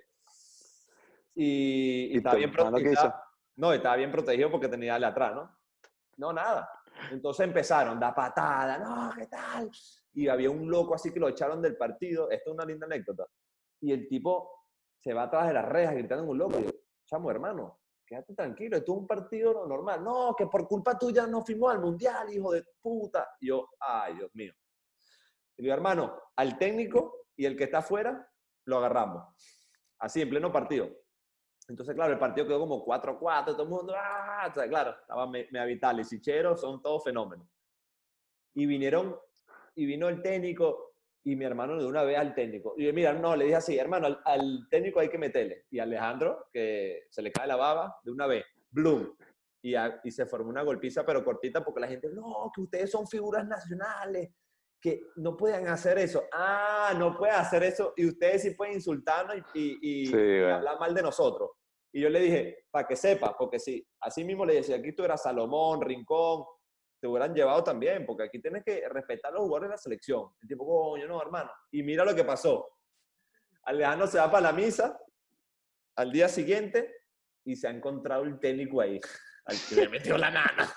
Y, 1.35 2.07
y 2.07 2.15
¿Y 2.15 2.17
estaba 2.17 2.37
bien 2.37 2.51
protegido. 2.51 3.15
No, 3.57 3.75
estaba 3.75 3.97
bien 3.97 4.11
protegido 4.11 4.51
porque 4.51 4.67
tenía 4.67 4.95
ale 4.95 5.05
atrás, 5.05 5.35
¿no? 5.35 5.59
No, 6.17 6.33
nada. 6.33 6.71
Entonces 7.11 7.47
empezaron, 7.47 8.01
da 8.01 8.15
patada, 8.15 8.79
no, 8.79 9.13
¿qué 9.15 9.27
tal? 9.27 9.71
Y 10.15 10.27
había 10.27 10.51
un 10.51 10.71
loco 10.71 10.95
así 10.95 11.13
que 11.13 11.21
lo 11.21 11.29
echaron 11.29 11.61
del 11.61 11.77
partido. 11.77 12.31
Esto 12.31 12.49
es 12.51 12.55
una 12.55 12.65
linda 12.65 12.87
anécdota. 12.87 13.27
Y 13.83 13.93
el 13.93 14.09
tipo 14.09 14.71
se 14.99 15.13
va 15.13 15.25
atrás 15.25 15.49
de 15.49 15.53
las 15.53 15.69
rejas 15.69 15.97
gritando 15.97 16.25
en 16.25 16.31
un 16.31 16.39
loco. 16.39 16.59
Y 16.61 16.65
yo, 16.65 16.71
chamo, 17.05 17.31
hermano, 17.31 17.83
quédate 18.07 18.35
tranquilo, 18.35 18.79
esto 18.79 18.93
es 18.95 18.99
un 19.01 19.07
partido 19.07 19.67
normal. 19.67 20.03
No, 20.03 20.35
que 20.35 20.47
por 20.47 20.67
culpa 20.67 20.99
tuya 20.99 21.27
no 21.27 21.45
firmó 21.45 21.69
al 21.69 21.81
mundial, 21.81 22.33
hijo 22.33 22.53
de 22.53 22.65
puta. 22.81 23.29
Y 23.39 23.49
yo, 23.49 23.69
ay, 23.79 24.15
Dios 24.15 24.31
mío. 24.33 24.55
Y 25.57 25.63
digo, 25.63 25.75
hermano, 25.75 26.21
al 26.37 26.59
técnico 26.59 27.27
y 27.37 27.47
el 27.47 27.57
que 27.57 27.65
está 27.65 27.79
afuera, 27.79 28.29
lo 28.67 28.79
agarramos. 28.79 29.25
Así, 29.99 30.21
en 30.21 30.31
pleno 30.31 30.53
partido. 30.53 30.91
Entonces, 31.69 31.95
claro, 31.95 32.13
el 32.13 32.19
partido 32.19 32.47
quedó 32.47 32.61
como 32.61 32.85
4-4, 32.85 33.45
todo 33.47 33.63
el 33.63 33.69
mundo, 33.69 33.95
¡ah! 33.97 34.49
O 34.51 34.55
sea, 34.55 34.69
claro, 34.69 34.95
estaba 35.01 35.27
Mea 35.27 35.65
Vital 35.65 36.01
y 36.01 36.05
son 36.05 36.83
todos 36.83 37.05
fenómenos. 37.05 37.49
Y 38.55 38.67
vinieron, 38.67 39.17
y 39.75 39.87
vino 39.87 40.09
el 40.09 40.21
técnico, 40.21 40.95
y 41.25 41.37
mi 41.37 41.47
hermano 41.47 41.79
de 41.79 41.87
una 41.87 42.03
vez 42.03 42.19
al 42.19 42.35
técnico. 42.35 42.75
Y 42.77 42.85
yo, 42.85 42.93
mira, 42.93 43.15
no, 43.15 43.35
le 43.35 43.47
dije 43.47 43.57
así, 43.57 43.79
hermano, 43.79 44.21
al, 44.25 44.69
técnico 44.71 45.01
hay 45.01 45.09
que 45.09 45.17
meterle. 45.17 45.65
Y 45.71 45.79
Alejandro, 45.79 46.49
que 46.53 47.07
se 47.09 47.23
le 47.23 47.33
cae 47.33 47.47
la 47.47 47.57
baba, 47.57 47.97
de 48.05 48.13
una 48.13 48.27
vez, 48.27 48.45
bloom. 48.71 49.17
Y, 49.63 49.75
y 50.05 50.11
se 50.11 50.27
formó 50.27 50.51
una 50.51 50.63
golpiza, 50.63 51.07
pero 51.07 51.25
cortita, 51.25 51.65
porque 51.65 51.81
la 51.81 51.89
gente, 51.89 52.11
no, 52.13 52.53
que 52.55 52.61
ustedes 52.61 52.91
son 52.91 53.07
figuras 53.07 53.47
nacionales, 53.47 54.35
que 54.85 55.01
no 55.17 55.35
pueden 55.35 55.67
hacer 55.69 55.97
eso. 55.97 56.25
Ah, 56.31 56.93
no 56.99 57.17
pueden 57.17 57.37
hacer 57.37 57.63
eso 57.63 57.95
y 57.97 58.07
ustedes 58.07 58.43
sí 58.43 58.51
pueden 58.51 58.75
insultarnos 58.75 59.35
y, 59.55 60.15
hablar 60.45 60.79
mal 60.79 60.95
de 60.95 61.01
nosotros. 61.01 61.53
Y 61.91 62.03
yo 62.03 62.11
le 62.11 62.21
dije, 62.21 62.67
para 62.71 62.87
que 62.87 62.95
sepa, 62.95 63.35
porque 63.35 63.59
si 63.59 63.83
así 64.01 64.25
mismo 64.25 64.45
le 64.45 64.57
decía, 64.57 64.77
aquí 64.77 64.95
tú 64.95 65.03
eras 65.03 65.23
Salomón, 65.23 65.81
Rincón, 65.81 66.45
te 67.01 67.09
hubieran 67.09 67.35
llevado 67.35 67.65
también, 67.65 68.05
porque 68.05 68.25
aquí 68.25 68.43
tienes 68.43 68.63
que 68.63 68.87
respetar 68.91 69.31
a 69.31 69.37
los 69.37 69.45
jugadores 69.45 69.71
de 69.71 69.73
la 69.73 69.79
selección. 69.79 70.29
El 70.43 70.49
tipo, 70.49 70.67
coño, 70.67 71.09
no, 71.09 71.23
hermano. 71.23 71.51
Y 71.71 71.83
mira 71.83 72.05
lo 72.05 72.15
que 72.15 72.25
pasó. 72.25 72.69
Alejandro 73.63 74.07
se 74.07 74.19
va 74.19 74.31
para 74.31 74.49
la 74.49 74.53
misa 74.53 75.01
al 75.97 76.13
día 76.13 76.29
siguiente 76.29 76.95
y 77.43 77.57
se 77.57 77.69
ha 77.69 77.71
encontrado 77.71 78.25
el 78.25 78.39
técnico 78.39 78.83
ahí, 78.83 79.01
al 79.47 79.57
que 79.67 79.77
le 79.77 79.89
metió 79.89 80.19
la 80.19 80.31
nana 80.31 80.75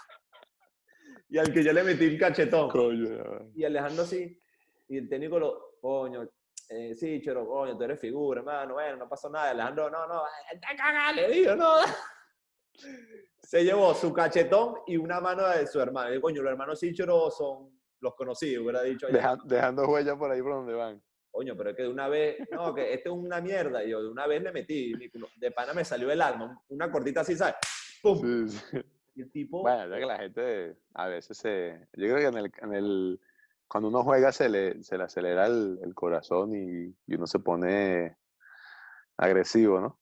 y 1.30 1.38
al 1.38 1.54
que 1.54 1.64
yo 1.64 1.74
le 1.74 1.84
metí 1.84 2.06
el 2.06 2.20
cachetón. 2.20 2.70
Coño, 2.70 3.50
y 3.54 3.64
Alejandro 3.64 4.06
sí, 4.06 4.40
y 4.88 4.98
el 4.98 5.10
técnico 5.10 5.40
lo, 5.40 5.78
coño, 5.82 6.28
eh, 6.70 6.94
sí, 6.96 7.22
chero, 7.22 7.48
coño, 7.48 7.78
tú 7.78 7.84
eres 7.84 8.00
figura, 8.00 8.40
hermano, 8.40 8.76
bueno, 8.76 8.98
no 8.98 9.10
pasó 9.10 9.30
nada. 9.30 9.52
Alejandro, 9.52 9.90
no, 9.90 10.08
no, 10.08 10.24
está 10.52 10.76
cagado, 10.76 11.16
le 11.16 11.30
digo, 11.30 11.56
no. 11.56 11.76
Se 13.42 13.64
llevó 13.64 13.94
su 13.94 14.12
cachetón 14.12 14.76
y 14.88 14.98
una 14.98 15.22
mano 15.22 15.48
de 15.48 15.66
su 15.68 15.80
hermano. 15.80 16.14
Y, 16.14 16.20
coño, 16.20 16.42
los 16.42 16.52
hermanos 16.52 16.80
Sichero 16.80 17.32
son 17.32 17.80
los 18.02 18.14
conocidos, 18.16 18.64
hubiera 18.64 18.84
dicho. 18.84 19.08
dejando 19.46 19.88
huellas 19.88 20.18
por 20.18 20.30
ahí 20.30 20.42
por 20.42 20.52
donde 20.52 20.74
van. 20.74 21.02
Coño, 21.32 21.56
pero 21.56 21.70
es 21.70 21.76
que 21.76 21.84
de 21.84 21.90
una 21.90 22.10
vez, 22.10 22.38
no, 22.52 22.74
que 22.74 22.94
este 22.94 23.10
es 23.10 23.16
una 23.16 23.40
mierda. 23.40 23.84
Y 23.84 23.92
yo 23.92 24.02
de 24.02 24.10
una 24.10 24.28
vez 24.28 24.42
le 24.42 24.52
metí, 24.52 24.94
de 25.38 25.52
pana 25.52 25.74
me 25.74 25.86
salió 25.86 26.12
el 26.12 26.22
alma, 26.22 26.62
una 26.70 26.92
cortita 26.92 27.22
así, 27.22 27.36
¿sabes? 27.36 27.56
¡Pum! 28.02 28.48
Sí, 28.48 28.60
sí 28.72 28.78
tipo... 29.26 29.62
Bueno, 29.62 29.88
ya 29.90 30.00
que 30.00 30.06
la 30.06 30.18
gente 30.18 30.78
a 30.94 31.08
veces 31.08 31.38
se... 31.38 31.88
Yo 31.94 32.08
creo 32.08 32.18
que 32.18 32.26
en 32.26 32.38
el, 32.38 32.52
en 32.62 32.74
el 32.74 33.20
cuando 33.68 33.90
uno 33.90 34.04
juega 34.04 34.32
se 34.32 34.50
le, 34.50 34.84
se 34.84 34.98
le 34.98 35.04
acelera 35.04 35.46
el, 35.46 35.80
el 35.84 35.94
corazón 35.94 36.56
y, 36.56 36.96
y, 37.06 37.16
uno 37.16 37.28
se 37.28 37.40
pone 37.40 38.18
agresivo, 39.18 39.80
¿no? 39.82 40.00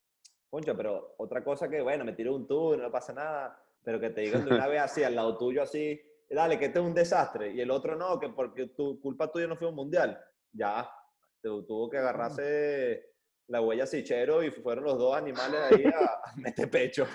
Concha, 0.50 0.76
pero 0.76 1.16
otra 1.18 1.44
cosa 1.44 1.68
que, 1.68 1.82
bueno, 1.82 2.06
me 2.06 2.14
tiró 2.14 2.36
un 2.36 2.48
tour, 2.48 2.78
no 2.78 2.92
pasa 2.92 3.14
nada, 3.14 3.62
pero 3.84 4.00
que 4.00 4.12
te 4.12 4.22
digan 4.22 4.46
de 4.46 4.54
una 4.54 4.68
vez 4.68 4.82
así, 4.82 5.04
al 5.04 5.16
lado 5.16 5.38
tuyo 5.38 5.64
así, 5.64 6.00
dale, 6.30 6.60
que 6.60 6.66
este 6.66 6.80
es 6.80 6.86
un 6.86 6.94
desastre, 6.94 7.52
y 7.54 7.62
el 7.62 7.72
otro 7.72 7.96
no, 7.96 8.20
que 8.20 8.30
porque 8.30 8.68
tu 8.68 9.00
culpa 9.02 9.32
tuya 9.32 9.48
no 9.48 9.58
fue 9.58 9.68
un 9.68 9.76
mundial, 9.76 10.20
ya, 10.52 10.90
tuvo 11.42 11.90
que 11.90 11.98
agarrarse 11.98 13.14
la 13.48 13.62
huella 13.62 13.86
Sichero 13.86 14.44
y 14.44 14.52
fueron 14.52 14.86
los 14.86 14.98
dos 14.98 15.16
animales 15.16 15.60
ahí 15.72 15.86
a, 15.86 16.32
a 16.32 16.36
meter 16.36 16.70
pecho. 16.70 17.06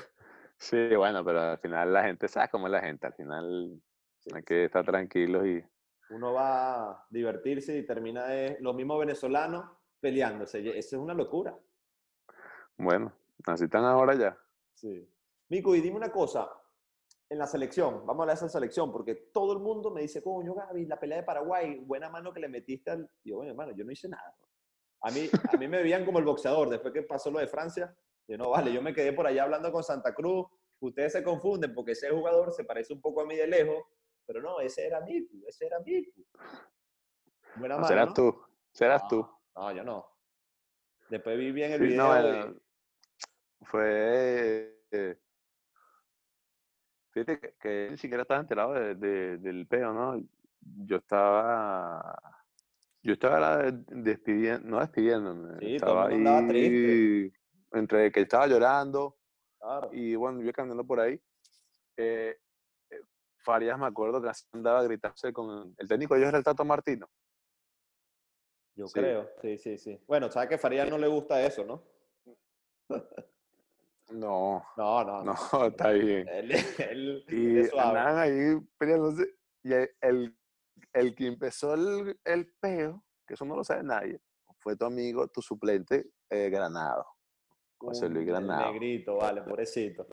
Sí, 0.60 0.94
bueno, 0.94 1.24
pero 1.24 1.40
al 1.40 1.58
final 1.58 1.90
la 1.90 2.04
gente 2.04 2.28
sabe 2.28 2.50
cómo 2.50 2.66
es 2.66 2.72
la 2.72 2.82
gente. 2.82 3.06
Al 3.06 3.14
final 3.14 3.82
hay 4.34 4.42
que 4.42 4.66
estar 4.66 4.84
tranquilos 4.84 5.46
y. 5.46 5.64
Uno 6.10 6.34
va 6.34 6.90
a 6.90 7.06
divertirse 7.08 7.78
y 7.78 7.86
termina 7.86 8.26
de 8.26 8.58
los 8.60 8.74
mismos 8.74 8.98
venezolanos 8.98 9.64
peleándose. 10.00 10.60
Eso 10.78 10.96
es 10.96 11.02
una 11.02 11.14
locura. 11.14 11.56
Bueno, 12.76 13.10
así 13.46 13.64
están 13.64 13.84
ahora 13.84 14.14
ya. 14.14 14.36
Sí. 14.74 15.08
Mico, 15.48 15.74
y 15.74 15.80
dime 15.80 15.96
una 15.96 16.12
cosa. 16.12 16.50
En 17.30 17.38
la 17.38 17.46
selección, 17.46 18.04
vamos 18.06 18.18
a 18.18 18.22
hablar 18.22 18.36
de 18.36 18.46
esa 18.46 18.48
selección, 18.48 18.92
porque 18.92 19.14
todo 19.32 19.52
el 19.52 19.60
mundo 19.60 19.90
me 19.92 20.02
dice, 20.02 20.22
coño, 20.22 20.52
Gaby, 20.52 20.86
la 20.86 20.98
pelea 20.98 21.18
de 21.18 21.24
Paraguay, 21.24 21.78
buena 21.78 22.10
mano 22.10 22.32
que 22.32 22.40
le 22.40 22.48
metiste 22.48 22.90
al. 22.90 23.08
Y 23.22 23.30
yo, 23.30 23.36
bueno, 23.36 23.52
hermano, 23.52 23.72
yo 23.72 23.84
no 23.84 23.92
hice 23.92 24.08
nada. 24.08 24.34
A 25.02 25.10
mí, 25.10 25.30
a 25.50 25.56
mí 25.56 25.68
me 25.68 25.82
veían 25.82 26.04
como 26.04 26.18
el 26.18 26.24
boxeador. 26.24 26.68
Después 26.68 26.92
que 26.92 27.02
pasó 27.02 27.30
lo 27.30 27.38
de 27.38 27.46
Francia, 27.46 27.96
yo 28.30 28.38
no, 28.38 28.50
vale, 28.50 28.72
yo 28.72 28.80
me 28.80 28.94
quedé 28.94 29.12
por 29.12 29.26
allá 29.26 29.42
hablando 29.42 29.72
con 29.72 29.82
Santa 29.82 30.14
Cruz. 30.14 30.46
Ustedes 30.78 31.12
se 31.14 31.24
confunden 31.24 31.74
porque 31.74 31.92
ese 31.92 32.10
jugador 32.10 32.52
se 32.52 32.62
parece 32.62 32.92
un 32.92 33.00
poco 33.00 33.22
a 33.22 33.26
mí 33.26 33.34
de 33.34 33.48
lejos, 33.48 33.82
pero 34.24 34.40
no, 34.40 34.60
ese 34.60 34.86
era 34.86 35.00
Miku, 35.00 35.42
ese 35.48 35.66
era 35.66 35.80
Miku. 35.80 36.24
Buena 37.56 37.74
mano, 37.74 37.88
serás 37.88 38.14
tú, 38.14 38.40
serás 38.72 39.08
tú. 39.08 39.28
No, 39.56 39.72
yo 39.72 39.82
no. 39.82 40.06
Después 41.08 41.36
vi 41.36 41.50
bien 41.50 41.72
el 41.72 41.80
video. 41.80 42.54
Fue. 43.62 44.78
Eh, 44.92 45.18
fíjate 47.10 47.40
que, 47.40 47.54
que, 47.60 47.88
ni 47.90 47.98
siquiera 47.98 48.22
estaba 48.22 48.40
enterado 48.40 48.74
del 48.74 49.66
peo, 49.66 49.92
¿no? 49.92 50.22
Yo 50.60 50.98
estaba. 50.98 52.16
Yo 53.02 53.14
estaba 53.14 53.72
despidiendo, 53.72 54.68
no 54.68 54.78
despidiéndome. 54.78 55.58
Sí, 55.58 55.74
estaba 55.74 56.04
todo 56.04 56.10
el 56.10 56.18
mundo 56.18 56.30
ahí, 56.30 56.48
triste 56.48 57.39
entre 57.72 58.10
que 58.10 58.20
estaba 58.20 58.46
llorando 58.46 59.16
y 59.92 60.14
bueno, 60.14 60.42
yo 60.42 60.52
caminando 60.52 60.84
por 60.84 61.00
ahí. 61.00 61.20
Eh, 61.96 62.38
eh, 62.90 63.00
Farías, 63.44 63.78
me 63.78 63.86
acuerdo 63.86 64.20
que 64.22 64.30
andaba 64.52 64.80
a 64.80 64.84
gritarse 64.84 65.32
con 65.32 65.74
el 65.76 65.88
técnico 65.88 66.14
de 66.14 66.20
ellos 66.20 66.28
era 66.30 66.38
el 66.38 66.44
Tato 66.44 66.64
Martino. 66.64 67.08
Yo 68.74 68.86
creo, 68.86 69.28
sí, 69.42 69.58
sí, 69.58 69.76
sí. 69.76 70.00
Bueno, 70.06 70.30
sabes 70.30 70.48
que 70.48 70.58
Farías 70.58 70.88
no 70.88 70.96
le 70.96 71.08
gusta 71.08 71.44
eso, 71.44 71.64
¿no? 71.64 71.82
No. 74.10 74.64
No, 74.76 75.04
no. 75.04 75.24
No, 75.24 75.34
está 75.66 75.90
bien. 75.90 76.26
y 77.28 77.60
andaban 77.78 78.18
ahí 78.18 78.58
peleándose. 78.78 79.34
Y 79.62 79.72
el, 79.74 80.36
el, 80.94 81.14
que 81.14 81.26
empezó 81.26 81.74
el, 81.74 82.18
el 82.24 82.52
peo, 82.60 83.04
que 83.26 83.34
eso 83.34 83.44
no 83.44 83.54
lo 83.54 83.62
sabe 83.62 83.82
nadie, 83.82 84.18
fue 84.58 84.74
tu 84.74 84.86
amigo, 84.86 85.28
tu 85.28 85.42
suplente, 85.42 86.10
eh, 86.30 86.48
Granado. 86.48 87.06
José 87.80 88.08
Luis 88.08 88.26
Granado. 88.26 88.66
El 88.66 88.72
negrito, 88.72 89.16
vale, 89.16 89.42
pobrecito. 89.42 90.06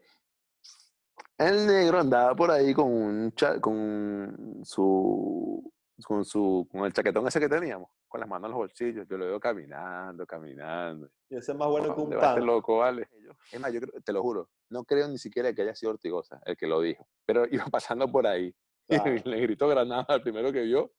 El 1.38 1.68
negro 1.68 2.00
andaba 2.00 2.36
por 2.36 2.50
ahí 2.50 2.74
con 2.74 2.92
un 2.92 3.34
con 3.62 4.62
su 4.64 5.72
con 6.04 6.26
su 6.26 6.68
con 6.72 6.86
el 6.86 6.94
chaquetón 6.94 7.28
ese 7.28 7.40
que 7.40 7.50
teníamos, 7.50 7.90
con 8.08 8.20
las 8.22 8.30
manos 8.30 8.48
en 8.48 8.52
los 8.52 8.58
bolsillos. 8.60 9.08
Yo 9.08 9.18
lo 9.18 9.26
veo 9.26 9.40
caminando, 9.40 10.26
caminando. 10.26 11.10
Y 11.30 11.36
ese 11.36 11.52
es 11.52 11.58
más 11.58 11.68
bueno 11.68 11.94
que 11.94 12.02
un 12.02 12.10
pan. 12.10 12.36
Este 12.36 12.46
loco, 12.46 12.78
vale. 12.78 13.08
Es 13.52 13.60
más, 13.60 13.72
yo 13.72 13.82
te 14.04 14.14
lo 14.14 14.22
juro, 14.22 14.50
no 14.70 14.84
creo 14.84 15.08
ni 15.08 15.18
siquiera 15.18 15.54
que 15.54 15.62
haya 15.62 15.76
sido 15.76 15.92
Ortigosa 15.92 16.42
el 16.46 16.56
que 16.56 16.68
lo 16.68 16.82
dijo, 16.82 17.08
pero 17.26 17.46
iba 17.52 17.66
pasando 17.72 18.10
por 18.12 18.26
ahí. 18.26 18.56
Y 18.88 19.30
le 19.30 19.42
gritó 19.42 19.68
Granada 19.68 20.06
al 20.08 20.22
primero 20.22 20.52
que 20.52 20.62
vio, 20.62 20.94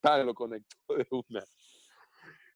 tal, 0.00 0.24
lo 0.24 0.34
conectó 0.34 0.94
de 0.96 1.06
una. 1.10 1.44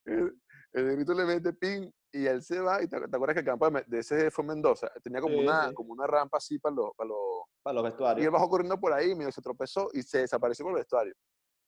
El, 0.07 0.41
el 0.73 0.87
negrito 0.87 1.13
le 1.13 1.25
mete 1.27 1.53
pin 1.53 1.93
y 2.13 2.27
él 2.27 2.43
se 2.43 2.61
va, 2.61 2.83
y 2.83 2.89
te, 2.89 2.97
acuerdas 2.97 3.35
que 3.35 3.41
el 3.41 3.47
campo 3.47 3.71
de 3.71 3.99
ese 3.99 4.31
fue 4.31 4.45
Mendoza, 4.45 4.89
tenía 5.03 5.21
como, 5.21 5.39
una, 5.39 5.73
como 5.73 5.93
una 5.93 6.07
rampa 6.07 6.39
así 6.39 6.59
para 6.59 6.75
los, 6.75 6.91
para, 6.97 7.09
los, 7.09 7.19
para 7.63 7.75
los 7.75 7.85
vestuarios. 7.85 8.23
Y 8.23 8.27
él 8.27 8.31
bajó 8.31 8.49
corriendo 8.49 8.79
por 8.79 8.93
ahí, 8.93 9.15
medio 9.15 9.31
se 9.33 9.43
tropezó 9.43 9.89
y 9.93 10.03
se 10.03 10.19
desapareció 10.19 10.65
por 10.65 10.73
el 10.73 10.81
vestuario. 10.81 11.15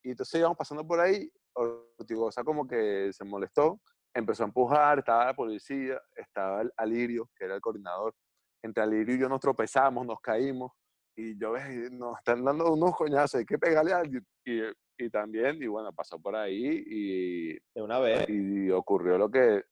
Y 0.03 0.11
entonces 0.11 0.39
íbamos 0.39 0.57
pasando 0.57 0.85
por 0.85 0.99
ahí, 0.99 1.31
Ortigosa 1.53 2.43
como 2.43 2.67
que 2.67 3.11
se 3.13 3.23
molestó, 3.23 3.79
empezó 4.13 4.43
a 4.43 4.47
empujar, 4.47 4.99
estaba 4.99 5.25
la 5.25 5.33
policía, 5.33 6.01
estaba 6.15 6.61
el 6.61 6.71
Alirio, 6.77 7.29
que 7.35 7.45
era 7.45 7.55
el 7.55 7.61
coordinador. 7.61 8.13
Entre 8.61 8.83
Alirio 8.83 9.15
y 9.15 9.19
yo 9.19 9.29
nos 9.29 9.39
tropezamos, 9.39 10.05
nos 10.05 10.19
caímos, 10.19 10.71
y 11.15 11.37
yo 11.39 11.51
ves, 11.51 11.91
nos 11.91 12.17
están 12.17 12.43
dando 12.43 12.73
unos 12.73 12.95
coñazos, 12.95 13.39
hay 13.39 13.45
que 13.45 13.57
pegarle 13.57 13.93
a 13.93 13.99
alguien. 13.99 14.25
Y, 14.45 14.61
y 14.97 15.09
también, 15.09 15.61
y 15.61 15.67
bueno, 15.67 15.91
pasó 15.93 16.19
por 16.19 16.35
ahí 16.35 16.83
y... 16.85 17.53
De 17.53 17.81
una 17.81 17.99
vez. 17.99 18.27
Y 18.29 18.69
ocurrió 18.71 19.17
lo 19.17 19.29
que 19.29 19.63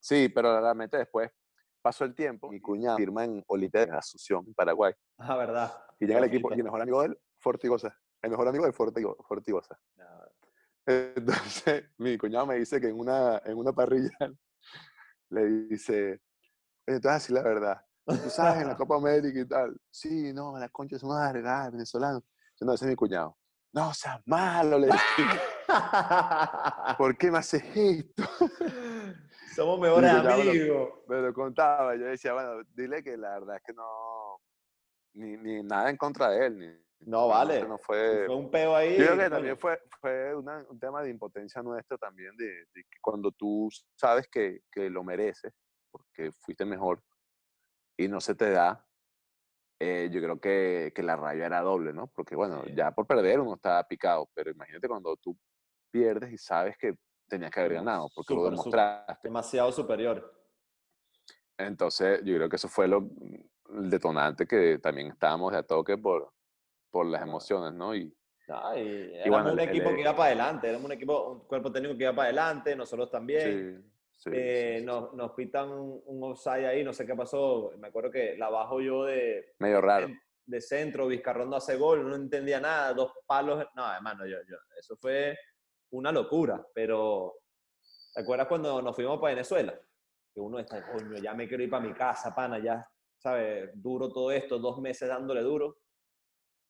Sí, 0.00 0.28
pero 0.28 0.60
realmente 0.60 0.96
después 0.96 1.30
pasó 1.82 2.04
el 2.04 2.14
tiempo, 2.14 2.50
mi 2.50 2.60
cuñado 2.60 2.96
firma 2.96 3.24
en 3.24 3.44
Olimpiadas 3.46 3.90
de 3.90 3.96
Asunción, 3.96 4.44
en 4.46 4.54
Paraguay. 4.54 4.92
Ah, 5.18 5.36
verdad. 5.36 5.72
Y 5.98 6.06
llega 6.06 6.18
el 6.18 6.24
equipo, 6.24 6.50
y 6.50 6.58
el 6.58 6.64
mejor 6.64 6.80
amigo 6.80 7.00
de 7.00 7.08
él, 7.08 7.18
Fortigosa. 7.38 7.96
El 8.22 8.30
mejor 8.30 8.48
amigo 8.48 8.66
de 8.66 8.72
Fortigosa. 8.72 9.78
Entonces, 10.86 11.84
mi 11.98 12.18
cuñado 12.18 12.46
me 12.46 12.56
dice 12.56 12.80
que 12.80 12.88
en 12.88 12.98
una, 12.98 13.40
en 13.44 13.56
una 13.56 13.72
parrilla 13.72 14.10
le 15.30 15.44
dice, 15.68 16.20
entonces 16.86 17.22
así 17.22 17.32
la 17.32 17.42
verdad. 17.42 17.80
Tú 18.04 18.28
sabes, 18.28 18.62
en 18.62 18.68
la 18.68 18.76
Copa 18.76 18.96
América 18.96 19.38
y 19.38 19.46
tal. 19.46 19.80
Sí, 19.90 20.32
no, 20.32 20.58
la 20.58 20.68
concha 20.68 20.96
es 20.96 21.02
una 21.04 21.26
larga, 21.26 21.70
venezolano. 21.70 22.24
No, 22.60 22.74
ese 22.74 22.86
es 22.86 22.90
mi 22.90 22.96
cuñado. 22.96 23.38
No 23.72 23.94
seas 23.94 24.20
malo, 24.26 24.78
le 24.78 24.86
dije. 25.16 25.40
¿Por 26.98 27.16
qué 27.16 27.30
me 27.30 27.38
haces 27.38 27.62
esto? 27.74 28.24
Somos 29.54 29.80
mejores 29.80 30.10
amigos. 30.10 30.90
Me 31.08 31.20
lo 31.20 31.34
contaba, 31.34 31.96
yo 31.96 32.06
decía, 32.06 32.32
bueno, 32.32 32.62
dile 32.74 33.02
que 33.02 33.16
la 33.16 33.38
verdad 33.38 33.56
es 33.56 33.62
que 33.62 33.72
no, 33.72 34.40
ni, 35.14 35.36
ni 35.36 35.62
nada 35.62 35.90
en 35.90 35.96
contra 35.96 36.30
de 36.30 36.46
él, 36.46 36.58
ni, 36.58 36.66
no, 37.06 37.28
vale. 37.28 37.66
No 37.66 37.78
fue, 37.78 38.26
fue 38.26 38.36
un 38.36 38.50
peo 38.50 38.76
ahí. 38.76 38.96
Yo 38.98 39.06
creo 39.06 39.18
que 39.18 39.30
también 39.30 39.58
fue, 39.58 39.80
fue 40.00 40.34
un 40.34 40.78
tema 40.78 41.02
de 41.02 41.10
impotencia 41.10 41.62
nuestra 41.62 41.96
también, 41.96 42.36
de, 42.36 42.46
de 42.46 42.84
que 42.84 42.98
cuando 43.00 43.32
tú 43.32 43.68
sabes 43.96 44.28
que, 44.28 44.62
que, 44.70 44.90
lo 44.90 45.02
mereces, 45.02 45.52
porque 45.90 46.30
fuiste 46.32 46.64
mejor, 46.64 47.02
y 47.96 48.08
no 48.08 48.20
se 48.20 48.34
te 48.34 48.50
da, 48.50 48.86
eh, 49.78 50.10
yo 50.12 50.20
creo 50.20 50.40
que, 50.40 50.92
que, 50.94 51.02
la 51.02 51.16
rabia 51.16 51.46
era 51.46 51.62
doble, 51.62 51.92
¿no? 51.92 52.08
Porque 52.08 52.36
bueno, 52.36 52.64
ya 52.74 52.90
por 52.90 53.06
perder 53.06 53.40
uno 53.40 53.54
está 53.54 53.82
picado, 53.88 54.28
pero 54.34 54.50
imagínate 54.50 54.88
cuando 54.88 55.16
tú 55.16 55.36
pierdes 55.90 56.32
y 56.32 56.38
sabes 56.38 56.76
que 56.76 56.94
tenías 57.30 57.50
que 57.50 57.60
haber 57.60 57.74
ganado, 57.74 58.10
porque 58.14 58.34
lo 58.34 58.44
demostraste. 58.44 59.28
Demasiado 59.28 59.72
superior. 59.72 60.34
Entonces, 61.56 62.20
yo 62.24 62.34
creo 62.36 62.48
que 62.48 62.56
eso 62.56 62.68
fue 62.68 62.88
lo, 62.88 63.08
el 63.74 63.88
detonante 63.88 64.46
que 64.46 64.78
también 64.78 65.08
estábamos 65.08 65.52
de 65.52 65.58
a 65.58 65.62
toque 65.62 65.96
por, 65.96 66.32
por 66.90 67.06
las 67.06 67.22
emociones, 67.22 67.72
¿no? 67.72 67.94
Y, 67.94 68.14
éramos 68.48 69.52
un 69.52 69.60
equipo 69.60 69.94
que 69.94 70.00
iba 70.00 70.16
para 70.16 70.26
adelante, 70.26 70.68
éramos 70.68 70.86
un 70.86 70.92
equipo, 70.92 71.30
un 71.30 71.40
cuerpo 71.46 71.70
técnico 71.70 71.96
que 71.96 72.02
iba 72.02 72.14
para 72.14 72.28
adelante, 72.28 72.74
nosotros 72.74 73.10
también. 73.10 73.86
Eh, 74.26 74.82
nos, 74.84 75.14
nos, 75.14 75.32
pitan 75.32 75.70
un, 75.70 76.22
offside 76.22 76.66
ahí, 76.66 76.84
no 76.84 76.92
sé 76.92 77.06
qué 77.06 77.14
pasó. 77.14 77.72
Me 77.78 77.88
acuerdo 77.88 78.10
que 78.10 78.36
la 78.36 78.50
bajo 78.50 78.80
yo 78.80 79.04
de. 79.04 79.54
Medio 79.60 79.80
raro. 79.80 80.08
De, 80.44 80.60
centro, 80.60 81.06
Vizcarrondo 81.06 81.56
hace 81.56 81.76
gol, 81.76 82.06
no 82.08 82.16
entendía 82.16 82.60
nada, 82.60 82.92
dos 82.92 83.12
palos. 83.24 83.64
No, 83.76 83.94
hermano, 83.94 84.26
yo, 84.26 84.36
yo, 84.48 84.56
eso 84.76 84.96
fue 84.96 85.38
una 85.90 86.12
locura. 86.12 86.64
Pero, 86.74 87.34
¿te 88.14 88.22
acuerdas 88.22 88.48
cuando 88.48 88.80
nos 88.82 88.94
fuimos 88.94 89.18
para 89.20 89.34
Venezuela? 89.34 89.78
Que 90.32 90.40
uno 90.40 90.58
está, 90.58 90.86
coño, 90.90 91.16
ya 91.16 91.34
me 91.34 91.48
quiero 91.48 91.62
ir 91.62 91.70
para 91.70 91.84
mi 91.84 91.92
casa, 91.92 92.34
pana, 92.34 92.58
ya, 92.58 92.86
¿sabes? 93.18 93.70
Duro 93.74 94.12
todo 94.12 94.30
esto, 94.30 94.58
dos 94.58 94.80
meses 94.80 95.08
dándole 95.08 95.42
duro. 95.42 95.78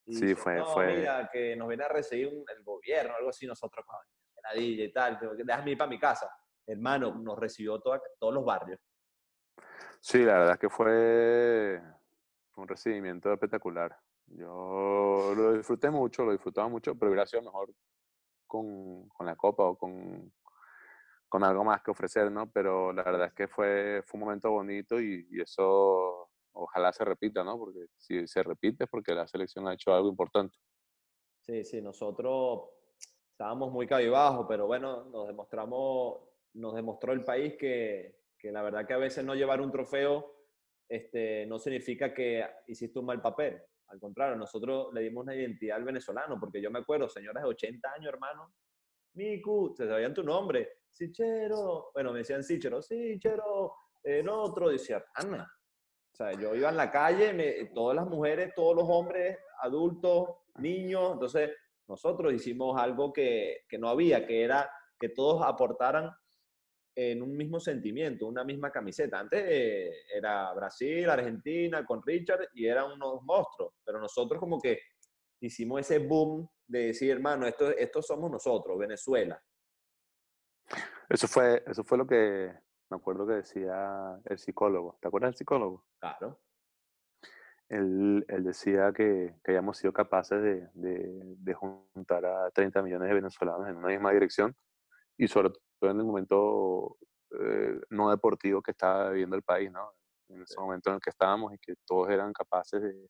sí, 0.07 0.35
fue, 0.35 0.57
no, 0.57 0.65
fue. 0.65 0.97
Mira, 0.97 1.29
que 1.31 1.55
nos 1.55 1.67
viene 1.67 1.83
a 1.83 1.89
recibir 1.89 2.27
el 2.27 2.63
gobierno, 2.63 3.15
algo 3.15 3.29
así, 3.29 3.45
nosotros, 3.45 3.85
coño, 3.85 4.55
y 4.55 4.91
tal, 4.91 5.19
déjame 5.37 5.71
ir 5.71 5.77
para 5.77 5.89
mi 5.89 5.99
casa 5.99 6.29
hermano, 6.71 7.13
nos 7.15 7.37
recibió 7.37 7.79
todos 7.79 8.33
los 8.33 8.45
barrios. 8.45 8.79
Sí, 9.99 10.19
la 10.19 10.39
verdad 10.39 10.53
es 10.53 10.59
que 10.59 10.69
fue, 10.69 11.81
un 12.55 12.67
recibimiento 12.67 13.31
espectacular. 13.31 13.95
Yo 14.27 15.33
lo 15.35 15.53
disfruté 15.53 15.89
mucho, 15.89 16.23
lo 16.23 16.31
disfrutaba 16.31 16.67
mucho, 16.69 16.95
pero 16.95 17.11
hubiera 17.11 17.27
sido 17.27 17.43
mejor 17.43 17.73
con, 18.51 19.07
con 19.07 19.25
la 19.25 19.37
copa 19.37 19.63
o 19.63 19.77
con, 19.77 20.29
con, 21.29 21.41
algo 21.45 21.63
más 21.63 21.81
que 21.81 21.91
ofrecer, 21.91 22.29
¿no? 22.29 22.51
Pero 22.51 22.91
la 22.91 23.01
verdad 23.01 23.27
es 23.27 23.33
que 23.33 23.47
fue, 23.47 24.03
fue 24.05 24.17
un 24.17 24.25
momento 24.25 24.51
bonito 24.51 24.99
y, 24.99 25.25
y 25.31 25.39
eso 25.39 26.27
ojalá 26.51 26.91
se 26.91 27.05
repita, 27.05 27.45
¿no? 27.45 27.57
Porque 27.57 27.85
si 27.95 28.27
se 28.27 28.43
repite 28.43 28.83
es 28.83 28.89
porque 28.89 29.15
la 29.15 29.25
selección 29.25 29.69
ha 29.69 29.73
hecho 29.73 29.93
algo 29.93 30.09
importante. 30.09 30.57
Sí, 31.39 31.63
sí, 31.63 31.81
nosotros 31.81 32.63
estábamos 33.31 33.71
muy 33.71 33.87
cabizbajos, 33.87 34.45
pero 34.49 34.67
bueno, 34.67 35.05
nos 35.05 35.27
demostramos 35.27 36.27
nos 36.53 36.75
demostró 36.75 37.13
el 37.13 37.23
país 37.23 37.55
que, 37.57 38.23
que, 38.37 38.51
la 38.51 38.61
verdad 38.61 38.85
que 38.85 38.93
a 38.93 38.97
veces 38.97 39.23
no 39.23 39.35
llevar 39.35 39.61
un 39.61 39.71
trofeo 39.71 40.35
este, 40.89 41.45
no 41.45 41.57
significa 41.57 42.13
que 42.13 42.45
hiciste 42.67 42.99
un 42.99 43.05
mal 43.05 43.21
papel. 43.21 43.63
Al 43.91 43.99
contrario, 43.99 44.37
nosotros 44.37 44.93
le 44.93 45.01
dimos 45.01 45.23
una 45.23 45.35
identidad 45.35 45.77
al 45.77 45.83
venezolano, 45.83 46.39
porque 46.39 46.61
yo 46.61 46.71
me 46.71 46.79
acuerdo, 46.79 47.09
señoras 47.09 47.43
de 47.43 47.49
80 47.49 47.91
años, 47.91 48.07
hermano, 48.07 48.53
Miku, 49.13 49.73
se 49.75 49.85
sabían 49.85 50.13
tu 50.13 50.23
nombre, 50.23 50.79
Sichero, 50.89 51.91
bueno, 51.93 52.13
me 52.13 52.19
decían 52.19 52.43
Sichero, 52.43 52.81
Sichero, 52.81 53.73
el 54.01 54.29
otro 54.29 54.69
decía, 54.69 55.03
Ana. 55.15 55.51
O 56.13 56.15
sea, 56.15 56.31
yo 56.33 56.55
iba 56.55 56.69
en 56.69 56.77
la 56.77 56.89
calle, 56.89 57.33
me, 57.33 57.65
todas 57.73 57.95
las 57.95 58.07
mujeres, 58.07 58.53
todos 58.55 58.75
los 58.75 58.85
hombres, 58.87 59.37
adultos, 59.61 60.29
niños, 60.55 61.13
entonces 61.13 61.51
nosotros 61.87 62.33
hicimos 62.33 62.79
algo 62.81 63.11
que, 63.11 63.65
que 63.67 63.77
no 63.77 63.89
había, 63.89 64.25
que 64.25 64.43
era 64.43 64.69
que 64.97 65.09
todos 65.09 65.43
aportaran 65.45 66.11
en 66.95 67.21
un 67.21 67.35
mismo 67.35 67.59
sentimiento, 67.59 68.27
una 68.27 68.43
misma 68.43 68.71
camiseta. 68.71 69.19
Antes 69.19 69.43
eh, 69.47 69.91
era 70.13 70.53
Brasil, 70.53 71.09
Argentina, 71.09 71.85
con 71.85 72.01
Richard 72.03 72.49
y 72.53 72.65
eran 72.67 72.91
unos 72.91 73.21
monstruos, 73.23 73.73
pero 73.83 73.99
nosotros 73.99 74.39
como 74.39 74.59
que 74.59 74.79
hicimos 75.39 75.81
ese 75.81 75.99
boom 75.99 76.47
de 76.67 76.87
decir, 76.87 77.11
hermano, 77.11 77.47
esto, 77.47 77.69
esto 77.71 78.01
somos 78.01 78.29
nosotros, 78.29 78.77
Venezuela. 78.77 79.41
Eso 81.09 81.27
fue, 81.27 81.63
eso 81.67 81.83
fue 81.83 81.97
lo 81.97 82.07
que 82.07 82.51
me 82.89 82.97
acuerdo 82.97 83.25
que 83.27 83.33
decía 83.33 84.19
el 84.25 84.37
psicólogo. 84.37 84.97
¿Te 85.01 85.07
acuerdas 85.07 85.29
del 85.29 85.37
psicólogo? 85.37 85.85
Claro. 85.99 86.39
Él, 87.69 88.25
él 88.27 88.43
decía 88.43 88.91
que, 88.93 89.35
que, 89.43 89.51
hayamos 89.51 89.77
sido 89.77 89.93
capaces 89.93 90.41
de, 90.41 90.67
de, 90.73 91.35
de 91.37 91.53
juntar 91.53 92.25
a 92.25 92.51
30 92.51 92.81
millones 92.81 93.07
de 93.07 93.15
venezolanos 93.15 93.67
en 93.69 93.77
una 93.77 93.87
misma 93.87 94.11
dirección 94.11 94.53
y 95.17 95.29
sobre 95.29 95.51
en 95.89 95.99
el 95.99 96.05
momento 96.05 96.97
eh, 97.39 97.79
no 97.89 98.09
deportivo 98.09 98.61
que 98.61 98.71
estaba 98.71 99.09
viviendo 99.09 99.35
el 99.35 99.43
país, 99.43 99.71
¿no? 99.71 99.93
En 100.29 100.41
ese 100.41 100.59
momento 100.59 100.89
en 100.89 100.95
el 100.95 101.01
que 101.01 101.09
estábamos 101.09 101.53
y 101.53 101.57
que 101.57 101.75
todos 101.85 102.09
eran 102.09 102.31
capaces 102.33 102.81
de, 102.81 103.09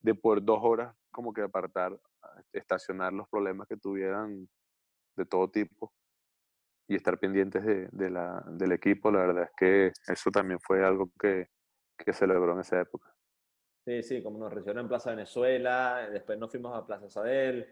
de 0.00 0.14
por 0.14 0.44
dos 0.44 0.58
horas 0.62 0.94
como 1.10 1.32
que 1.32 1.42
apartar, 1.42 1.98
estacionar 2.52 3.12
los 3.12 3.28
problemas 3.28 3.66
que 3.68 3.76
tuvieran 3.76 4.48
de 5.16 5.24
todo 5.24 5.50
tipo 5.50 5.92
y 6.88 6.94
estar 6.94 7.18
pendientes 7.18 7.64
de, 7.64 7.88
de 7.90 8.10
la, 8.10 8.44
del 8.48 8.72
equipo, 8.72 9.10
la 9.10 9.20
verdad 9.20 9.44
es 9.44 9.50
que 9.56 9.92
eso 10.12 10.30
también 10.30 10.60
fue 10.60 10.84
algo 10.84 11.10
que, 11.18 11.48
que 11.96 12.12
se 12.12 12.26
logró 12.26 12.52
en 12.52 12.60
esa 12.60 12.80
época. 12.80 13.12
Sí, 13.84 14.02
sí, 14.02 14.22
como 14.22 14.38
nos 14.38 14.52
recibieron 14.52 14.84
en 14.84 14.88
Plaza 14.88 15.10
Venezuela, 15.10 16.08
después 16.10 16.38
nos 16.38 16.50
fuimos 16.50 16.76
a 16.76 16.84
Plaza 16.86 17.08
Sadel, 17.08 17.66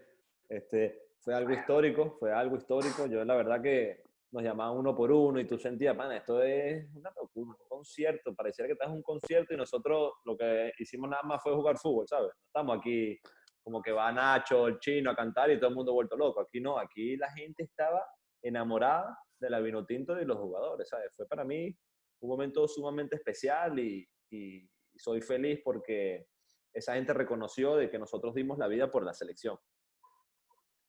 este, 0.49 1.14
fue 1.25 1.33
algo 1.33 1.51
histórico, 1.51 2.15
fue 2.19 2.31
algo 2.31 2.55
histórico. 2.55 3.07
Yo 3.07 3.25
la 3.25 3.35
verdad 3.35 3.59
que 3.61 4.03
nos 4.31 4.43
llamaban 4.43 4.77
uno 4.77 4.95
por 4.95 5.11
uno 5.11 5.39
y 5.39 5.47
tú 5.47 5.57
sentías, 5.57 5.97
pan, 5.97 6.11
esto 6.11 6.41
es 6.43 6.87
una 6.93 7.11
locura, 7.19 7.57
un 7.59 7.67
concierto, 7.67 8.35
pareciera 8.35 8.67
que 8.67 8.73
estás 8.73 8.89
en 8.89 8.95
un 8.95 9.01
concierto 9.01 9.53
y 9.53 9.57
nosotros 9.57 10.13
lo 10.23 10.37
que 10.37 10.71
hicimos 10.77 11.09
nada 11.09 11.23
más 11.23 11.41
fue 11.41 11.55
jugar 11.55 11.77
fútbol, 11.77 12.07
¿sabes? 12.07 12.31
estamos 12.45 12.77
aquí 12.77 13.17
como 13.63 13.81
que 13.81 13.91
va 13.91 14.11
Nacho, 14.11 14.67
el 14.67 14.77
chino 14.77 15.09
a 15.09 15.15
cantar 15.15 15.49
y 15.49 15.57
todo 15.57 15.69
el 15.69 15.75
mundo 15.75 15.93
vuelto 15.93 16.15
loco. 16.15 16.41
Aquí 16.41 16.61
no, 16.61 16.77
aquí 16.77 17.17
la 17.17 17.31
gente 17.31 17.63
estaba 17.63 18.05
enamorada 18.43 19.17
de 19.39 19.49
la 19.49 19.59
vino 19.59 19.83
tinto 19.83 20.21
y 20.21 20.25
los 20.25 20.37
jugadores, 20.37 20.87
¿sabes? 20.87 21.11
Fue 21.15 21.25
para 21.27 21.43
mí 21.43 21.75
un 22.19 22.29
momento 22.29 22.67
sumamente 22.67 23.15
especial 23.15 23.79
y, 23.79 24.07
y 24.29 24.69
soy 24.95 25.21
feliz 25.21 25.61
porque 25.63 26.27
esa 26.71 26.93
gente 26.93 27.13
reconoció 27.13 27.75
de 27.75 27.89
que 27.89 27.97
nosotros 27.97 28.35
dimos 28.35 28.59
la 28.59 28.67
vida 28.67 28.91
por 28.91 29.03
la 29.03 29.13
selección. 29.15 29.57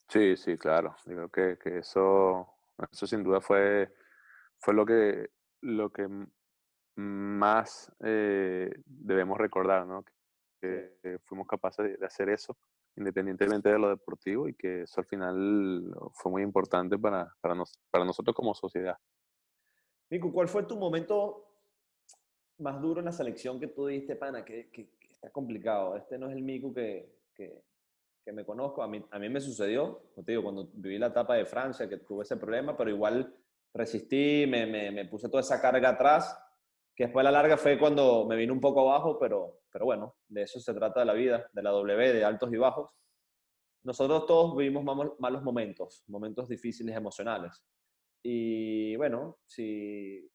Sí, 0.09 0.37
sí, 0.37 0.57
claro. 0.57 0.97
Yo 1.07 1.29
creo 1.29 1.29
que, 1.31 1.59
que 1.59 1.79
eso, 1.79 2.49
eso 2.91 3.07
sin 3.07 3.23
duda 3.23 3.41
fue, 3.41 3.93
fue 4.59 4.75
lo 4.75 4.87
que, 4.87 5.31
lo 5.63 5.91
que 5.91 6.09
más 6.97 7.93
eh, 8.01 8.71
debemos 8.85 9.39
recordar, 9.39 9.87
¿no? 9.87 10.05
Que, 10.61 11.19
fuimos 11.25 11.47
capaces 11.47 11.99
de, 11.99 12.07
hacer 12.07 12.29
eso 12.29 12.57
independientemente 12.97 13.69
de 13.69 13.79
lo 13.79 13.91
deportivo 13.91 14.49
y 14.49 14.55
que 14.55 14.83
eso 14.83 15.01
al 15.01 15.07
final 15.07 15.95
fue 16.15 16.33
muy 16.33 16.43
importante 16.43 16.99
para, 16.99 17.31
para, 17.41 17.55
nos, 17.55 17.79
para 17.91 18.05
nosotros 18.05 18.35
como 18.35 18.55
sociedad. 18.55 18.97
Miku, 20.09 20.33
¿cuál 20.33 20.49
fue 20.49 20.63
tu 20.63 20.77
momento 20.77 21.47
más 22.59 22.81
duro 22.81 23.01
en 23.01 23.05
la 23.05 23.13
selección 23.13 23.61
que 23.61 23.69
tú 23.69 23.87
dijiste, 23.87 24.17
pana, 24.17 24.45
que, 24.45 24.71
que, 24.71 24.91
está 25.11 25.31
complicado? 25.31 25.95
Este 25.97 26.19
no 26.19 26.29
es 26.29 26.37
el 26.37 26.43
Miku 26.43 26.73
que, 26.73 27.15
que, 27.35 27.63
que 28.27 28.33
me 28.33 28.45
conozco, 28.45 28.83
a 28.83 28.89
mí, 28.89 29.01
a 29.13 29.21
mí 29.21 29.29
me 29.29 29.41
sucedió, 29.41 30.03
como 30.13 30.25
te 30.25 30.33
digo, 30.33 30.43
cuando 30.43 30.69
viví 30.75 30.99
la 30.99 31.07
etapa 31.07 31.37
de 31.37 31.47
Francia, 31.47 31.89
que 31.89 31.99
tuve 31.99 32.25
ese 32.25 32.37
problema, 32.37 32.77
pero 32.77 32.91
igual 32.91 33.33
resistí, 33.73 34.47
me, 34.49 34.67
me, 34.67 34.91
me 34.91 35.05
puse 35.05 35.29
toda 35.29 35.43
esa 35.43 35.61
carga 35.61 35.91
atrás, 35.91 36.37
que 36.97 37.05
después 37.05 37.25
a 37.25 37.31
la 37.31 37.41
larga 37.41 37.57
fue 37.57 37.79
cuando 37.79 38.27
me 38.27 38.35
vino 38.35 38.53
un 38.53 38.59
poco 38.59 38.81
abajo, 38.81 39.17
pero, 39.17 39.61
pero 39.71 39.85
bueno, 39.85 40.17
de 40.27 40.43
eso 40.43 40.59
se 40.59 40.75
trata 40.75 41.05
la 41.05 41.13
vida, 41.13 41.49
de 41.53 41.63
la 41.63 41.71
W, 41.71 42.13
de 42.13 42.25
altos 42.25 42.53
y 42.53 42.57
bajos. 42.57 42.91
Nosotros 43.85 44.27
todos 44.27 44.57
vivimos 44.57 44.83
malos 45.21 45.43
momentos, 45.45 46.03
momentos 46.09 46.49
difíciles 46.49 46.97
emocionales. 46.97 47.65
Y 48.25 48.97
bueno, 48.97 49.39
si 49.45 50.29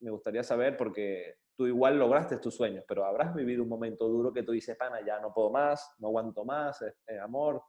me 0.00 0.10
gustaría 0.10 0.42
saber, 0.42 0.76
porque 0.76 1.36
tú 1.56 1.66
igual 1.66 1.98
lograste 1.98 2.38
tus 2.38 2.54
sueños, 2.54 2.84
pero 2.86 3.04
habrás 3.04 3.34
vivido 3.34 3.62
un 3.62 3.68
momento 3.68 4.08
duro 4.08 4.32
que 4.32 4.42
tú 4.42 4.52
dices, 4.52 4.76
pana, 4.76 5.04
ya 5.04 5.20
no 5.20 5.32
puedo 5.32 5.50
más, 5.50 5.94
no 5.98 6.08
aguanto 6.08 6.44
más, 6.44 6.80
este, 6.82 7.18
amor, 7.18 7.62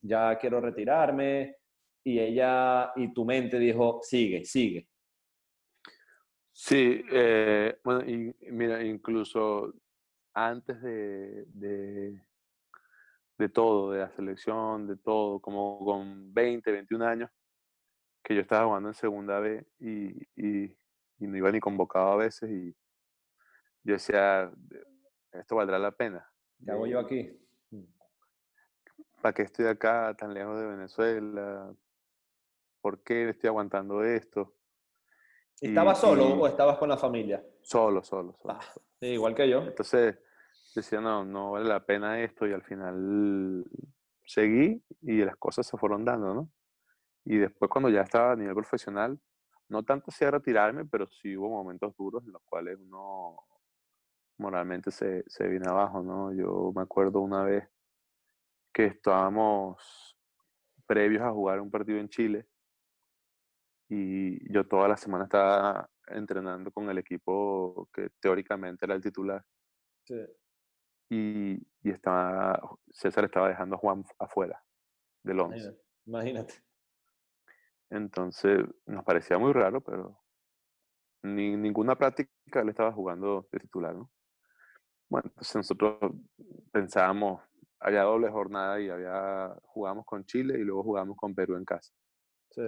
ya 0.00 0.36
quiero 0.38 0.60
retirarme. 0.60 1.56
Y 2.02 2.18
ella 2.18 2.92
y 2.96 3.12
tu 3.12 3.24
mente 3.24 3.58
dijo, 3.58 4.00
sigue, 4.02 4.44
sigue. 4.44 4.88
Sí, 6.52 7.04
eh, 7.12 7.78
bueno, 7.84 8.04
mira, 8.50 8.82
incluso 8.82 9.74
antes 10.34 10.80
de, 10.80 11.44
de, 11.46 12.22
de, 13.38 13.48
todo, 13.50 13.92
de 13.92 14.00
la 14.00 14.10
selección, 14.10 14.86
de 14.86 14.96
todo, 14.96 15.40
como 15.40 15.84
con 15.84 16.32
20, 16.32 16.72
21 16.72 17.04
años, 17.04 17.30
que 18.24 18.34
yo 18.34 18.40
estaba 18.40 18.66
jugando 18.66 18.88
en 18.88 18.94
segunda 18.94 19.40
B 19.40 19.66
y, 19.78 20.26
y 20.36 20.74
y 21.20 21.26
no 21.26 21.36
iba 21.36 21.52
ni 21.52 21.60
convocado 21.60 22.12
a 22.12 22.16
veces 22.16 22.50
y 22.50 22.74
yo 23.82 23.94
decía, 23.94 24.50
esto 25.32 25.56
valdrá 25.56 25.78
la 25.78 25.92
pena. 25.92 26.28
¿Qué 26.64 26.70
hago 26.70 26.86
yo 26.86 26.98
aquí? 26.98 27.38
Mm. 27.70 27.84
¿Para 29.22 29.32
qué 29.32 29.42
estoy 29.42 29.66
acá 29.66 30.14
tan 30.18 30.34
lejos 30.34 30.58
de 30.58 30.66
Venezuela? 30.66 31.74
¿Por 32.80 33.02
qué 33.02 33.28
estoy 33.28 33.48
aguantando 33.48 34.02
esto? 34.02 34.54
¿Estabas 35.60 36.00
solo 36.00 36.26
o 36.26 36.46
estabas 36.46 36.78
con 36.78 36.88
la 36.88 36.96
familia? 36.96 37.44
Solo, 37.60 38.02
solo, 38.02 38.34
solo. 38.40 38.54
Ah, 38.54 38.60
igual 39.00 39.34
que 39.34 39.48
yo. 39.48 39.62
Entonces 39.62 40.18
decía, 40.74 41.00
no, 41.00 41.24
no 41.24 41.52
vale 41.52 41.68
la 41.68 41.84
pena 41.84 42.20
esto 42.20 42.46
y 42.46 42.52
al 42.52 42.62
final 42.62 43.64
seguí 44.24 44.82
y 45.02 45.24
las 45.24 45.36
cosas 45.36 45.66
se 45.66 45.76
fueron 45.76 46.04
dando, 46.04 46.34
¿no? 46.34 46.50
Y 47.24 47.36
después 47.36 47.70
cuando 47.70 47.90
ya 47.90 48.02
estaba 48.02 48.32
a 48.32 48.36
nivel 48.36 48.54
profesional, 48.54 49.20
no 49.68 49.82
tanto 49.84 50.10
sea 50.10 50.30
retirarme, 50.30 50.84
pero 50.86 51.06
sí 51.08 51.36
hubo 51.36 51.48
momentos 51.48 51.94
duros 51.96 52.24
en 52.24 52.32
los 52.32 52.42
cuales 52.42 52.78
uno 52.80 53.36
moralmente 54.40 54.90
se, 54.90 55.22
se 55.28 55.46
viene 55.46 55.68
abajo, 55.68 56.02
¿no? 56.02 56.32
Yo 56.32 56.72
me 56.74 56.82
acuerdo 56.82 57.20
una 57.20 57.44
vez 57.44 57.68
que 58.72 58.86
estábamos 58.86 60.16
previos 60.86 61.22
a 61.22 61.30
jugar 61.30 61.60
un 61.60 61.70
partido 61.70 61.98
en 61.98 62.08
Chile 62.08 62.48
y 63.88 64.52
yo 64.52 64.66
toda 64.66 64.88
la 64.88 64.96
semana 64.96 65.24
estaba 65.24 65.88
entrenando 66.06 66.72
con 66.72 66.88
el 66.90 66.98
equipo 66.98 67.88
que 67.92 68.10
teóricamente 68.20 68.86
era 68.86 68.94
el 68.94 69.02
titular. 69.02 69.44
Sí. 70.04 70.24
Y, 71.10 71.54
y 71.82 71.90
estaba, 71.90 72.60
César 72.90 73.24
estaba 73.24 73.48
dejando 73.48 73.76
a 73.76 73.78
Juan 73.78 74.04
afuera 74.18 74.62
del 75.22 75.40
11. 75.40 75.76
Imagínate. 76.06 76.54
Entonces 77.90 78.64
nos 78.86 79.04
parecía 79.04 79.38
muy 79.38 79.52
raro, 79.52 79.80
pero 79.80 80.20
ni, 81.22 81.56
ninguna 81.56 81.96
práctica 81.96 82.64
le 82.64 82.70
estaba 82.70 82.92
jugando 82.92 83.48
de 83.52 83.58
titular, 83.58 83.94
¿no? 83.94 84.10
Bueno, 85.10 85.28
entonces 85.28 85.56
nosotros 85.56 85.98
pensábamos, 86.70 87.42
había 87.80 88.02
doble 88.02 88.30
jornada 88.30 88.80
y 88.80 88.88
había, 88.88 89.52
jugamos 89.64 90.06
con 90.06 90.24
Chile 90.24 90.58
y 90.58 90.62
luego 90.62 90.84
jugamos 90.84 91.16
con 91.16 91.34
Perú 91.34 91.56
en 91.56 91.64
casa. 91.64 91.92
Sí. 92.50 92.62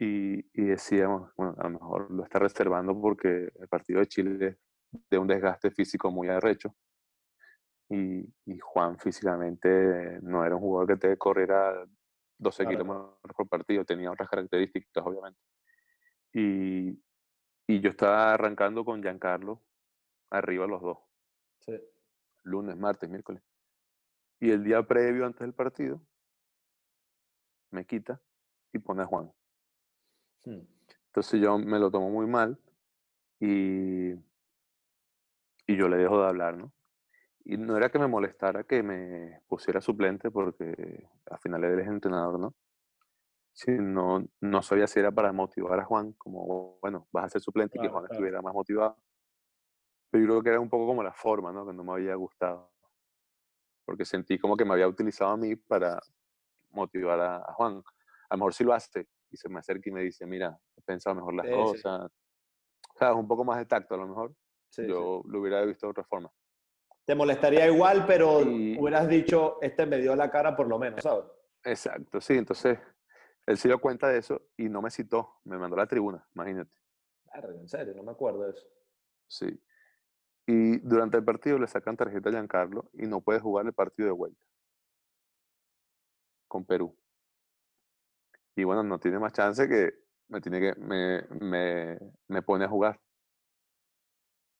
Y, 0.00 0.38
y, 0.60 0.66
decíamos, 0.66 1.30
bueno, 1.36 1.54
a 1.56 1.62
lo 1.64 1.70
mejor 1.70 2.10
lo 2.10 2.24
está 2.24 2.40
reservando 2.40 3.00
porque 3.00 3.52
el 3.54 3.68
partido 3.68 4.00
de 4.00 4.08
Chile 4.08 4.46
es 4.46 4.56
de 5.08 5.18
un 5.18 5.28
desgaste 5.28 5.70
físico 5.70 6.10
muy 6.10 6.28
arrecho. 6.28 6.74
Y, 7.88 8.28
y 8.46 8.58
Juan 8.58 8.98
físicamente 8.98 10.18
no 10.22 10.44
era 10.44 10.56
un 10.56 10.62
jugador 10.62 10.88
que 10.88 11.08
te 11.08 11.16
corriera 11.16 11.86
12 12.38 12.66
kilómetros 12.66 13.36
por 13.36 13.48
partido, 13.48 13.84
tenía 13.84 14.10
otras 14.10 14.28
características, 14.28 15.04
obviamente. 15.06 15.38
Y, 16.32 17.00
y 17.68 17.80
yo 17.80 17.90
estaba 17.90 18.34
arrancando 18.34 18.84
con 18.84 19.00
Giancarlo 19.00 19.62
arriba 20.30 20.66
los 20.66 20.82
dos. 20.82 20.98
Sí. 21.64 21.80
Lunes, 22.42 22.76
martes, 22.76 23.08
miércoles. 23.08 23.42
Y 24.40 24.50
el 24.50 24.62
día 24.64 24.82
previo, 24.82 25.24
antes 25.24 25.40
del 25.40 25.54
partido, 25.54 26.00
me 27.70 27.86
quita 27.86 28.20
y 28.72 28.78
pone 28.78 29.02
a 29.02 29.06
Juan. 29.06 29.32
Hmm. 30.44 30.60
Entonces 31.06 31.40
yo 31.40 31.58
me 31.58 31.78
lo 31.78 31.90
tomo 31.90 32.10
muy 32.10 32.26
mal 32.26 32.58
y, 33.40 34.12
y 35.66 35.76
yo 35.76 35.88
le 35.88 35.96
dejo 35.96 36.20
de 36.20 36.28
hablar, 36.28 36.56
¿no? 36.56 36.72
Y 37.44 37.56
no 37.56 37.76
era 37.76 37.90
que 37.90 37.98
me 37.98 38.06
molestara 38.06 38.64
que 38.64 38.82
me 38.82 39.40
pusiera 39.46 39.80
suplente, 39.80 40.30
porque 40.30 41.08
al 41.30 41.38
final 41.38 41.62
él 41.64 41.78
es 41.78 41.86
entrenador, 41.86 42.38
¿no? 42.38 42.54
Sino, 43.52 44.26
no 44.40 44.62
sabía 44.62 44.86
si 44.86 44.98
era 44.98 45.12
para 45.12 45.32
motivar 45.32 45.78
a 45.78 45.84
Juan, 45.84 46.12
como, 46.14 46.78
bueno, 46.80 47.06
vas 47.12 47.26
a 47.26 47.28
ser 47.28 47.42
suplente 47.42 47.78
y 47.78 47.82
que 47.82 47.88
Juan 47.88 48.06
estuviera 48.10 48.42
más 48.42 48.54
motivado. 48.54 48.98
Pero 50.14 50.22
yo 50.22 50.30
creo 50.30 50.42
que 50.44 50.50
era 50.50 50.60
un 50.60 50.68
poco 50.68 50.86
como 50.86 51.02
la 51.02 51.12
forma, 51.12 51.50
¿no? 51.50 51.66
Que 51.66 51.72
no 51.72 51.82
me 51.82 51.90
había 51.90 52.14
gustado. 52.14 52.70
Porque 53.84 54.04
sentí 54.04 54.38
como 54.38 54.56
que 54.56 54.64
me 54.64 54.74
había 54.74 54.86
utilizado 54.86 55.32
a 55.32 55.36
mí 55.36 55.56
para 55.56 56.00
motivar 56.70 57.18
a, 57.20 57.52
Juan. 57.54 57.82
A 58.30 58.34
lo 58.34 58.38
mejor 58.38 58.54
si 58.54 58.62
lo 58.62 58.72
hace 58.72 59.08
y 59.28 59.36
se 59.36 59.48
me 59.48 59.58
acerca 59.58 59.90
y 59.90 59.92
me 59.92 60.02
dice, 60.02 60.24
mira, 60.24 60.56
he 60.76 60.82
pensado 60.82 61.16
mejor 61.16 61.34
las 61.34 61.48
cosas. 61.48 62.12
O 62.94 62.96
sea, 62.96 63.12
un 63.12 63.26
poco 63.26 63.44
más 63.44 63.58
de 63.58 63.66
tacto 63.66 63.96
a 63.96 63.98
lo 63.98 64.06
mejor. 64.06 64.32
yo 64.76 65.20
lo 65.26 65.40
hubiera 65.40 65.62
visto 65.62 65.88
de 65.88 65.90
otra 65.90 66.04
forma 66.04 66.30
te 67.06 67.14
molestaría 67.14 67.66
igual, 67.66 68.06
pero 68.06 68.38
hubieras 68.38 69.06
dicho, 69.06 69.58
este 69.60 69.84
me 69.84 69.98
dio 69.98 70.16
la 70.16 70.30
cara 70.30 70.56
por 70.56 70.66
lo 70.66 70.78
menos, 70.78 71.02
¿sabes? 71.02 71.26
Exacto, 71.62 72.18
sí, 72.18 72.32
entonces 72.32 72.78
él 73.44 73.58
se 73.58 73.68
dio 73.68 73.78
cuenta 73.78 74.08
de 74.08 74.20
eso 74.20 74.40
y 74.56 74.70
no 74.70 74.80
me 74.80 74.90
citó, 74.90 75.34
me 75.44 75.58
mandó 75.58 75.76
a 75.76 75.80
la 75.80 75.86
tribuna, 75.86 76.26
imagínate. 76.34 76.74
en 77.34 77.68
serio, 77.68 77.92
no 77.94 78.04
me 78.04 78.12
acuerdo 78.12 78.44
de 78.44 78.52
eso. 78.52 78.66
Sí. 79.28 79.60
Y 80.46 80.78
durante 80.78 81.16
el 81.16 81.24
partido 81.24 81.58
le 81.58 81.66
sacan 81.66 81.96
tarjeta 81.96 82.28
a 82.28 82.32
Giancarlo 82.32 82.90
y 82.92 83.06
no 83.06 83.20
puede 83.20 83.40
jugar 83.40 83.66
el 83.66 83.72
partido 83.72 84.08
de 84.08 84.12
vuelta 84.14 84.44
con 86.48 86.64
Perú. 86.64 86.96
Y 88.54 88.64
bueno, 88.64 88.82
no 88.82 88.98
tiene 89.00 89.18
más 89.18 89.32
chance 89.32 89.68
que 89.68 89.92
me 90.28 90.40
tiene 90.40 90.60
que 90.60 90.74
me, 90.80 91.22
me, 91.40 91.98
me 92.28 92.42
pone 92.42 92.64
a 92.64 92.68
jugar 92.68 93.00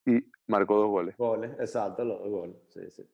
y 0.06 0.30
marcó 0.46 0.76
dos 0.76 0.88
goles. 0.88 1.16
Goles, 1.16 1.52
exacto, 1.58 2.04
los 2.04 2.18
dos 2.18 2.30
goles, 2.30 2.56
sí, 2.68 2.90
sí. 2.90 3.08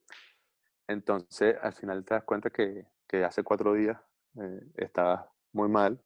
Entonces, 0.89 1.57
al 1.61 1.73
final 1.73 2.05
te 2.05 2.15
das 2.15 2.25
cuenta 2.25 2.51
que, 2.51 2.87
que 3.07 3.25
hace 3.25 3.45
cuatro 3.45 3.75
días 3.75 4.01
eh, 4.41 4.61
estabas 4.77 5.27
muy 5.53 5.69
mal 5.69 6.03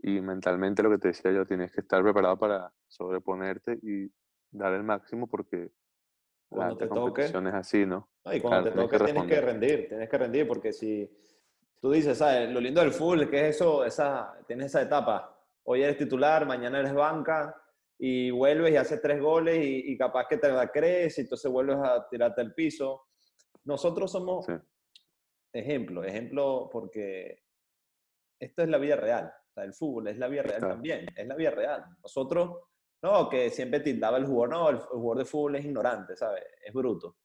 y 0.00 0.20
mentalmente 0.20 0.82
lo 0.82 0.90
que 0.90 0.98
te 0.98 1.08
decía 1.08 1.32
yo, 1.32 1.46
tienes 1.46 1.72
que 1.72 1.80
estar 1.80 2.02
preparado 2.02 2.38
para 2.38 2.72
sobreponerte 2.88 3.78
y 3.82 4.12
dar 4.54 4.72
el 4.74 4.82
máximo 4.82 5.26
porque 5.26 5.70
cuando 6.48 6.76
te 6.76 6.86
toque 6.86 7.24
es 7.24 7.34
así, 7.34 7.84
¿no? 7.84 8.08
y 8.32 8.40
cuando 8.40 8.70
te 8.70 8.76
toque 8.76 8.98
tienes 8.98 9.26
que 9.26 9.40
rendir, 9.40 9.88
tienes 9.88 10.08
que 10.08 10.18
rendir 10.18 10.46
porque 10.46 10.72
si 10.72 11.10
tú 11.80 11.90
dices, 11.90 12.16
¿sabes? 12.16 12.50
Lo 12.50 12.60
lindo 12.60 12.80
del 12.80 12.92
fútbol 12.92 13.22
es 13.22 13.28
que 13.28 13.48
es 13.48 13.56
eso, 13.56 13.84
esa, 13.84 14.38
tienes 14.46 14.66
esa 14.66 14.82
etapa. 14.82 15.36
Hoy 15.64 15.82
eres 15.82 15.98
titular, 15.98 16.46
mañana 16.46 16.78
eres 16.78 16.94
banca, 16.94 17.54
y 17.98 18.30
vuelves 18.30 18.72
y 18.72 18.76
haces 18.76 19.00
tres 19.00 19.20
goles 19.20 19.58
y, 19.62 19.96
capaz 19.96 20.26
que 20.28 20.36
te 20.36 20.50
la 20.50 20.70
crees 20.70 21.16
y 21.18 21.22
entonces 21.22 21.50
vuelves 21.50 21.76
a 21.76 22.08
tirarte 22.08 22.40
al 22.40 22.54
piso. 22.54 23.06
Nosotros 23.64 24.10
somos 24.10 24.46
ejemplo, 25.52 26.02
ejemplo 26.02 26.68
porque 26.70 27.44
esto 28.38 28.62
es 28.62 28.68
la 28.68 28.78
vida 28.78 28.96
real. 28.96 29.32
O 29.50 29.52
sea, 29.54 29.64
el 29.64 29.74
fútbol 29.74 30.08
es 30.08 30.18
la 30.18 30.28
vida 30.28 30.42
real 30.42 30.60
también, 30.60 31.06
es 31.14 31.26
la 31.26 31.36
vida 31.36 31.50
real. 31.50 31.84
Nosotros, 32.02 32.58
no, 33.04 33.28
que 33.28 33.50
siempre 33.50 33.80
tildaba 33.80 34.16
el 34.16 34.24
jugador, 34.24 34.48
no, 34.48 34.70
el, 34.70 34.78
jugador 34.78 35.18
de 35.18 35.30
fútbol 35.30 35.56
es 35.56 35.64
ignorante, 35.66 36.16
¿sabes? 36.16 36.42
Es 36.64 36.72
bruto. 36.72 37.18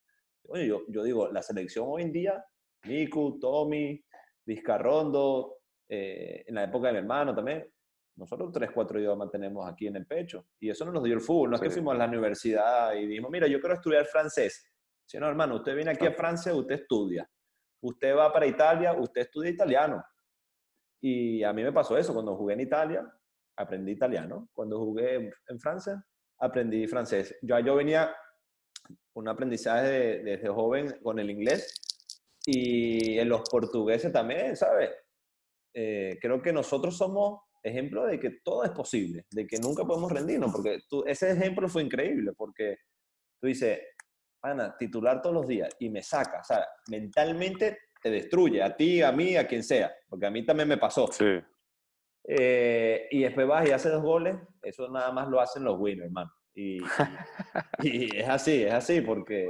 yo, 0.53 0.81
yo 0.89 1.03
digo, 1.03 1.29
la 1.31 1.41
selección 1.41 1.85
hoy 1.87 2.01
en 2.01 2.11
día, 2.11 2.45
Niku, 2.83 3.39
Tommy, 3.39 4.03
Vizcarrondo, 4.45 5.59
eh, 5.87 6.43
en 6.45 6.55
la 6.55 6.65
época 6.65 6.87
de 6.87 6.93
mi 6.93 6.99
hermano 6.99 7.33
también, 7.33 7.65
nosotros 8.17 8.51
tres, 8.51 8.71
cuatro 8.73 8.99
idiomas 8.99 9.31
tenemos 9.31 9.65
aquí 9.71 9.87
en 9.87 9.95
el 9.95 10.05
pecho. 10.05 10.47
Y 10.59 10.69
eso 10.69 10.83
no 10.83 10.91
nos 10.91 11.01
dio 11.01 11.13
el 11.13 11.21
fútbol. 11.21 11.51
No 11.51 11.55
es 11.55 11.61
que 11.61 11.69
fuimos 11.69 11.95
a 11.95 11.97
la 11.97 12.07
universidad 12.07 12.93
y 12.95 13.07
dijimos, 13.07 13.31
mira, 13.31 13.47
yo 13.47 13.61
quiero 13.61 13.75
estudiar 13.75 14.05
francés. 14.05 14.69
Si 15.05 15.17
no, 15.17 15.29
hermano, 15.29 15.55
usted 15.55 15.73
viene 15.75 15.91
aquí 15.91 16.05
a 16.05 16.11
Francia, 16.11 16.53
usted 16.53 16.75
estudia. 16.75 17.25
Usted 17.79 18.13
va 18.17 18.33
para 18.33 18.45
Italia, 18.45 18.91
usted 18.91 19.21
estudia 19.21 19.51
italiano. 19.51 20.03
Y 20.99 21.41
a 21.41 21.53
mí 21.53 21.63
me 21.63 21.71
pasó 21.71 21.97
eso. 21.97 22.13
Cuando 22.13 22.35
jugué 22.35 22.55
en 22.55 22.59
Italia, 22.59 23.09
aprendí 23.59 23.91
italiano. 23.91 24.49
Cuando 24.53 24.79
jugué 24.79 25.31
en 25.47 25.59
Francia, 25.59 26.03
aprendí 26.39 26.87
francés. 26.87 27.35
Yo, 27.41 27.59
yo 27.59 27.75
venía 27.75 28.15
un 29.13 29.27
aprendizaje 29.27 30.23
desde 30.23 30.47
joven 30.47 30.95
con 31.03 31.19
el 31.19 31.29
inglés 31.29 31.73
y 32.45 33.19
en 33.19 33.29
los 33.29 33.41
portugueses 33.49 34.11
también, 34.11 34.55
¿sabes? 34.55 34.91
Eh, 35.73 36.17
creo 36.21 36.41
que 36.41 36.53
nosotros 36.53 36.97
somos 36.97 37.41
ejemplo 37.61 38.05
de 38.05 38.19
que 38.19 38.39
todo 38.43 38.63
es 38.63 38.71
posible, 38.71 39.25
de 39.29 39.45
que 39.45 39.57
nunca 39.57 39.83
podemos 39.83 40.11
rendirnos, 40.11 40.51
porque 40.51 40.79
tú, 40.89 41.03
ese 41.05 41.31
ejemplo 41.31 41.67
fue 41.67 41.83
increíble, 41.83 42.31
porque 42.35 42.77
tú 43.39 43.47
dices, 43.47 43.79
Ana, 44.41 44.75
titular 44.77 45.21
todos 45.21 45.35
los 45.35 45.47
días 45.47 45.69
y 45.79 45.89
me 45.89 46.01
saca, 46.01 46.39
o 46.39 46.43
sea, 46.43 46.65
mentalmente 46.89 47.77
te 48.01 48.09
destruye, 48.09 48.63
a 48.63 48.75
ti, 48.75 49.01
a 49.01 49.11
mí, 49.11 49.35
a 49.35 49.45
quien 49.45 49.61
sea, 49.61 49.93
porque 50.07 50.25
a 50.25 50.31
mí 50.31 50.45
también 50.45 50.69
me 50.69 50.77
pasó. 50.77 51.07
Sí. 51.11 51.41
Eh, 52.23 53.07
y 53.11 53.23
después 53.23 53.47
vas 53.47 53.67
y 53.67 53.71
haces 53.71 53.91
dos 53.91 54.03
goles, 54.03 54.35
eso 54.61 54.87
nada 54.89 55.11
más 55.11 55.27
lo 55.27 55.39
hacen 55.39 55.63
los 55.63 55.79
winners, 55.79 56.07
hermano. 56.07 56.31
Y, 56.53 56.77
y, 57.83 58.17
es 58.17 58.29
así, 58.29 58.63
es 58.63 58.73
así, 58.73 59.01
porque 59.01 59.49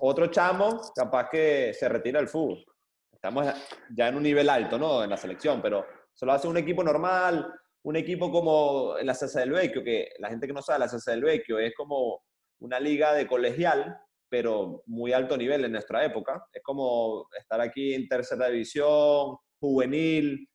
otro 0.00 0.26
chamo 0.28 0.80
capaz 0.94 1.28
que 1.30 1.72
se 1.74 1.88
retira 1.88 2.18
del 2.18 2.28
fútbol. 2.28 2.64
Estamos 3.12 3.46
ya 3.90 4.08
en 4.08 4.16
un 4.16 4.22
nivel 4.22 4.48
alto, 4.48 4.78
¿no? 4.78 5.02
En 5.02 5.10
la 5.10 5.16
selección, 5.16 5.62
pero 5.62 5.86
se 6.12 6.26
lo 6.26 6.32
hace 6.32 6.48
un 6.48 6.56
equipo 6.56 6.82
normal, 6.84 7.52
un 7.82 7.96
equipo 7.96 8.30
como 8.30 8.94
la 9.02 9.14
Cesa 9.14 9.40
del 9.40 9.52
Vecchio, 9.52 9.82
que 9.82 10.10
la 10.18 10.28
gente 10.28 10.46
que 10.46 10.52
no 10.52 10.62
sabe, 10.62 10.80
la 10.80 10.88
Cesa 10.88 11.12
del 11.12 11.22
Vecchio 11.22 11.58
es 11.58 11.74
como 11.74 12.22
una 12.60 12.80
liga 12.80 13.14
de 13.14 13.26
colegial, 13.26 13.96
pero 14.28 14.82
muy 14.86 15.12
alto 15.12 15.36
nivel 15.36 15.64
en 15.64 15.72
nuestra 15.72 16.04
época. 16.04 16.44
Es 16.52 16.62
como 16.62 17.28
estar 17.38 17.60
aquí 17.60 17.94
en 17.94 18.08
tercera 18.08 18.48
división, 18.48 19.36
juvenil, 19.60 20.48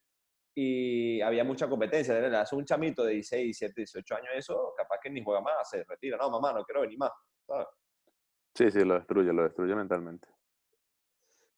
y 0.53 1.21
había 1.21 1.43
mucha 1.43 1.69
competencia. 1.69 2.19
Le 2.19 2.35
hace 2.37 2.55
un 2.55 2.65
chamito 2.65 3.03
de 3.03 3.13
16, 3.13 3.43
17, 3.43 3.73
18 3.75 4.15
años, 4.15 4.29
eso 4.35 4.73
capaz 4.75 4.99
que 5.01 5.09
ni 5.09 5.23
juega 5.23 5.41
más, 5.41 5.69
se 5.69 5.83
retira. 5.83 6.17
No, 6.17 6.29
mamá, 6.29 6.53
no 6.53 6.63
quiero 6.63 6.81
venir 6.81 6.97
más. 6.97 7.11
¿sabes? 7.45 7.67
Sí, 8.55 8.69
sí, 8.69 8.83
lo 8.83 8.95
destruye, 8.95 9.31
lo 9.31 9.43
destruye 9.43 9.75
mentalmente. 9.75 10.27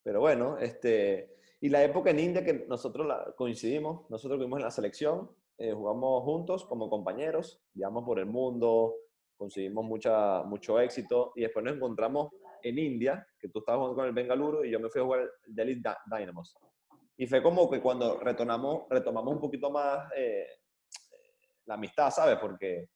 Pero 0.03 0.19
bueno, 0.19 0.57
este, 0.57 1.37
y 1.61 1.69
la 1.69 1.83
época 1.83 2.11
en 2.11 2.19
India 2.19 2.43
que 2.43 2.65
nosotros 2.67 3.07
la, 3.07 3.33
coincidimos, 3.35 4.09
nosotros 4.09 4.39
vimos 4.39 4.59
en 4.59 4.65
la 4.65 4.71
selección, 4.71 5.31
eh, 5.57 5.71
jugamos 5.71 6.23
juntos 6.23 6.65
como 6.65 6.89
compañeros, 6.89 7.63
viajamos 7.73 8.03
por 8.03 8.19
el 8.19 8.25
mundo, 8.25 8.95
conseguimos 9.37 9.85
mucha, 9.85 10.43
mucho 10.43 10.79
éxito 10.79 11.31
y 11.35 11.41
después 11.41 11.63
nos 11.63 11.75
encontramos 11.75 12.31
en 12.61 12.79
India, 12.79 13.25
que 13.39 13.49
tú 13.49 13.59
estabas 13.59 13.79
jugando 13.79 13.95
con 13.95 14.05
el 14.05 14.13
Bengaluru 14.13 14.63
y 14.63 14.71
yo 14.71 14.79
me 14.79 14.89
fui 14.89 15.01
a 15.01 15.03
jugar 15.03 15.21
el 15.21 15.55
Delhi 15.55 15.81
Dynamos. 16.05 16.55
Y 17.17 17.27
fue 17.27 17.43
como 17.43 17.69
que 17.69 17.79
cuando 17.81 18.19
retornamos, 18.19 18.83
retomamos 18.89 19.33
un 19.33 19.39
poquito 19.39 19.69
más 19.69 20.11
eh, 20.15 20.47
la 21.65 21.75
amistad, 21.75 22.09
¿sabes? 22.09 22.37
Porque 22.39 22.89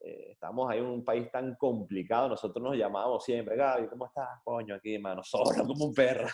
eh, 0.00 0.32
estamos 0.32 0.70
ahí 0.70 0.78
en 0.78 0.86
un 0.86 1.04
país 1.04 1.30
tan 1.30 1.56
complicado, 1.56 2.28
nosotros 2.28 2.62
nos 2.62 2.76
llamábamos 2.76 3.24
siempre, 3.24 3.56
Gaby, 3.56 3.88
¿cómo 3.88 4.06
estás? 4.06 4.28
Coño, 4.44 4.76
aquí, 4.76 4.98
mano, 4.98 5.22
solo 5.24 5.50
como 5.66 5.86
un 5.86 5.94
perro. 5.94 6.28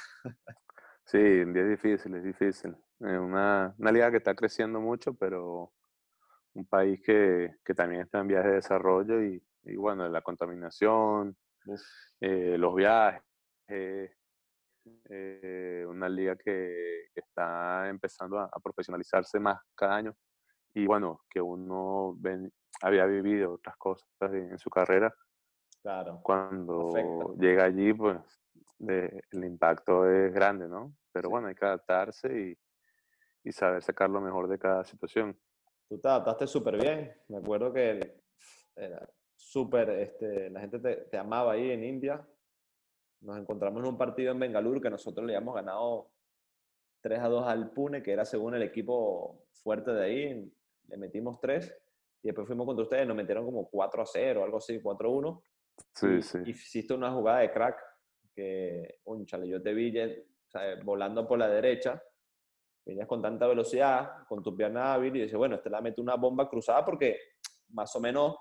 Sí, 1.06 1.18
un 1.18 1.52
día 1.52 1.62
es 1.62 1.70
difícil, 1.70 2.14
es 2.14 2.24
difícil. 2.24 2.76
Es 3.00 3.18
una, 3.18 3.74
una 3.78 3.92
liga 3.92 4.10
que 4.10 4.18
está 4.18 4.34
creciendo 4.34 4.80
mucho, 4.80 5.14
pero 5.14 5.72
un 6.54 6.66
país 6.66 7.00
que, 7.04 7.56
que 7.64 7.74
también 7.74 8.02
está 8.02 8.20
en 8.20 8.28
vías 8.28 8.44
de 8.44 8.52
desarrollo 8.52 9.22
y, 9.22 9.42
y 9.64 9.76
bueno, 9.76 10.08
la 10.08 10.22
contaminación, 10.22 11.36
eh, 12.20 12.56
los 12.58 12.74
viajes, 12.74 13.22
eh, 13.68 14.12
una 15.88 16.08
liga 16.08 16.36
que, 16.36 17.08
que 17.14 17.20
está 17.20 17.88
empezando 17.88 18.38
a, 18.38 18.44
a, 18.44 18.60
profesionalizarse 18.60 19.38
más 19.38 19.60
cada 19.74 19.96
año 19.96 20.16
y 20.74 20.86
bueno, 20.86 21.20
que 21.30 21.40
uno 21.40 22.14
ven, 22.18 22.52
había 22.82 23.06
vivido 23.06 23.54
otras 23.54 23.76
cosas 23.76 24.08
en 24.32 24.58
su 24.58 24.68
carrera. 24.68 25.14
Claro. 25.80 26.20
Cuando 26.22 27.34
llega 27.38 27.64
allí, 27.64 27.92
pues 27.92 28.18
de, 28.78 29.22
el 29.30 29.44
impacto 29.44 30.10
es 30.10 30.32
grande, 30.32 30.68
¿no? 30.68 30.94
Pero 31.12 31.28
sí. 31.28 31.30
bueno, 31.30 31.48
hay 31.48 31.54
que 31.54 31.64
adaptarse 31.64 32.28
y, 32.28 33.48
y, 33.48 33.52
saber 33.52 33.82
sacar 33.82 34.10
lo 34.10 34.20
mejor 34.20 34.48
de 34.48 34.58
cada 34.58 34.84
situación. 34.84 35.38
Tú 35.88 36.00
te 36.00 36.08
adaptaste 36.08 36.46
súper 36.46 36.80
bien. 36.80 37.14
Me 37.28 37.38
acuerdo 37.38 37.72
que 37.72 38.20
era 38.74 39.08
súper, 39.36 39.90
este, 39.90 40.50
la 40.50 40.60
gente 40.60 40.80
te, 40.80 40.96
te, 40.96 41.18
amaba 41.18 41.52
ahí 41.52 41.70
en 41.70 41.84
India. 41.84 42.26
Nos 43.24 43.38
encontramos 43.38 43.82
en 43.82 43.88
un 43.88 43.96
partido 43.96 44.32
en 44.32 44.38
Bengaluru 44.38 44.80
que 44.80 44.90
nosotros 44.90 45.26
le 45.26 45.34
habíamos 45.34 45.54
ganado 45.54 46.10
3 47.00 47.20
a 47.20 47.28
2 47.28 47.46
al 47.46 47.70
Pune, 47.72 48.02
que 48.02 48.12
era 48.12 48.24
según 48.24 48.54
el 48.54 48.62
equipo 48.62 49.46
fuerte 49.52 49.92
de 49.92 50.04
ahí. 50.04 50.52
Le 50.88 50.96
metimos 50.98 51.40
3 51.40 51.74
y 52.22 52.28
después 52.28 52.46
fuimos 52.46 52.66
contra 52.66 52.82
ustedes, 52.82 53.06
nos 53.06 53.16
metieron 53.16 53.46
como 53.46 53.68
4 53.70 54.02
a 54.02 54.06
0, 54.06 54.44
algo 54.44 54.58
así, 54.58 54.80
4 54.80 55.08
a 55.08 55.12
1. 55.12 55.42
Sí, 55.94 56.06
y, 56.06 56.22
sí. 56.22 56.38
Hiciste 56.44 56.92
una 56.92 57.12
jugada 57.12 57.38
de 57.40 57.50
crack 57.50 57.82
que, 58.34 59.00
unchale, 59.04 59.48
yo 59.48 59.62
te 59.62 59.72
vi 59.72 59.98
o 59.98 60.50
sea, 60.50 60.76
volando 60.82 61.26
por 61.26 61.38
la 61.38 61.48
derecha, 61.48 62.02
venías 62.84 63.08
con 63.08 63.22
tanta 63.22 63.46
velocidad, 63.46 64.26
con 64.28 64.42
tu 64.42 64.54
pierna 64.54 64.92
hábil, 64.92 65.16
y 65.16 65.22
dices, 65.22 65.36
bueno, 65.36 65.56
este 65.56 65.70
la 65.70 65.80
mete 65.80 66.00
una 66.00 66.16
bomba 66.16 66.48
cruzada 66.48 66.84
porque 66.84 67.18
más 67.68 67.94
o 67.96 68.00
menos 68.00 68.36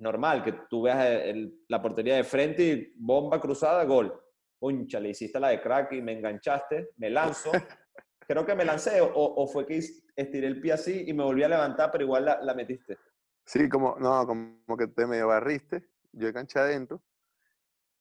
normal 0.00 0.42
que 0.42 0.52
tú 0.68 0.82
veas 0.82 1.04
el, 1.06 1.62
la 1.68 1.80
portería 1.80 2.16
de 2.16 2.24
frente 2.24 2.62
y 2.62 2.92
bomba 2.96 3.40
cruzada, 3.40 3.84
gol. 3.84 4.12
Uncha, 4.60 5.00
le 5.00 5.10
hiciste 5.10 5.40
la 5.40 5.48
de 5.48 5.60
crack 5.60 5.92
y 5.92 6.02
me 6.02 6.12
enganchaste, 6.12 6.90
me 6.96 7.10
lanzo. 7.10 7.50
Creo 8.26 8.44
que 8.44 8.54
me 8.54 8.64
lancé 8.64 9.00
o, 9.00 9.10
o 9.14 9.46
fue 9.46 9.66
que 9.66 9.80
estiré 10.14 10.46
el 10.46 10.60
pie 10.60 10.72
así 10.72 11.04
y 11.06 11.12
me 11.12 11.24
volví 11.24 11.42
a 11.42 11.48
levantar, 11.48 11.90
pero 11.90 12.04
igual 12.04 12.24
la, 12.24 12.40
la 12.42 12.54
metiste. 12.54 12.98
Sí, 13.44 13.68
como, 13.68 13.96
no, 13.98 14.26
como 14.26 14.76
que 14.76 14.86
te 14.86 15.06
medio 15.06 15.28
barriste, 15.28 15.88
yo 16.12 16.28
enganché 16.28 16.58
adentro 16.58 17.02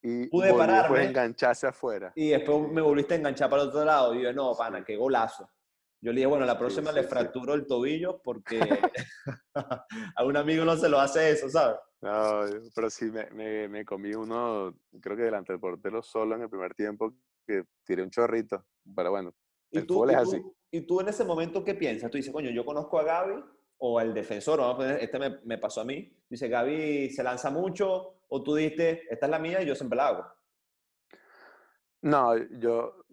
y 0.01 0.27
pude 0.27 0.53
pararme. 0.53 0.79
Después 0.81 1.07
engancharse 1.07 1.67
afuera. 1.67 2.11
Y 2.15 2.29
después 2.29 2.71
me 2.71 2.81
volviste 2.81 3.15
a 3.15 3.17
enganchar 3.17 3.49
para 3.49 3.63
el 3.63 3.69
otro 3.69 3.83
lado. 3.83 4.15
Y 4.15 4.23
yo, 4.23 4.33
no, 4.33 4.55
pana, 4.55 4.83
qué 4.83 4.95
golazo. 4.95 5.49
Yo 6.01 6.11
le 6.11 6.17
dije, 6.17 6.27
bueno, 6.27 6.45
la 6.45 6.57
próxima 6.57 6.91
sí, 6.91 6.97
sí, 6.97 7.01
le 7.01 7.07
fracturo 7.07 7.53
sí. 7.53 7.59
el 7.59 7.67
tobillo 7.67 8.21
porque 8.23 8.59
a 10.15 10.23
un 10.23 10.37
amigo 10.37 10.63
no 10.63 10.77
se 10.77 10.89
lo 10.89 10.99
hace 10.99 11.31
eso, 11.31 11.49
¿sabes? 11.49 11.77
No, 12.01 12.41
pero 12.73 12.89
sí, 12.89 13.11
me, 13.11 13.29
me, 13.31 13.67
me, 13.67 13.83
comí 13.83 14.13
uno, 14.13 14.73
creo 15.01 15.17
que 15.17 15.23
delante 15.23 15.51
del 15.51 15.59
portero 15.59 16.01
solo 16.01 16.35
en 16.35 16.43
el 16.43 16.49
primer 16.49 16.73
tiempo, 16.73 17.13
que 17.45 17.65
tiré 17.85 18.03
un 18.03 18.09
chorrito. 18.09 18.65
Pero 18.95 19.11
bueno, 19.11 19.33
el 19.71 19.83
¿Y 19.83 19.85
tú, 19.85 19.95
fútbol 19.95 20.11
y 20.11 20.13
es 20.13 20.23
tú, 20.23 20.29
así. 20.29 20.43
¿Y 20.71 20.81
tú 20.81 21.01
en 21.01 21.09
ese 21.09 21.25
momento 21.25 21.63
qué 21.63 21.75
piensas? 21.75 22.09
Tú 22.09 22.17
dices, 22.17 22.31
coño, 22.31 22.51
yo 22.51 22.63
conozco 22.63 22.99
a 22.99 23.03
Gaby 23.03 23.43
o 23.79 23.99
al 23.99 24.13
defensor, 24.13 24.59
vamos 24.59 24.75
a 24.75 24.77
poner, 24.77 25.03
este 25.03 25.19
me, 25.19 25.39
me 25.43 25.57
pasó 25.57 25.81
a 25.81 25.85
mí. 25.85 26.09
Dice, 26.29 26.47
Gaby 26.47 27.09
se 27.09 27.23
lanza 27.23 27.49
mucho, 27.49 28.21
o 28.29 28.43
tú 28.43 28.55
diste, 28.55 29.11
esta 29.13 29.25
es 29.25 29.29
la 29.29 29.39
mía 29.39 29.61
y 29.61 29.65
yo 29.65 29.75
siempre 29.75 29.97
la 29.97 30.07
hago. 30.07 30.25
No, 32.01 32.37
yo 32.59 33.05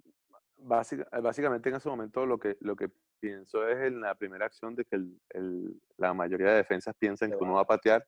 básicamente 0.67 1.69
en 1.69 1.77
ese 1.77 1.89
momento 1.89 2.27
lo 2.27 2.39
que, 2.39 2.57
lo 2.61 2.77
que 2.77 2.91
pienso 3.21 3.67
es 3.69 3.79
en 3.79 4.01
la 4.01 4.15
primera 4.15 4.47
acción 4.47 4.75
de 4.75 4.85
que 4.85 4.97
el, 4.97 5.21
el, 5.31 5.81
la 5.97 6.13
mayoría 6.13 6.49
de 6.49 6.57
defensas 6.57 6.95
piensan 6.99 7.31
que 7.31 7.37
uno 7.37 7.55
va 7.55 7.63
a 7.63 7.67
patear 7.67 8.07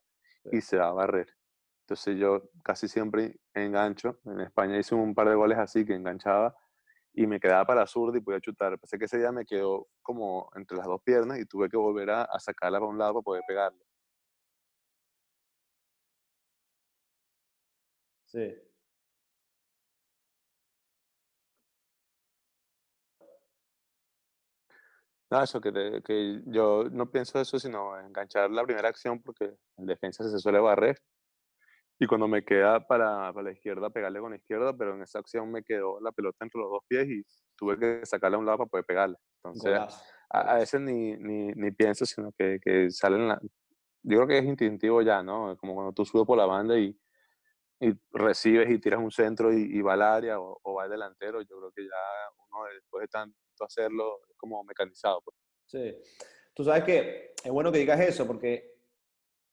y 0.51 0.61
se 0.61 0.77
va 0.77 0.89
a 0.89 0.93
barrer. 0.93 1.29
Entonces 1.83 2.19
yo 2.19 2.51
casi 2.63 2.89
siempre 2.89 3.37
engancho. 3.55 4.21
En 4.27 4.41
España 4.41 4.79
hice 4.79 4.95
un 4.95 5.15
par 5.15 5.29
de 5.29 5.35
goles 5.35 5.59
así 5.59 5.85
que 5.85 5.95
enganchaba 5.95 6.55
y 7.15 7.27
me 7.27 7.41
quedaba 7.41 7.65
para 7.65 7.87
zurda 7.87 8.19
y 8.19 8.21
podía 8.21 8.41
chutar. 8.41 8.79
Pensé 8.79 8.99
que 8.99 9.07
ese 9.07 9.19
día 9.19 9.33
me 9.33 9.47
quedó 9.47 9.89
como 10.03 10.51
entre 10.55 10.77
las 10.77 10.87
dos 10.87 11.01
piernas 11.03 11.39
y 11.39 11.47
tuve 11.47 11.69
que 11.69 11.77
volver 11.77 12.11
a, 12.11 12.23
a 12.25 12.39
sacarla 12.39 12.79
para 12.79 12.91
un 12.91 12.99
lado 12.99 13.15
para 13.15 13.25
poder 13.25 13.43
pegarle. 13.49 13.85
Sí. 18.27 18.68
No, 25.31 25.43
eso, 25.43 25.61
que, 25.61 25.73
te, 25.73 26.03
que 26.03 26.41
yo 26.47 26.85
no 26.91 27.11
pienso 27.11 27.39
eso, 27.39 27.59
sino 27.59 27.99
enganchar 28.01 28.51
la 28.51 28.65
primera 28.65 28.89
acción 28.89 29.23
porque 29.23 29.55
el 29.77 29.87
defensa 29.87 30.25
se 30.29 30.39
suele 30.39 30.59
barrer. 30.59 30.99
Y 32.01 32.07
cuando 32.07 32.29
me 32.29 32.45
queda 32.45 32.87
para, 32.87 33.33
para, 33.33 33.43
la 33.43 33.53
izquierda, 33.53 33.91
pegarle 33.91 34.21
con 34.21 34.31
la 34.31 34.37
izquierda, 34.37 34.73
pero 34.75 34.95
en 34.95 35.03
esa 35.03 35.19
acción 35.19 35.51
me 35.51 35.63
quedó 35.63 36.01
la 36.01 36.13
pelota 36.13 36.45
entre 36.45 36.61
los 36.61 36.71
dos 36.71 36.83
pies 36.89 37.09
y 37.09 37.23
tuve 37.57 37.77
que 37.79 38.07
sacarla 38.07 38.37
a 38.37 38.41
un 38.41 38.47
lado 38.47 38.59
para 38.59 38.71
poder 38.71 38.87
pegarle. 38.87 39.17
Entonces, 39.43 39.79
a, 40.31 40.41
a, 40.41 40.55
veces 40.59 40.81
ni, 40.81 41.17
ni, 41.17 41.49
ni, 41.49 41.73
pienso, 41.73 42.07
sino 42.07 42.33
que, 42.33 42.59
que 42.63 42.91
salen 42.91 43.29
la... 43.29 43.39
Yo 44.05 44.17
creo 44.17 44.27
que 44.29 44.39
es 44.39 44.45
instintivo 44.45 45.03
ya, 45.03 45.23
¿no? 45.23 45.57
Como 45.59 45.75
cuando 45.75 45.93
tú 45.93 46.05
subes 46.05 46.27
por 46.27 46.39
la 46.39 46.47
banda 46.47 46.79
y, 46.79 46.97
y 47.81 47.93
recibes 48.13 48.71
y 48.71 48.79
tiras 48.79 49.01
un 49.01 49.11
centro 49.11 49.53
y, 49.53 49.63
y 49.77 49.83
va 49.83 49.95
al 49.95 50.03
área 50.03 50.41
o, 50.41 50.59
o, 50.63 50.75
va 50.75 50.85
al 50.85 50.91
delantero, 50.91 51.43
yo 51.43 51.59
creo 51.59 51.73
que 51.73 51.83
ya 51.83 51.97
uno 52.49 52.65
después 52.73 53.03
de 53.03 53.09
tanto 53.09 53.37
hacerlo 53.65 54.21
es 54.29 54.37
como 54.37 54.63
mecanizado. 54.65 55.23
Pues. 55.23 55.37
Sí. 55.67 55.97
Tú 56.55 56.65
sabes 56.65 56.85
que 56.85 57.35
es 57.43 57.51
bueno 57.51 57.71
que 57.71 57.79
digas 57.79 58.01
eso 58.01 58.27
porque 58.27 58.79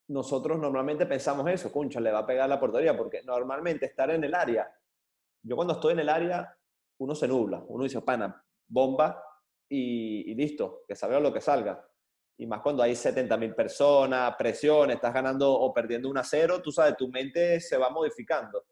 nosotros 0.08 0.60
normalmente 0.60 1.06
pensamos 1.06 1.48
eso, 1.50 1.72
concha, 1.72 2.00
le 2.00 2.12
va 2.12 2.20
a 2.20 2.26
pegar 2.26 2.48
la 2.48 2.60
portería, 2.60 2.96
porque 2.96 3.24
normalmente 3.24 3.86
estar 3.86 4.10
en 4.12 4.24
el 4.24 4.36
área, 4.36 4.72
yo 5.42 5.56
cuando 5.56 5.74
estoy 5.74 5.94
en 5.94 6.00
el 6.00 6.10
área, 6.10 6.56
uno 7.00 7.16
se 7.16 7.28
nubla, 7.28 7.64
uno 7.68 7.84
dice, 7.84 8.02
pana, 8.02 8.44
bomba 8.68 9.24
y, 9.68 10.32
y 10.32 10.36
listo, 10.36 10.84
que 10.88 10.96
salga 10.96 11.20
lo 11.20 11.34
que 11.34 11.42
salga. 11.42 11.88
Y 12.38 12.46
más 12.48 12.62
cuando 12.62 12.84
hay 12.84 12.96
70 12.96 13.38
mil 13.38 13.56
personas, 13.56 14.36
presión, 14.38 14.92
estás 14.92 15.14
ganando 15.14 15.54
o 15.54 15.74
perdiendo 15.74 16.10
un 16.10 16.18
a 16.18 16.24
cero, 16.24 16.62
tú 16.62 16.72
sabes, 16.72 16.98
tu 16.98 17.08
mente 17.08 17.60
se 17.60 17.78
va 17.78 17.90
modificando. 17.90 18.66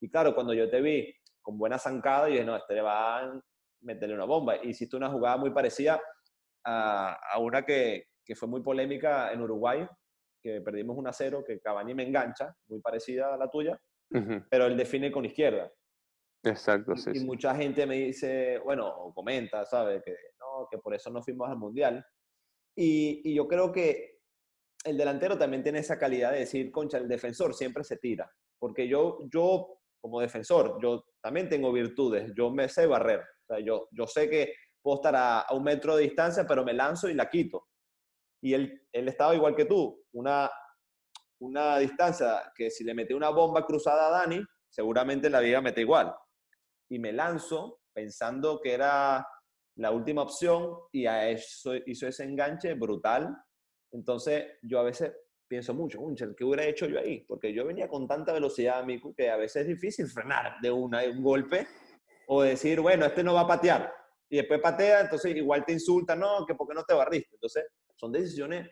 Y 0.00 0.08
claro, 0.08 0.34
cuando 0.34 0.54
yo 0.54 0.68
te 0.68 0.80
vi 0.80 1.14
con 1.40 1.58
buena 1.58 1.78
zancada, 1.78 2.28
yo 2.28 2.34
dije, 2.34 2.44
no, 2.44 2.56
este 2.56 2.74
le 2.74 2.82
va 2.82 3.42
meterle 3.82 4.14
una 4.14 4.24
bomba. 4.24 4.56
Hiciste 4.56 4.96
una 4.96 5.10
jugada 5.10 5.36
muy 5.36 5.50
parecida 5.50 6.00
a, 6.64 7.12
a 7.32 7.38
una 7.38 7.64
que, 7.64 8.06
que, 8.24 8.34
fue 8.34 8.48
muy 8.48 8.62
polémica 8.62 9.32
en 9.32 9.40
Uruguay, 9.40 9.86
que 10.42 10.60
perdimos 10.60 10.96
un 10.96 11.06
a 11.06 11.12
cero, 11.12 11.44
que 11.46 11.60
Cavani 11.60 11.94
me 11.94 12.04
engancha, 12.04 12.54
muy 12.68 12.80
parecida 12.80 13.34
a 13.34 13.36
la 13.36 13.48
tuya, 13.48 13.78
uh 14.10 14.18
-huh. 14.18 14.46
pero 14.50 14.66
él 14.66 14.76
define 14.76 15.10
con 15.10 15.24
izquierda. 15.24 15.70
Exacto, 16.44 16.92
y, 16.94 16.98
sí. 16.98 17.10
Y 17.14 17.18
sí. 17.20 17.24
mucha 17.26 17.54
gente 17.54 17.86
me 17.86 17.96
dice, 17.96 18.58
bueno, 18.58 18.88
o 18.88 19.14
comenta, 19.14 19.64
¿sabes? 19.64 20.02
Que 20.04 20.12
no, 20.40 20.66
que 20.70 20.78
por 20.78 20.94
eso 20.94 21.10
no 21.10 21.22
fuimos 21.22 21.48
al 21.48 21.56
Mundial. 21.56 22.04
Y, 22.76 23.20
y, 23.24 23.34
yo 23.34 23.46
creo 23.46 23.70
que 23.70 24.18
el 24.84 24.96
delantero 24.96 25.38
también 25.38 25.62
tiene 25.62 25.78
esa 25.78 25.98
calidad 25.98 26.32
de 26.32 26.40
decir, 26.40 26.72
concha, 26.72 26.98
el 26.98 27.08
defensor 27.08 27.54
siempre 27.54 27.84
se 27.84 27.98
tira. 27.98 28.30
Porque 28.58 28.88
yo, 28.88 29.18
yo 29.32 29.82
como 30.02 30.20
defensor, 30.20 30.78
yo 30.82 31.04
también 31.22 31.48
tengo 31.48 31.72
virtudes. 31.72 32.32
Yo 32.36 32.50
me 32.50 32.68
sé 32.68 32.86
barrer. 32.86 33.24
O 33.42 33.54
sea, 33.54 33.64
yo, 33.64 33.88
yo 33.92 34.06
sé 34.06 34.28
que 34.28 34.54
puedo 34.80 34.96
estar 34.96 35.14
a, 35.16 35.46
un 35.52 35.62
metro 35.62 35.96
de 35.96 36.04
distancia, 36.04 36.46
pero 36.46 36.64
me 36.64 36.72
lanzo 36.72 37.08
y 37.08 37.14
la 37.14 37.28
quito. 37.28 37.68
Y 38.42 38.54
él, 38.54 38.86
él 38.92 39.08
estaba 39.08 39.34
igual 39.34 39.54
que 39.54 39.64
tú. 39.64 40.04
Una, 40.12 40.50
una 41.40 41.78
distancia 41.78 42.52
que 42.54 42.70
si 42.70 42.84
le 42.84 42.94
metí 42.94 43.14
una 43.14 43.30
bomba 43.30 43.64
cruzada 43.64 44.08
a 44.08 44.20
Dani, 44.20 44.44
seguramente 44.68 45.30
la 45.30 45.40
vida 45.40 45.60
mete 45.60 45.80
igual. 45.80 46.14
Y 46.90 46.98
me 46.98 47.12
lanzo 47.12 47.80
pensando 47.92 48.60
que 48.60 48.72
era 48.72 49.26
la 49.76 49.90
última 49.90 50.22
opción 50.22 50.76
y 50.92 51.06
a 51.06 51.28
eso 51.28 51.74
hizo 51.86 52.06
ese 52.06 52.24
enganche 52.24 52.74
brutal. 52.74 53.36
Entonces, 53.92 54.58
yo 54.62 54.80
a 54.80 54.84
veces 54.84 55.12
pienso 55.48 55.74
mucho, 55.74 56.00
¿qué 56.36 56.44
hubiera 56.44 56.64
hecho 56.64 56.86
yo 56.86 56.98
ahí? 56.98 57.24
Porque 57.26 57.52
yo 57.52 57.66
venía 57.66 57.88
con 57.88 58.06
tanta 58.06 58.32
velocidad, 58.32 58.84
Miku, 58.84 59.14
que 59.14 59.30
a 59.30 59.36
veces 59.36 59.62
es 59.62 59.68
difícil 59.68 60.06
frenar 60.06 60.58
de 60.62 60.70
una, 60.70 61.00
de 61.00 61.10
un 61.10 61.22
golpe 61.22 61.66
o 62.26 62.42
decir, 62.42 62.80
bueno, 62.80 63.04
este 63.06 63.22
no 63.22 63.34
va 63.34 63.42
a 63.42 63.46
patear. 63.46 63.92
Y 64.28 64.36
después 64.36 64.60
patea, 64.60 65.00
entonces 65.00 65.36
igual 65.36 65.64
te 65.64 65.72
insulta, 65.72 66.16
no, 66.16 66.46
que 66.46 66.54
porque 66.54 66.74
no 66.74 66.84
te 66.84 66.94
barriste. 66.94 67.34
Entonces, 67.34 67.66
son 67.96 68.12
decisiones 68.12 68.70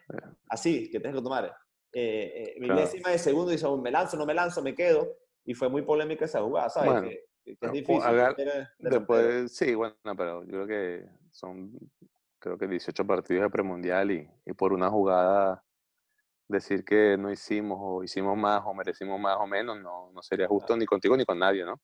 así 0.48 0.90
que 0.90 0.98
tienes 1.00 1.16
que 1.16 1.22
tomar. 1.22 1.54
Eh, 1.92 2.54
eh, 2.56 3.00
de 3.10 3.18
segundo 3.18 3.50
dice, 3.50 3.66
me 3.82 3.90
lanzo, 3.90 4.16
no 4.16 4.26
me 4.26 4.34
lanzo, 4.34 4.62
me 4.62 4.74
quedo. 4.74 5.18
Y 5.44 5.54
fue 5.54 5.68
muy 5.68 5.82
polémica 5.82 6.24
esa 6.24 6.40
jugada, 6.40 6.70
¿sabes? 6.70 7.02
que, 7.44 7.56
es 7.60 7.72
difícil. 7.72 8.02
después, 8.78 9.52
sí, 9.52 9.74
bueno, 9.74 9.94
pero 10.16 10.44
yo 10.44 10.64
creo 10.64 10.66
que 10.66 11.08
son, 11.30 11.72
creo 12.38 12.56
que 12.56 12.68
18 12.68 13.06
partidos 13.06 13.42
de 13.44 13.50
premundial 13.50 14.10
y, 14.12 14.28
y 14.46 14.52
por 14.52 14.72
una 14.72 14.88
jugada 14.88 15.62
decir 16.50 16.84
que 16.84 17.16
no 17.16 17.30
hicimos 17.30 17.78
o 17.80 18.02
hicimos 18.02 18.36
más 18.36 18.62
o 18.64 18.74
merecimos 18.74 19.18
más 19.20 19.36
o 19.38 19.46
menos 19.46 19.80
no, 19.80 20.10
no 20.12 20.22
sería 20.22 20.48
justo 20.48 20.76
ni 20.76 20.84
contigo 20.84 21.16
ni 21.16 21.24
con 21.24 21.38
nadie, 21.38 21.64
¿no? 21.64 21.80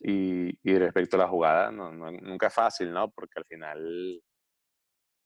Y, 0.00 0.58
y, 0.62 0.78
respecto 0.78 1.16
a 1.16 1.20
la 1.20 1.28
jugada, 1.28 1.70
no, 1.70 1.92
nunca 1.92 2.48
es 2.48 2.54
fácil, 2.54 2.92
¿no? 2.92 3.10
Porque 3.10 3.38
al 3.38 3.44
final 3.44 4.22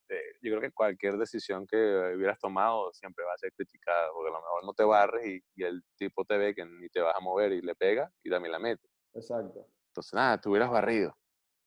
eh, 0.08 0.34
yo 0.42 0.50
creo 0.52 0.60
que 0.60 0.72
cualquier 0.72 1.16
decisión 1.16 1.66
que 1.66 1.76
hubieras 2.16 2.38
tomado 2.38 2.92
siempre 2.92 3.24
va 3.24 3.32
a 3.34 3.38
ser 3.38 3.52
criticada, 3.52 4.08
porque 4.12 4.28
a 4.28 4.32
lo 4.32 4.40
mejor 4.40 4.64
no 4.64 4.74
te 4.74 4.84
barres 4.84 5.26
y, 5.26 5.40
y, 5.54 5.64
el 5.64 5.82
tipo 5.96 6.24
te 6.24 6.38
ve 6.38 6.54
que 6.54 6.64
ni 6.64 6.88
te 6.88 7.00
vas 7.00 7.14
a 7.16 7.20
mover 7.20 7.52
y 7.52 7.60
le 7.60 7.74
pega 7.74 8.10
y 8.22 8.30
también 8.30 8.52
la 8.52 8.58
mete. 8.58 8.88
Exacto. 9.14 9.66
Entonces, 9.88 10.14
nada, 10.14 10.40
tú 10.40 10.50
hubieras 10.50 10.70
barrido. 10.70 11.16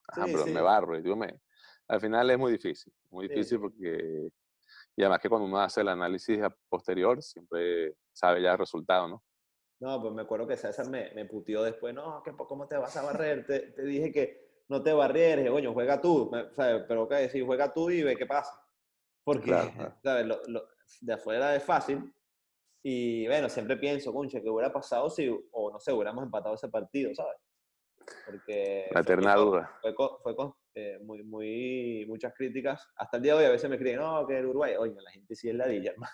Ajá, 0.07 0.25
pero 0.25 0.45
me 0.45 0.61
barro. 0.61 0.97
Y 0.97 1.01
digo, 1.01 1.15
me, 1.15 1.39
al 1.87 1.99
final 1.99 2.29
es 2.29 2.37
muy 2.37 2.51
difícil, 2.51 2.93
muy 3.09 3.27
difícil 3.27 3.59
porque, 3.59 4.29
y 4.95 5.01
además 5.01 5.19
que 5.19 5.29
cuando 5.29 5.47
uno 5.47 5.59
hace 5.59 5.81
el 5.81 5.89
análisis 5.89 6.39
posterior, 6.69 7.21
siempre 7.21 7.95
sabe 8.13 8.41
ya 8.41 8.53
el 8.53 8.57
resultado, 8.57 9.07
¿no? 9.07 9.23
No, 9.79 10.01
pues 10.01 10.13
me 10.13 10.23
acuerdo 10.23 10.47
que 10.47 10.57
César 10.57 10.89
me, 10.89 11.11
me 11.13 11.25
putió 11.25 11.63
después, 11.63 11.93
no, 11.93 12.21
que 12.21 12.33
¿cómo 12.35 12.67
te 12.67 12.77
vas 12.77 12.95
a 12.97 13.01
barrer? 13.01 13.45
te, 13.45 13.59
te, 13.59 13.83
dije 13.83 14.11
que 14.11 14.49
no 14.67 14.83
te 14.83 14.91
barrieres, 14.91 15.49
coño, 15.49 15.73
juega 15.73 16.01
tú, 16.01 16.29
¿sabes? 16.55 16.83
pero 16.87 17.07
qué 17.07 17.15
decir, 17.15 17.45
juega 17.45 17.73
tú 17.73 17.89
y 17.89 18.03
ve 18.03 18.15
qué 18.17 18.25
pasa. 18.25 18.61
Porque, 19.23 19.51
¿sabes? 20.03 20.25
Lo, 20.25 20.41
lo, 20.47 20.67
de 21.01 21.13
afuera 21.13 21.55
es 21.55 21.63
fácil. 21.63 22.13
Y 22.83 23.27
bueno, 23.27 23.49
siempre 23.49 23.77
pienso, 23.77 24.13
concha, 24.13 24.41
¿qué 24.41 24.49
hubiera 24.49 24.71
pasado 24.71 25.09
si, 25.09 25.29
o 25.51 25.71
no 25.71 25.79
sé, 25.79 25.93
hubiéramos 25.93 26.23
empatado 26.23 26.55
ese 26.55 26.69
partido, 26.69 27.13
¿sabes? 27.15 27.37
Porque... 28.25 28.87
La 28.91 29.01
eterna 29.01 29.35
duda. 29.35 29.77
Fue, 29.81 29.93
fue, 29.93 30.35
fue 30.35 30.53
eh, 30.75 30.99
muy, 31.01 31.23
muy, 31.23 32.05
muchas 32.07 32.33
críticas. 32.33 32.87
Hasta 32.95 33.17
el 33.17 33.23
día 33.23 33.33
de 33.33 33.39
hoy 33.39 33.45
a 33.45 33.51
veces 33.51 33.69
me 33.69 33.77
creen, 33.77 33.99
no, 33.99 34.25
que 34.27 34.37
el 34.37 34.45
Uruguay, 34.45 34.75
oye, 34.77 34.95
la 35.01 35.11
gente 35.11 35.35
sí 35.35 35.49
es 35.49 35.55
ladilla, 35.55 35.91
hermano. 35.91 36.13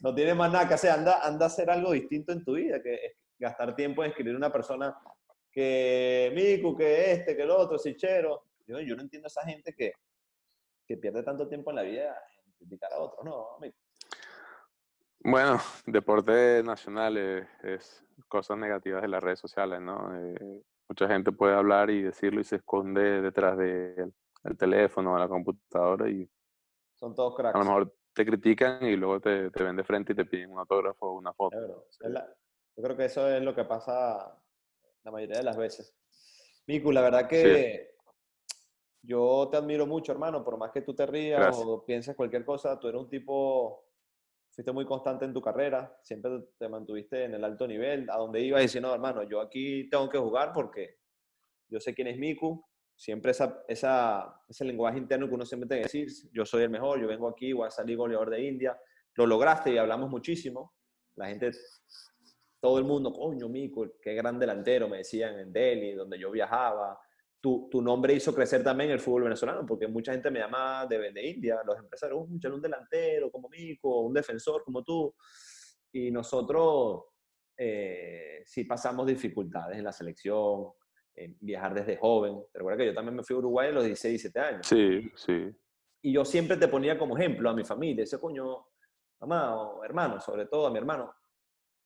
No 0.00 0.14
tiene 0.14 0.34
más 0.34 0.50
nada 0.52 0.66
que 0.66 0.74
hacer, 0.74 0.90
anda, 0.90 1.20
anda 1.22 1.46
a 1.46 1.48
hacer 1.48 1.70
algo 1.70 1.92
distinto 1.92 2.32
en 2.32 2.44
tu 2.44 2.54
vida, 2.54 2.82
que 2.82 3.16
gastar 3.38 3.76
tiempo 3.76 4.02
en 4.02 4.10
escribir 4.10 4.34
una 4.34 4.52
persona 4.52 4.96
que 5.50 6.32
Miku, 6.34 6.76
que 6.76 7.12
este, 7.12 7.36
que 7.36 7.42
el 7.42 7.50
otro, 7.50 7.78
Sichero. 7.78 8.44
Yo, 8.66 8.80
yo 8.80 8.96
no 8.96 9.02
entiendo 9.02 9.26
a 9.26 9.28
esa 9.28 9.44
gente 9.44 9.74
que, 9.74 9.92
que 10.86 10.96
pierde 10.96 11.22
tanto 11.22 11.48
tiempo 11.48 11.70
en 11.70 11.76
la 11.76 11.82
vida 11.82 12.16
en 12.44 12.52
criticar 12.52 12.92
a 12.92 12.98
otros, 12.98 13.24
¿no? 13.24 13.58
Bueno, 15.20 15.58
deporte 15.86 16.62
nacional 16.64 17.16
es, 17.16 17.46
es, 17.62 18.04
cosas 18.28 18.58
negativas 18.58 19.02
de 19.02 19.08
las 19.08 19.22
redes 19.22 19.38
sociales, 19.38 19.80
¿no? 19.80 20.14
Eh, 20.18 20.62
mucha 20.88 21.08
gente 21.08 21.32
puede 21.32 21.54
hablar 21.54 21.90
y 21.90 22.02
decirlo 22.02 22.40
y 22.40 22.44
se 22.44 22.56
esconde 22.56 23.22
detrás 23.22 23.56
del 23.56 24.12
de 24.42 24.54
teléfono 24.54 25.14
o 25.14 25.18
la 25.18 25.28
computadora 25.28 26.08
y 26.08 26.28
son 26.94 27.14
todos 27.14 27.34
cracks. 27.34 27.54
A 27.54 27.58
lo 27.58 27.64
mejor 27.64 27.94
te 28.12 28.24
critican 28.24 28.84
y 28.84 28.96
luego 28.96 29.20
te, 29.20 29.50
te 29.50 29.64
ven 29.64 29.76
de 29.76 29.84
frente 29.84 30.12
y 30.12 30.16
te 30.16 30.24
piden 30.24 30.52
un 30.52 30.58
autógrafo 30.58 31.06
o 31.06 31.14
una 31.14 31.32
foto. 31.32 31.56
yo 32.00 32.82
creo 32.82 32.96
que 32.96 33.06
eso 33.06 33.28
es 33.28 33.42
lo 33.42 33.54
que 33.54 33.64
pasa 33.64 34.40
la 35.02 35.10
mayoría 35.10 35.38
de 35.38 35.44
las 35.44 35.56
veces. 35.56 35.94
Miku, 36.66 36.92
la 36.92 37.02
verdad 37.02 37.28
que 37.28 37.94
yo 39.02 39.48
te 39.50 39.58
admiro 39.58 39.86
mucho, 39.86 40.12
hermano, 40.12 40.42
por 40.44 40.56
más 40.56 40.70
que 40.72 40.80
tú 40.80 40.94
te 40.94 41.04
rías 41.04 41.54
o 41.58 41.84
pienses 41.84 42.16
cualquier 42.16 42.44
cosa, 42.44 42.78
tú 42.78 42.88
eres 42.88 43.00
un 43.00 43.08
tipo, 43.08 43.84
fuiste 44.54 44.72
muy 44.72 44.84
constante 44.84 45.24
en 45.24 45.32
tu 45.32 45.40
carrera, 45.40 45.98
siempre 46.02 46.30
te 46.58 46.68
mantuviste 46.68 47.24
en 47.24 47.34
el 47.34 47.42
alto 47.42 47.66
nivel, 47.66 48.08
a 48.08 48.16
donde 48.16 48.40
ibas 48.40 48.62
diciendo, 48.62 48.88
no, 48.88 48.94
hermano, 48.94 49.24
yo 49.24 49.40
aquí 49.40 49.88
tengo 49.90 50.08
que 50.08 50.18
jugar 50.18 50.52
porque 50.52 50.98
yo 51.68 51.80
sé 51.80 51.92
quién 51.92 52.06
es 52.06 52.18
Miku, 52.18 52.64
siempre 52.94 53.32
esa, 53.32 53.64
esa, 53.66 54.40
ese 54.48 54.64
lenguaje 54.64 54.98
interno 54.98 55.28
que 55.28 55.34
uno 55.34 55.44
siempre 55.44 55.68
tiene 55.68 55.82
que 55.82 55.98
decir, 55.98 56.30
yo 56.32 56.46
soy 56.46 56.62
el 56.62 56.70
mejor, 56.70 57.00
yo 57.00 57.08
vengo 57.08 57.28
aquí, 57.28 57.52
voy 57.52 57.66
a 57.66 57.70
salir 57.70 57.96
goleador 57.96 58.30
de 58.30 58.46
India, 58.46 58.78
lo 59.14 59.26
lograste 59.26 59.72
y 59.72 59.78
hablamos 59.78 60.08
muchísimo, 60.08 60.74
la 61.16 61.26
gente 61.26 61.50
todo 62.60 62.78
el 62.78 62.84
mundo, 62.84 63.12
coño, 63.12 63.48
Mico, 63.48 63.86
qué 64.00 64.14
gran 64.14 64.38
delantero, 64.38 64.88
me 64.88 64.98
decían 64.98 65.38
en 65.38 65.52
Delhi, 65.52 65.92
donde 65.92 66.18
yo 66.18 66.30
viajaba. 66.30 66.98
Tu, 67.44 67.68
tu, 67.70 67.82
nombre 67.82 68.14
hizo 68.14 68.34
crecer 68.34 68.64
también 68.64 68.90
el 68.90 69.00
fútbol 69.00 69.24
venezolano, 69.24 69.66
porque 69.66 69.86
mucha 69.86 70.12
gente 70.12 70.30
me 70.30 70.38
llama 70.38 70.86
de, 70.86 71.12
de 71.12 71.26
India, 71.26 71.60
los 71.62 71.76
empresarios, 71.76 72.18
un, 72.18 72.40
un 72.42 72.62
delantero 72.62 73.30
como 73.30 73.50
Mico, 73.50 74.00
un 74.00 74.14
defensor 74.14 74.64
como 74.64 74.82
tú. 74.82 75.14
Y 75.92 76.10
nosotros 76.10 77.04
eh, 77.54 78.42
sí 78.46 78.64
pasamos 78.64 79.06
dificultades 79.06 79.76
en 79.76 79.84
la 79.84 79.92
selección, 79.92 80.72
en 81.14 81.36
viajar 81.38 81.74
desde 81.74 81.98
joven. 81.98 82.42
Te 82.50 82.60
recuerdas 82.60 82.78
que 82.78 82.86
yo 82.86 82.94
también 82.94 83.16
me 83.16 83.22
fui 83.22 83.36
a 83.36 83.40
Uruguay 83.40 83.68
a 83.68 83.72
los 83.72 83.84
16, 83.84 84.22
17 84.22 84.40
años. 84.40 84.66
Sí, 84.66 85.12
sí. 85.14 85.54
Y 86.00 86.14
yo 86.14 86.24
siempre 86.24 86.56
te 86.56 86.68
ponía 86.68 86.96
como 86.96 87.14
ejemplo 87.18 87.50
a 87.50 87.54
mi 87.54 87.64
familia, 87.64 88.04
ese 88.04 88.18
coño, 88.18 88.68
mamá 89.20 89.54
o 89.54 89.84
hermano, 89.84 90.18
sobre 90.18 90.46
todo 90.46 90.66
a 90.66 90.70
mi 90.70 90.78
hermano, 90.78 91.14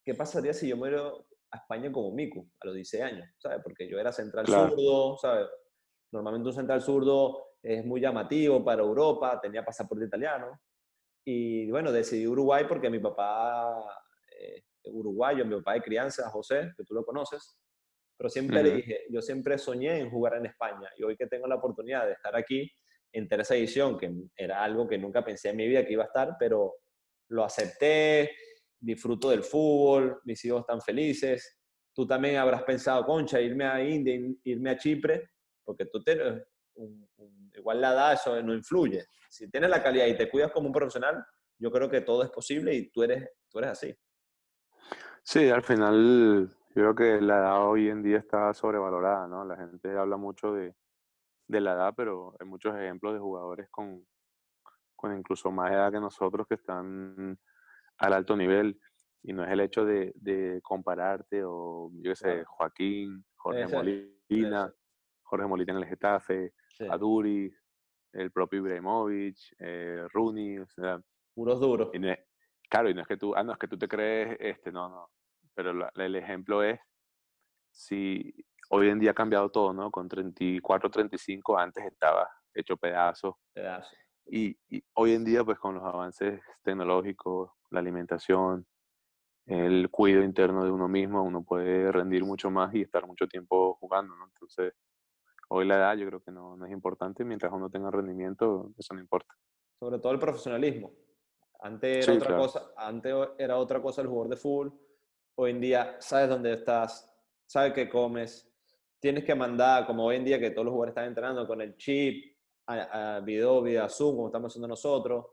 ¿qué 0.05 0.15
pasaría 0.15 0.53
si 0.53 0.69
yo 0.69 0.77
muero 0.77 1.28
a 1.51 1.57
España 1.59 1.91
como 1.91 2.13
Miku 2.13 2.49
a 2.61 2.67
los 2.67 2.75
16 2.75 3.03
años? 3.03 3.29
¿Sabes? 3.39 3.61
Porque 3.63 3.89
yo 3.89 3.99
era 3.99 4.13
central 4.13 4.47
zurdo, 4.47 5.17
¿sabes? 5.19 5.49
Normalmente 6.13 6.49
un 6.49 6.55
central 6.55 6.83
zurdo 6.83 7.49
es 7.63 7.85
muy 7.85 8.01
llamativo 8.01 8.65
para 8.65 8.83
Europa, 8.83 9.41
tenía 9.41 9.65
pasaporte 9.65 10.05
italiano. 10.05 10.61
Y 11.25 11.71
bueno, 11.71 11.93
decidí 11.93 12.27
Uruguay 12.27 12.65
porque 12.69 12.89
mi 12.89 12.99
papá 12.99 13.85
eh, 14.39 14.63
uruguayo, 14.85 15.45
mi 15.45 15.57
papá 15.57 15.75
de 15.75 15.83
crianza, 15.83 16.31
José, 16.31 16.73
que 16.77 16.85
tú 16.85 16.95
lo 16.95 17.05
conoces, 17.05 17.59
pero 18.17 18.31
siempre 18.31 18.63
le 18.63 18.71
dije, 18.77 19.05
yo 19.11 19.23
siempre 19.23 19.59
soñé 19.59 20.01
en 20.01 20.11
jugar 20.11 20.35
en 20.35 20.47
España 20.47 20.91
y 20.97 21.05
hoy 21.05 21.17
que 21.17 21.27
tengo 21.27 21.47
la 21.47 21.57
oportunidad 21.57 22.07
de 22.07 22.13
estar 22.13 22.35
aquí 22.35 22.71
en 23.13 23.29
tercera 23.29 23.59
edición, 23.59 23.97
que 23.99 24.13
era 24.37 24.63
algo 24.63 24.89
que 24.89 24.99
nunca 24.99 25.25
pensé 25.25 25.51
en 25.51 25.57
mi 25.57 25.69
vida 25.69 25.85
que 25.87 25.93
iba 25.93 26.05
a 26.05 26.09
estar, 26.09 26.37
pero 26.39 26.77
lo 27.29 27.45
acepté, 27.45 28.33
disfruto 28.81 29.31
del 29.31 29.43
fútbol, 29.43 30.21
mis 30.25 30.45
hijos 30.45 30.61
están 30.61 30.81
felices. 30.81 31.59
Tú 31.93 32.07
también 32.07 32.37
habrás 32.37 32.63
pensado, 32.63 33.05
concha, 33.05 33.41
irme 33.41 33.65
a 33.65 33.83
India, 33.83 34.19
irme 34.45 34.71
a 34.71 34.77
Chipre, 34.77 35.31
porque 35.65 35.87
tú 35.87 36.03
tienes, 36.03 36.45
un, 36.75 37.09
un, 37.17 37.51
igual 37.55 37.81
la 37.81 37.93
edad, 37.93 38.13
eso 38.13 38.41
no 38.43 38.55
influye. 38.55 39.05
Si 39.29 39.51
tienes 39.51 39.71
la 39.71 39.83
calidad 39.83 40.07
y 40.07 40.17
te 40.17 40.31
cuidas 40.31 40.53
como 40.53 40.69
un 40.69 40.73
profesional, 40.73 41.25
yo 41.59 41.71
creo 41.71 41.91
que 41.91 42.03
todo 42.03 42.23
es 42.23 42.31
posible 42.31 42.75
y 42.75 42.91
tú 42.91 43.03
eres, 43.03 43.29
tú 43.51 43.59
eres 43.59 43.71
así. 43.71 43.99
Sí, 45.23 45.51
al 45.51 45.63
final 45.63 46.49
yo 46.75 46.75
creo 46.75 46.95
que 46.95 47.21
la 47.21 47.39
edad 47.39 47.69
hoy 47.69 47.89
en 47.89 48.03
día 48.03 48.19
está 48.19 48.55
sobrevalorada, 48.55 49.27
¿no? 49.27 49.45
La 49.45 49.57
gente 49.57 49.91
habla 49.97 50.17
mucho 50.17 50.53
de, 50.53 50.75
de 51.49 51.61
la 51.61 51.73
edad, 51.73 51.95
pero 51.97 52.35
hay 52.39 52.47
muchos 52.47 52.75
ejemplos 52.77 53.15
de 53.15 53.19
jugadores 53.19 53.69
con, 53.71 54.07
con 54.95 55.17
incluso 55.17 55.51
más 55.51 55.73
edad 55.73 55.91
que 55.91 56.01
nosotros 56.01 56.47
que 56.47 56.55
están 56.55 57.39
al 57.99 58.13
alto 58.13 58.37
nivel 58.37 58.79
y 59.23 59.33
no 59.33 59.45
es 59.45 59.51
el 59.51 59.61
hecho 59.61 59.85
de, 59.85 60.13
de 60.17 60.61
compararte 60.63 61.43
o, 61.45 61.91
yo 61.95 62.13
qué 62.13 62.17
sé, 62.17 62.45
Joaquín, 62.45 63.25
Jorge 63.37 63.67
Molina, 63.67 64.73
Jorge 65.23 65.47
Molina 65.47 65.73
en 65.73 65.79
el 65.79 65.87
Getafe, 65.87 66.55
sí. 66.69 66.87
Aduri, 66.91 67.53
el 68.13 68.31
propio 68.31 68.61
Ibrahimovic, 68.61 69.37
eh, 69.59 70.07
Rooney, 70.13 70.59
o 70.59 70.67
sea... 70.67 71.01
Puros 71.35 71.61
duros. 71.61 71.91
Y 71.93 71.99
no 71.99 72.11
es, 72.11 72.19
claro, 72.69 72.89
y 72.89 72.95
no 72.95 73.03
es 73.03 73.09
que 73.09 73.17
tú, 73.17 73.35
ah, 73.35 73.43
no, 73.43 73.53
es 73.53 73.59
que 73.59 73.69
tú 73.69 73.77
te 73.77 73.89
crees, 73.89 74.37
este, 74.41 74.73
no, 74.73 74.89
no, 74.89 75.11
pero 75.55 75.73
la, 75.73 75.93
el 75.97 76.17
ejemplo 76.17 76.63
es, 76.63 76.81
si 77.71 78.33
hoy 78.71 78.89
en 78.89 78.99
día 78.99 79.11
ha 79.11 79.15
cambiado 79.15 79.51
todo, 79.51 79.73
¿no? 79.73 79.91
Con 79.91 80.09
34, 80.09 80.91
35, 80.91 81.59
antes 81.59 81.85
estaba 81.85 82.29
hecho 82.55 82.77
pedazos. 82.77 83.35
Pedazo. 83.53 83.95
Y, 84.27 84.59
y, 84.69 84.83
hoy 84.95 85.13
en 85.13 85.25
día, 85.25 85.45
pues 85.45 85.59
con 85.59 85.75
los 85.75 85.85
avances 85.85 86.41
tecnológicos, 86.63 87.51
la 87.71 87.81
alimentación, 87.81 88.67
el 89.47 89.89
cuidado 89.91 90.25
interno 90.25 90.65
de 90.65 90.71
uno 90.71 90.89
mismo, 90.89 91.23
uno 91.23 91.43
puede 91.43 91.91
rendir 91.91 92.25
mucho 92.25 92.51
más 92.51 92.75
y 92.75 92.83
estar 92.83 93.07
mucho 93.07 93.27
tiempo 93.27 93.77
jugando, 93.81 94.15
¿no? 94.15 94.27
Entonces, 94.27 94.75
hoy 95.49 95.67
la 95.67 95.77
edad 95.77 95.97
yo 95.97 96.07
creo 96.07 96.21
que 96.21 96.31
no, 96.31 96.57
no 96.57 96.67
es 96.67 96.73
importante, 96.73 97.25
mientras 97.25 97.53
uno 97.53 97.71
tenga 97.71 97.91
rendimiento, 97.91 98.71
eso 98.77 98.95
no 98.95 99.01
importa. 99.01 99.35
Sobre 99.79 99.99
todo 99.99 100.13
el 100.13 100.19
profesionalismo. 100.19 100.93
Antes 101.61 102.07
era, 102.07 102.13
sí, 102.13 102.19
otra, 102.19 102.27
claro. 102.29 102.43
cosa, 102.43 102.73
antes 102.77 103.15
era 103.39 103.57
otra 103.57 103.81
cosa 103.81 104.03
el 104.03 104.09
jugador 104.09 104.29
de 104.29 104.37
fútbol, 104.37 104.79
hoy 105.37 105.51
en 105.51 105.61
día 105.61 105.97
sabes 105.99 106.29
dónde 106.29 106.53
estás, 106.53 107.11
sabes 107.47 107.73
qué 107.73 107.89
comes, 107.89 108.53
tienes 109.01 109.25
que 109.25 109.35
mandar, 109.35 109.87
como 109.87 110.05
hoy 110.05 110.17
en 110.17 110.25
día 110.25 110.39
que 110.39 110.51
todos 110.51 110.67
los 110.67 110.73
jugadores 110.73 110.93
están 110.93 111.07
entrenando 111.07 111.47
con 111.47 111.61
el 111.61 111.77
chip, 111.77 112.37
a, 112.67 113.17
a 113.17 113.21
video 113.21 113.63
vía 113.63 113.89
Zoom, 113.89 114.15
como 114.17 114.27
estamos 114.29 114.53
haciendo 114.53 114.69
nosotros. 114.69 115.25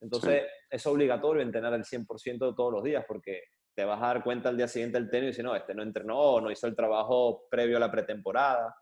Entonces, 0.00 0.42
es 0.68 0.86
obligatorio 0.86 1.42
entrenar 1.42 1.72
al 1.72 1.84
100% 1.84 2.54
todos 2.54 2.72
los 2.72 2.82
días 2.82 3.04
porque 3.06 3.44
te 3.74 3.84
vas 3.84 4.00
a 4.02 4.06
dar 4.06 4.22
cuenta 4.22 4.48
al 4.48 4.56
día 4.56 4.68
siguiente 4.68 4.98
del 4.98 5.10
tenis 5.10 5.24
y 5.24 5.30
dices, 5.30 5.44
no, 5.44 5.56
este 5.56 5.74
no 5.74 5.82
entrenó, 5.82 6.40
no 6.40 6.50
hizo 6.50 6.66
el 6.66 6.76
trabajo 6.76 7.46
previo 7.50 7.76
a 7.76 7.80
la 7.80 7.90
pretemporada. 7.90 8.74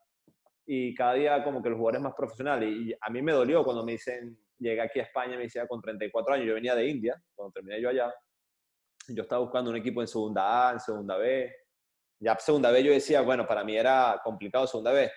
Y 0.67 0.95
cada 0.95 1.15
día 1.15 1.43
como 1.43 1.63
que 1.63 1.71
el 1.71 1.75
jugador 1.75 1.97
es 1.97 2.03
más 2.03 2.15
profesional. 2.15 2.63
Y 2.63 2.95
a 3.01 3.11
mí 3.11 3.23
me 3.23 3.33
dolió 3.33 3.65
cuando 3.65 3.85
me 3.85 3.93
dicen, 3.93 4.39
llegué 4.59 4.81
aquí 4.81 5.01
a 5.01 5.05
España, 5.05 5.37
me 5.37 5.45
decía 5.45 5.67
con 5.67 5.81
34 5.81 6.35
años, 6.35 6.47
yo 6.47 6.55
venía 6.55 6.75
de 6.75 6.89
India, 6.89 7.21
cuando 7.35 7.53
terminé 7.53 7.81
yo 7.81 7.89
allá, 7.89 8.13
yo 9.09 9.23
estaba 9.23 9.43
buscando 9.43 9.71
un 9.71 9.77
equipo 9.77 10.01
en 10.01 10.09
segunda 10.09 10.69
A, 10.69 10.73
en 10.73 10.81
segunda 10.81 11.17
B. 11.17 11.53
Ya 12.21 12.39
segunda 12.39 12.71
B 12.71 12.85
yo 12.85 12.93
decía, 12.93 13.21
bueno, 13.23 13.47
para 13.47 13.65
mí 13.65 13.77
era 13.77 14.21
complicado 14.23 14.67
segunda 14.67 14.93
B. 14.93 15.11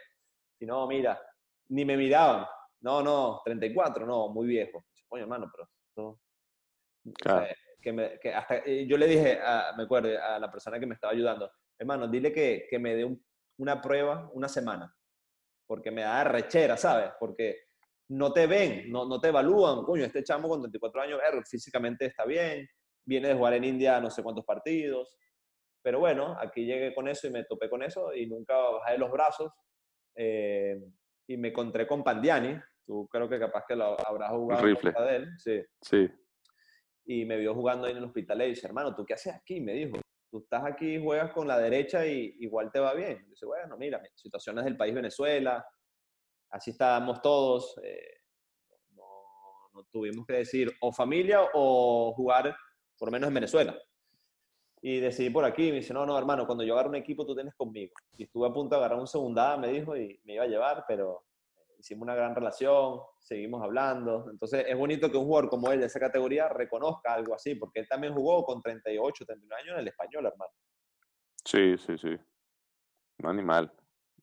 Y 0.59 0.65
no, 0.65 0.87
mira, 0.87 1.21
ni 1.69 1.85
me 1.85 1.97
miraban. 1.97 2.45
No, 2.81 3.03
no, 3.03 3.41
34, 3.43 4.05
no, 4.05 4.29
muy 4.29 4.47
viejo. 4.47 4.85
Oye, 5.09 5.23
hermano, 5.23 5.49
pero 5.53 5.69
que, 7.81 8.33
hasta, 8.33 8.65
yo 8.65 8.97
le 8.97 9.07
dije, 9.07 9.39
me 9.77 9.83
acuerdo, 9.83 10.09
a 10.21 10.39
la 10.39 10.51
persona 10.51 10.79
que 10.79 10.85
me 10.85 10.95
estaba 10.95 11.13
ayudando, 11.13 11.51
hermano, 11.77 12.07
dile 12.07 12.31
que, 12.31 12.67
que 12.69 12.79
me 12.79 12.95
dé 12.95 13.17
una 13.57 13.81
prueba 13.81 14.29
una 14.33 14.47
semana, 14.47 14.93
porque 15.67 15.91
me 15.91 16.01
da 16.01 16.23
rechera, 16.23 16.77
¿sabes? 16.77 17.11
Porque 17.19 17.65
no 18.09 18.31
te 18.31 18.47
ven, 18.47 18.91
no, 18.91 19.05
no 19.05 19.19
te 19.19 19.29
evalúan, 19.29 19.83
coño, 19.83 20.03
este 20.03 20.23
chamo 20.23 20.47
con 20.47 20.61
34 20.61 21.01
años, 21.01 21.19
físicamente 21.49 22.05
está 22.05 22.25
bien, 22.25 22.67
viene 23.05 23.29
de 23.29 23.35
jugar 23.35 23.53
en 23.53 23.63
India 23.63 23.99
no 23.99 24.09
sé 24.09 24.23
cuántos 24.23 24.45
partidos, 24.45 25.15
pero 25.81 25.99
bueno, 25.99 26.35
aquí 26.39 26.65
llegué 26.65 26.93
con 26.93 27.07
eso 27.07 27.27
y 27.27 27.31
me 27.31 27.43
topé 27.43 27.69
con 27.69 27.83
eso 27.83 28.13
y 28.13 28.25
nunca 28.25 28.57
bajé 28.57 28.97
los 28.97 29.11
brazos 29.11 29.51
eh, 30.15 30.79
y 31.27 31.37
me 31.37 31.49
encontré 31.49 31.87
con 31.87 32.03
Pandiani, 32.03 32.59
tú 32.85 33.07
creo 33.07 33.27
que 33.27 33.39
capaz 33.39 33.65
que 33.67 33.75
lo 33.75 33.99
habrás 34.07 34.31
jugado 34.31 34.63
rifle. 34.63 34.91
de 34.91 35.15
él, 35.15 35.29
sí. 35.37 35.61
Sí 35.81 36.09
y 37.05 37.25
me 37.25 37.37
vio 37.37 37.53
jugando 37.53 37.85
ahí 37.85 37.91
en 37.91 37.99
el 37.99 38.05
hospital 38.05 38.41
y 38.41 38.49
dice, 38.49 38.67
hermano, 38.67 38.95
¿tú 38.95 39.05
qué 39.05 39.13
haces 39.13 39.33
aquí? 39.33 39.61
Me 39.61 39.73
dijo, 39.73 39.99
tú 40.29 40.39
estás 40.39 40.65
aquí, 40.65 41.01
juegas 41.01 41.31
con 41.31 41.47
la 41.47 41.59
derecha 41.59 42.05
y 42.05 42.35
igual 42.39 42.71
te 42.71 42.79
va 42.79 42.93
bien. 42.93 43.25
dice, 43.29 43.45
bueno, 43.45 43.77
mira, 43.77 44.01
situaciones 44.15 44.65
del 44.65 44.75
país 44.75 44.93
Venezuela, 44.93 45.65
así 46.49 46.71
estábamos 46.71 47.21
todos, 47.21 47.79
eh, 47.83 48.21
no, 48.95 49.85
tuvimos 49.91 50.25
que 50.25 50.33
decir 50.33 50.73
o 50.81 50.91
familia 50.91 51.41
o 51.53 52.13
jugar 52.15 52.55
por 52.97 53.09
lo 53.09 53.11
menos 53.11 53.27
en 53.27 53.33
Venezuela. 53.35 53.77
Y 54.81 54.99
decidí 54.99 55.29
por 55.29 55.45
aquí, 55.45 55.69
me 55.69 55.77
dice, 55.77 55.93
no, 55.93 56.05
no, 56.05 56.17
hermano, 56.17 56.45
cuando 56.45 56.63
yo 56.63 56.73
agarro 56.73 56.89
un 56.89 56.95
equipo 56.95 57.25
tú 57.25 57.35
tienes 57.35 57.55
conmigo. 57.55 57.93
Y 58.17 58.23
estuve 58.23 58.47
a 58.47 58.53
punto 58.53 58.75
de 58.75 58.79
agarrar 58.79 58.99
un 58.99 59.07
segunda, 59.07 59.57
me 59.57 59.67
dijo, 59.67 59.95
y 59.95 60.19
me 60.23 60.35
iba 60.35 60.43
a 60.43 60.47
llevar, 60.47 60.85
pero 60.87 61.24
hicimos 61.85 62.03
una 62.03 62.15
gran 62.15 62.33
relación, 62.33 62.99
seguimos 63.19 63.61
hablando. 63.61 64.27
Entonces 64.31 64.65
es 64.67 64.75
bonito 64.75 65.11
que 65.11 65.17
un 65.17 65.25
jugador 65.25 65.49
como 65.51 65.71
él 65.71 65.79
de 65.79 65.85
esa 65.85 65.99
categoría 65.99 66.49
reconozca 66.49 67.13
algo 67.13 67.35
así, 67.35 67.53
porque 67.53 67.81
él 67.81 67.87
también 67.87 68.15
jugó 68.15 68.43
con 68.43 68.59
38, 68.59 69.25
39 69.25 69.61
años 69.61 69.73
en 69.75 69.81
el 69.81 69.87
español, 69.87 70.25
hermano. 70.25 70.51
Sí, 71.43 71.77
sí, 71.77 71.95
sí. 71.95 72.17
Un 73.19 73.29
animal. 73.29 73.71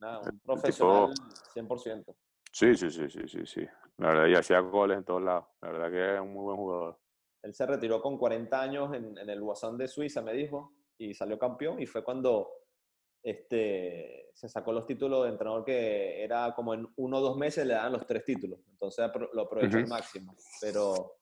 Nada, 0.00 0.22
un 0.28 0.40
profesional 0.40 1.14
100%. 1.54 2.16
Sí, 2.50 2.74
sí, 2.74 2.90
sí, 2.90 3.08
sí, 3.08 3.28
sí, 3.28 3.46
sí. 3.46 3.66
La 3.98 4.08
verdad, 4.08 4.26
y 4.26 4.34
hacía 4.34 4.58
goles 4.58 4.98
en 4.98 5.04
todos 5.04 5.22
lados. 5.22 5.44
La 5.60 5.70
verdad 5.70 5.90
que 5.90 6.14
es 6.16 6.20
un 6.20 6.32
muy 6.32 6.42
buen 6.42 6.56
jugador. 6.56 6.98
Él 7.42 7.54
se 7.54 7.64
retiró 7.64 8.02
con 8.02 8.18
40 8.18 8.60
años 8.60 8.92
en, 8.92 9.16
en 9.16 9.30
el 9.30 9.40
Guasán 9.40 9.78
de 9.78 9.86
Suiza, 9.86 10.20
me 10.20 10.32
dijo, 10.32 10.74
y 10.98 11.14
salió 11.14 11.38
campeón. 11.38 11.80
Y 11.80 11.86
fue 11.86 12.02
cuando 12.02 12.61
este, 13.22 14.30
se 14.34 14.48
sacó 14.48 14.72
los 14.72 14.86
títulos 14.86 15.24
de 15.24 15.30
entrenador 15.30 15.64
que 15.64 16.22
era 16.22 16.52
como 16.54 16.74
en 16.74 16.88
uno 16.96 17.18
o 17.18 17.20
dos 17.20 17.36
meses 17.36 17.66
le 17.66 17.74
dan 17.74 17.92
los 17.92 18.06
tres 18.06 18.24
títulos. 18.24 18.60
Entonces 18.70 19.08
lo 19.32 19.42
aprovechó 19.42 19.76
al 19.76 19.88
máximo. 19.88 20.34
Pero 20.60 21.16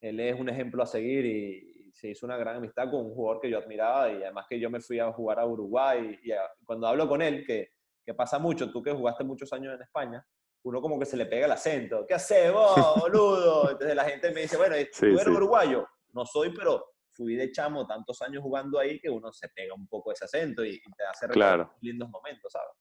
él 0.00 0.20
es 0.20 0.38
un 0.38 0.48
ejemplo 0.48 0.82
a 0.82 0.86
seguir 0.86 1.26
y, 1.26 1.70
se 1.94 2.08
hizo 2.08 2.26
una 2.26 2.36
gran 2.36 2.56
amistad 2.56 2.90
con 2.90 3.06
un 3.06 3.14
jugador 3.14 3.40
que 3.40 3.48
yo 3.48 3.56
admiraba 3.56 4.10
y 4.10 4.16
además 4.16 4.46
que 4.48 4.58
yo 4.58 4.68
me 4.68 4.80
fui 4.80 4.98
a 4.98 5.12
jugar 5.12 5.38
a 5.38 5.46
Uruguay 5.46 6.18
y, 6.24 6.32
cuando 6.64 6.88
hablo 6.88 7.06
con 7.06 7.22
él, 7.22 7.44
que, 7.46 7.68
que, 8.04 8.14
pasa 8.14 8.40
mucho, 8.40 8.68
tú 8.72 8.82
que 8.82 8.90
jugaste 8.90 9.22
muchos 9.22 9.52
años 9.52 9.76
en 9.76 9.82
España, 9.82 10.26
uno 10.64 10.80
como 10.82 10.98
que 10.98 11.06
se 11.06 11.16
le 11.16 11.26
pega 11.26 11.46
el 11.46 11.52
acento. 11.52 12.04
¿Qué 12.04 12.14
haces 12.14 12.52
vos, 12.52 12.74
boludo? 13.00 13.70
Entonces 13.70 13.94
la 13.94 14.04
gente 14.06 14.32
me 14.32 14.40
dice, 14.40 14.56
bueno, 14.56 14.74
¿tú 14.98 15.06
eres 15.06 15.28
uruguayo? 15.28 15.86
No 16.12 16.26
soy, 16.26 16.52
pero 16.52 16.93
fui 17.14 17.36
de 17.36 17.50
chamo 17.50 17.86
tantos 17.86 18.20
años 18.22 18.42
jugando 18.42 18.78
ahí 18.78 19.00
que 19.00 19.08
uno 19.08 19.32
se 19.32 19.48
pega 19.48 19.74
un 19.74 19.86
poco 19.86 20.12
ese 20.12 20.24
acento 20.24 20.64
y, 20.64 20.80
te 20.96 21.04
hace 21.04 21.26
recordar 21.26 21.70
lindos 21.80 22.10
momentos, 22.10 22.52
¿sabes? 22.52 22.72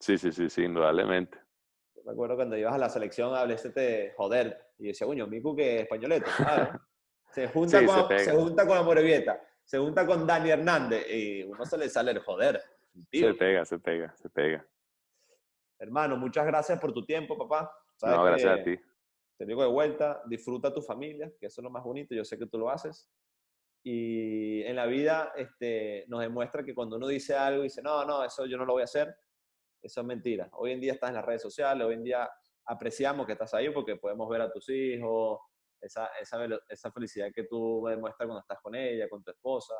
Sí, 0.00 0.18
sí, 0.18 0.32
sí, 0.32 0.48
sí, 0.48 0.64
indudablemente. 0.64 1.38
me 2.04 2.12
acuerdo 2.12 2.36
cuando 2.36 2.56
ibas 2.56 2.74
a 2.74 2.78
la 2.78 2.88
selección, 2.88 3.34
hablé 3.34 3.56
joder, 4.16 4.72
y 4.78 4.88
decía, 4.88 5.06
coño, 5.06 5.26
Miku 5.26 5.54
que 5.54 5.80
españoleto, 5.80 6.30
¿sabes? 6.36 6.68
Se 7.32 7.48
junta, 7.48 7.84
con, 7.84 8.18
se, 8.18 8.32
junta 8.32 8.66
con 8.66 8.78
Amorevieta, 8.78 9.38
se 9.62 9.76
junta 9.76 10.06
con 10.06 10.26
Dani 10.26 10.48
Hernández 10.48 11.06
y 11.10 11.42
uno 11.42 11.66
se 11.66 11.76
le 11.76 11.90
sale 11.90 12.12
el 12.12 12.20
joder. 12.20 12.62
Se 13.12 13.34
pega, 13.34 13.62
se 13.66 13.78
pega, 13.78 14.16
se 14.16 14.30
pega. 14.30 14.66
Hermano, 15.78 16.16
muchas 16.16 16.46
gracias 16.46 16.80
por 16.80 16.94
tu 16.94 17.04
tiempo, 17.04 17.36
papá. 17.36 17.70
no, 18.00 18.24
gracias 18.24 18.58
a 18.58 18.62
ti. 18.62 18.78
Te 19.36 19.44
digo 19.44 19.62
de 19.62 19.68
vuelta, 19.68 20.22
disfruta 20.24 20.72
tu 20.72 20.80
familia, 20.80 21.30
que 21.38 21.46
eso 21.46 21.60
es 21.60 21.64
lo 21.64 21.68
más 21.68 21.84
bonito, 21.84 22.14
yo 22.14 22.24
sé 22.24 22.38
que 22.38 22.46
tú 22.46 22.58
lo 22.58 22.70
haces. 22.70 23.10
Y 23.88 24.64
en 24.64 24.74
la 24.74 24.86
vida 24.86 25.32
este, 25.36 26.06
nos 26.08 26.20
demuestra 26.20 26.64
que 26.64 26.74
cuando 26.74 26.96
uno 26.96 27.06
dice 27.06 27.36
algo 27.36 27.60
y 27.60 27.66
dice, 27.68 27.80
no, 27.82 28.04
no, 28.04 28.24
eso 28.24 28.44
yo 28.44 28.56
no 28.58 28.64
lo 28.64 28.72
voy 28.72 28.80
a 28.80 28.86
hacer, 28.86 29.14
eso 29.80 30.00
es 30.00 30.06
mentira. 30.08 30.48
Hoy 30.54 30.72
en 30.72 30.80
día 30.80 30.94
estás 30.94 31.10
en 31.10 31.14
las 31.14 31.24
redes 31.24 31.42
sociales, 31.42 31.86
hoy 31.86 31.94
en 31.94 32.02
día 32.02 32.28
apreciamos 32.64 33.26
que 33.26 33.34
estás 33.34 33.54
ahí 33.54 33.70
porque 33.70 33.94
podemos 33.94 34.28
ver 34.28 34.40
a 34.40 34.50
tus 34.50 34.68
hijos, 34.70 35.38
esa, 35.80 36.08
esa, 36.20 36.44
esa 36.68 36.90
felicidad 36.90 37.28
que 37.32 37.44
tú 37.44 37.86
demuestras 37.86 38.26
cuando 38.26 38.40
estás 38.40 38.58
con 38.60 38.74
ella, 38.74 39.08
con 39.08 39.22
tu 39.22 39.30
esposa. 39.30 39.76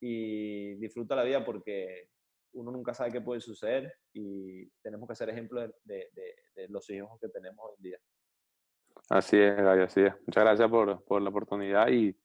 Y 0.00 0.76
disfruta 0.76 1.14
la 1.14 1.24
vida 1.24 1.44
porque 1.44 2.08
uno 2.54 2.70
nunca 2.72 2.94
sabe 2.94 3.12
qué 3.12 3.20
puede 3.20 3.42
suceder 3.42 3.92
y 4.14 4.66
tenemos 4.80 5.06
que 5.06 5.14
ser 5.14 5.28
ejemplo 5.28 5.60
de, 5.60 5.74
de, 5.84 6.36
de, 6.54 6.68
los 6.68 6.88
hijos 6.88 7.20
que 7.20 7.28
tenemos 7.28 7.66
hoy 7.68 7.74
en 7.76 7.82
día. 7.82 7.98
Así 9.10 9.36
es, 9.36 9.54
Gaby, 9.54 9.82
así 9.82 10.00
es. 10.00 10.14
Muchas 10.26 10.42
gracias 10.42 10.70
por, 10.70 11.04
por 11.04 11.20
la 11.20 11.28
oportunidad 11.28 11.88
y 11.88 12.16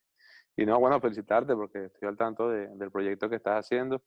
y 0.56 0.66
no, 0.66 0.80
bueno, 0.80 1.00
felicitarte 1.00 1.56
porque 1.56 1.86
estoy 1.86 2.08
al 2.10 2.18
tanto 2.18 2.50
del 2.50 2.92
proyecto 2.92 3.30
que 3.30 3.38
estás 3.38 3.66
haciendo. 3.66 4.02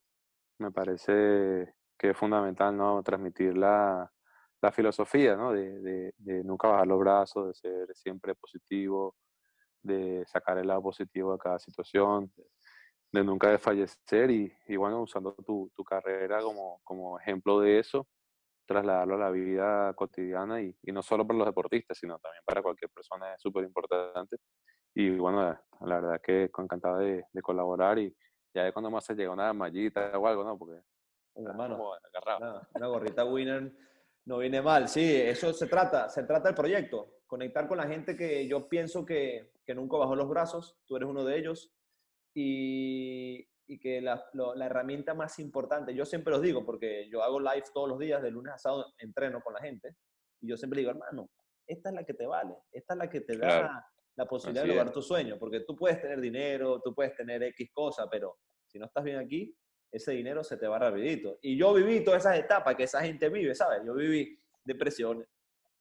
Me 0.58 0.70
parece 0.70 1.74
que 1.98 2.10
es 2.10 2.16
fundamental 2.16 2.76
¿no? 2.76 3.02
transmitir 3.02 3.56
la, 3.56 4.10
la 4.60 4.72
filosofía 4.72 5.36
¿no? 5.36 5.52
de, 5.52 5.80
de, 5.80 6.14
de, 6.18 6.44
nunca 6.44 6.68
bajar 6.68 6.86
los 6.86 6.98
brazos, 7.00 7.48
de 7.48 7.54
ser 7.54 7.96
siempre 7.96 8.34
positivo, 8.34 9.16
de 9.82 10.24
sacar 10.26 10.58
el 10.58 10.68
lado 10.68 10.82
positivo 10.82 11.32
de 11.32 11.38
cada 11.38 11.58
situación, 11.58 12.32
de 13.12 13.24
nunca 13.24 13.50
desfallecer 13.50 14.30
y, 14.30 14.52
y 14.66 14.76
bueno, 14.76 15.02
usando 15.02 15.34
tu, 15.34 15.70
tu, 15.74 15.84
carrera 15.84 16.40
como, 16.42 16.80
como 16.84 17.18
ejemplo 17.18 17.60
de 17.60 17.78
eso, 17.78 18.06
trasladarlo 18.66 19.14
a 19.14 19.18
la 19.18 19.30
vida 19.30 19.94
cotidiana 19.94 20.60
y, 20.62 20.76
y 20.82 20.92
no 20.92 21.02
solo 21.02 21.26
para 21.26 21.38
los 21.38 21.46
deportistas, 21.46 21.98
sino 21.98 22.18
también 22.18 22.42
para 22.44 22.62
cualquier 22.62 22.90
persona 22.90 23.34
es 23.34 23.40
súper 23.40 23.64
importante 23.64 24.36
y 24.94 25.16
bueno, 25.16 25.58
la, 25.80 26.00
verdad 26.00 26.20
que 26.22 26.50
encantado 26.56 26.98
de, 26.98 27.24
de, 27.32 27.42
colaborar 27.42 27.98
y 27.98 28.14
ya 28.54 28.64
de 28.64 28.72
cuando 28.72 28.90
más 28.90 29.04
se 29.04 29.14
llega 29.14 29.32
una 29.32 29.52
mallita 29.52 30.16
o 30.18 30.26
algo, 30.26 30.44
¿no? 30.44 30.56
Porque 30.56 30.80
hermano, 31.36 31.92
una 32.74 32.86
gorrita 32.86 33.24
winner 33.24 33.72
no 34.24 34.38
viene 34.38 34.62
mal. 34.62 34.88
Sí, 34.88 35.14
eso 35.14 35.52
se 35.52 35.66
trata, 35.66 36.08
se 36.08 36.22
trata 36.24 36.48
el 36.48 36.54
proyecto, 36.54 37.18
conectar 37.26 37.68
con 37.68 37.78
la 37.78 37.86
gente 37.86 38.16
que 38.16 38.46
yo 38.46 38.68
pienso 38.68 39.04
que, 39.04 39.52
que 39.64 39.74
nunca 39.74 39.96
bajó 39.96 40.16
los 40.16 40.28
brazos, 40.28 40.78
tú 40.86 40.96
eres 40.96 41.08
uno 41.08 41.24
de 41.24 41.38
ellos, 41.38 41.72
y, 42.34 43.46
y 43.66 43.78
que 43.78 44.00
la, 44.00 44.24
la, 44.32 44.66
herramienta 44.66 45.14
más 45.14 45.38
importante, 45.38 45.94
yo 45.94 46.04
siempre 46.04 46.32
los 46.32 46.42
digo, 46.42 46.64
porque 46.64 47.08
yo 47.10 47.22
hago 47.22 47.40
live 47.40 47.64
todos 47.72 47.88
los 47.88 47.98
días, 47.98 48.22
de 48.22 48.30
lunes 48.30 48.54
a 48.54 48.58
sábado 48.58 48.86
entreno 48.98 49.40
con 49.40 49.54
la 49.54 49.60
gente, 49.60 49.96
y 50.40 50.48
yo 50.48 50.56
siempre 50.56 50.80
digo, 50.80 50.90
hermano, 50.90 51.28
esta 51.66 51.90
es 51.90 51.94
la 51.94 52.04
que 52.04 52.14
te 52.14 52.26
vale, 52.26 52.54
esta 52.72 52.94
es 52.94 52.98
la 52.98 53.10
que 53.10 53.20
te 53.20 53.36
da 53.36 53.86
la 54.16 54.26
posibilidad 54.26 54.62
de 54.62 54.68
lograr 54.68 54.92
tu 54.92 55.02
sueño, 55.02 55.38
porque 55.38 55.60
tú 55.60 55.74
puedes 55.76 56.00
tener 56.00 56.20
dinero, 56.20 56.80
tú 56.80 56.94
puedes 56.94 57.14
tener 57.14 57.42
X 57.42 57.70
cosa, 57.72 58.08
pero 58.08 58.38
si 58.66 58.78
no 58.78 58.86
estás 58.86 59.04
bien 59.04 59.18
aquí, 59.18 59.56
ese 59.90 60.12
dinero 60.12 60.42
se 60.42 60.56
te 60.56 60.66
va 60.66 60.78
rapidito. 60.78 61.38
Y 61.42 61.56
yo 61.56 61.72
viví 61.74 62.02
todas 62.02 62.24
esas 62.24 62.38
etapas 62.38 62.74
que 62.76 62.84
esa 62.84 63.00
gente 63.02 63.28
vive, 63.28 63.54
¿sabes? 63.54 63.82
Yo 63.84 63.94
viví 63.94 64.38
depresiones, 64.64 65.28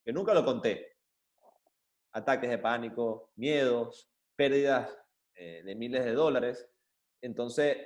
que 0.04 0.14
nunca 0.14 0.34
lo 0.34 0.46
conté. 0.46 0.98
Ataques 2.12 2.50
de 2.50 2.60
pánico, 2.60 3.32
miedos, 3.36 4.12
pérdidas 4.36 4.96
eh, 5.36 5.64
de 5.64 5.76
miles 5.76 6.06
de 6.06 6.14
dólares. 6.14 6.70
Entonces 7.22 7.78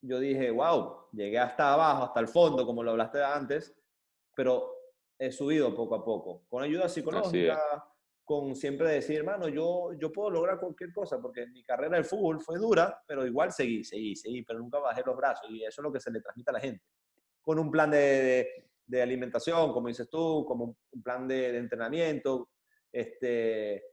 yo 0.00 0.18
dije, 0.18 0.50
wow, 0.50 1.08
llegué 1.12 1.38
hasta 1.38 1.72
abajo, 1.72 2.04
hasta 2.04 2.20
el 2.20 2.28
fondo, 2.28 2.66
como 2.66 2.82
lo 2.82 2.92
hablaste 2.92 3.22
antes, 3.22 3.76
pero 4.34 4.72
he 5.18 5.30
subido 5.30 5.74
poco 5.74 5.94
a 5.94 6.04
poco, 6.04 6.44
con 6.48 6.62
ayuda 6.62 6.88
psicológica, 6.88 7.84
con 8.32 8.56
siempre 8.56 8.88
decir, 8.88 9.18
hermano, 9.18 9.46
yo, 9.48 9.92
yo 9.98 10.10
puedo 10.10 10.30
lograr 10.30 10.58
cualquier 10.58 10.90
cosa, 10.90 11.20
porque 11.20 11.46
mi 11.48 11.62
carrera 11.62 11.96
del 11.96 12.06
fútbol 12.06 12.40
fue 12.40 12.58
dura, 12.58 13.02
pero 13.06 13.26
igual 13.26 13.52
seguí, 13.52 13.84
seguí, 13.84 14.16
seguí, 14.16 14.42
pero 14.42 14.58
nunca 14.58 14.78
bajé 14.78 15.02
los 15.04 15.14
brazos 15.14 15.50
y 15.50 15.62
eso 15.62 15.82
es 15.82 15.84
lo 15.84 15.92
que 15.92 16.00
se 16.00 16.10
le 16.10 16.22
transmite 16.22 16.50
a 16.50 16.54
la 16.54 16.60
gente. 16.60 16.82
Con 17.42 17.58
un 17.58 17.70
plan 17.70 17.90
de, 17.90 18.70
de 18.86 19.02
alimentación, 19.02 19.70
como 19.72 19.88
dices 19.88 20.08
tú, 20.08 20.46
como 20.46 20.76
un 20.92 21.02
plan 21.02 21.28
de, 21.28 21.52
de 21.52 21.58
entrenamiento, 21.58 22.48
este, 22.90 23.84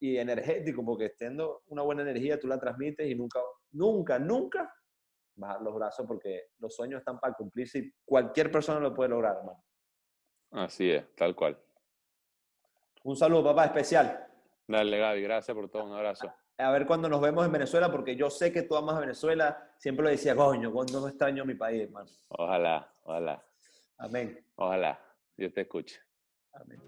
y 0.00 0.16
energético, 0.16 0.84
porque 0.84 1.10
teniendo 1.10 1.62
una 1.68 1.82
buena 1.82 2.02
energía 2.02 2.40
tú 2.40 2.48
la 2.48 2.58
transmites 2.58 3.08
y 3.08 3.14
nunca, 3.14 3.40
nunca, 3.70 4.18
nunca 4.18 4.74
bajar 5.36 5.62
los 5.62 5.74
brazos 5.74 6.04
porque 6.04 6.48
los 6.58 6.74
sueños 6.74 6.98
están 6.98 7.20
para 7.20 7.34
cumplirse 7.34 7.78
y 7.78 7.92
cualquier 8.04 8.50
persona 8.50 8.80
lo 8.80 8.92
puede 8.92 9.10
lograr, 9.10 9.36
hermano. 9.36 9.64
Así 10.50 10.90
es, 10.90 11.14
tal 11.14 11.36
cual. 11.36 11.56
Un 13.04 13.16
saludo, 13.16 13.44
papá, 13.44 13.66
especial. 13.66 14.26
Dale, 14.66 14.98
Gaby, 14.98 15.22
gracias 15.22 15.54
por 15.54 15.68
todo, 15.68 15.84
un 15.84 15.92
abrazo. 15.92 16.32
A 16.56 16.70
ver 16.70 16.86
cuando 16.86 17.06
nos 17.06 17.20
vemos 17.20 17.44
en 17.44 17.52
Venezuela, 17.52 17.90
porque 17.92 18.16
yo 18.16 18.30
sé 18.30 18.50
que 18.50 18.62
tú 18.62 18.76
amas 18.76 18.96
a 18.96 19.00
Venezuela. 19.00 19.72
Siempre 19.76 20.04
lo 20.04 20.10
decía, 20.10 20.34
coño, 20.34 20.72
cuando 20.72 21.00
no 21.00 21.08
extraño 21.08 21.44
mi 21.44 21.54
país, 21.54 21.82
hermano. 21.82 22.08
Ojalá, 22.28 22.90
ojalá. 23.02 23.44
Amén. 23.98 24.42
Ojalá. 24.56 24.98
Dios 25.36 25.52
te 25.52 25.60
escuche. 25.62 26.00
Amén. 26.52 26.80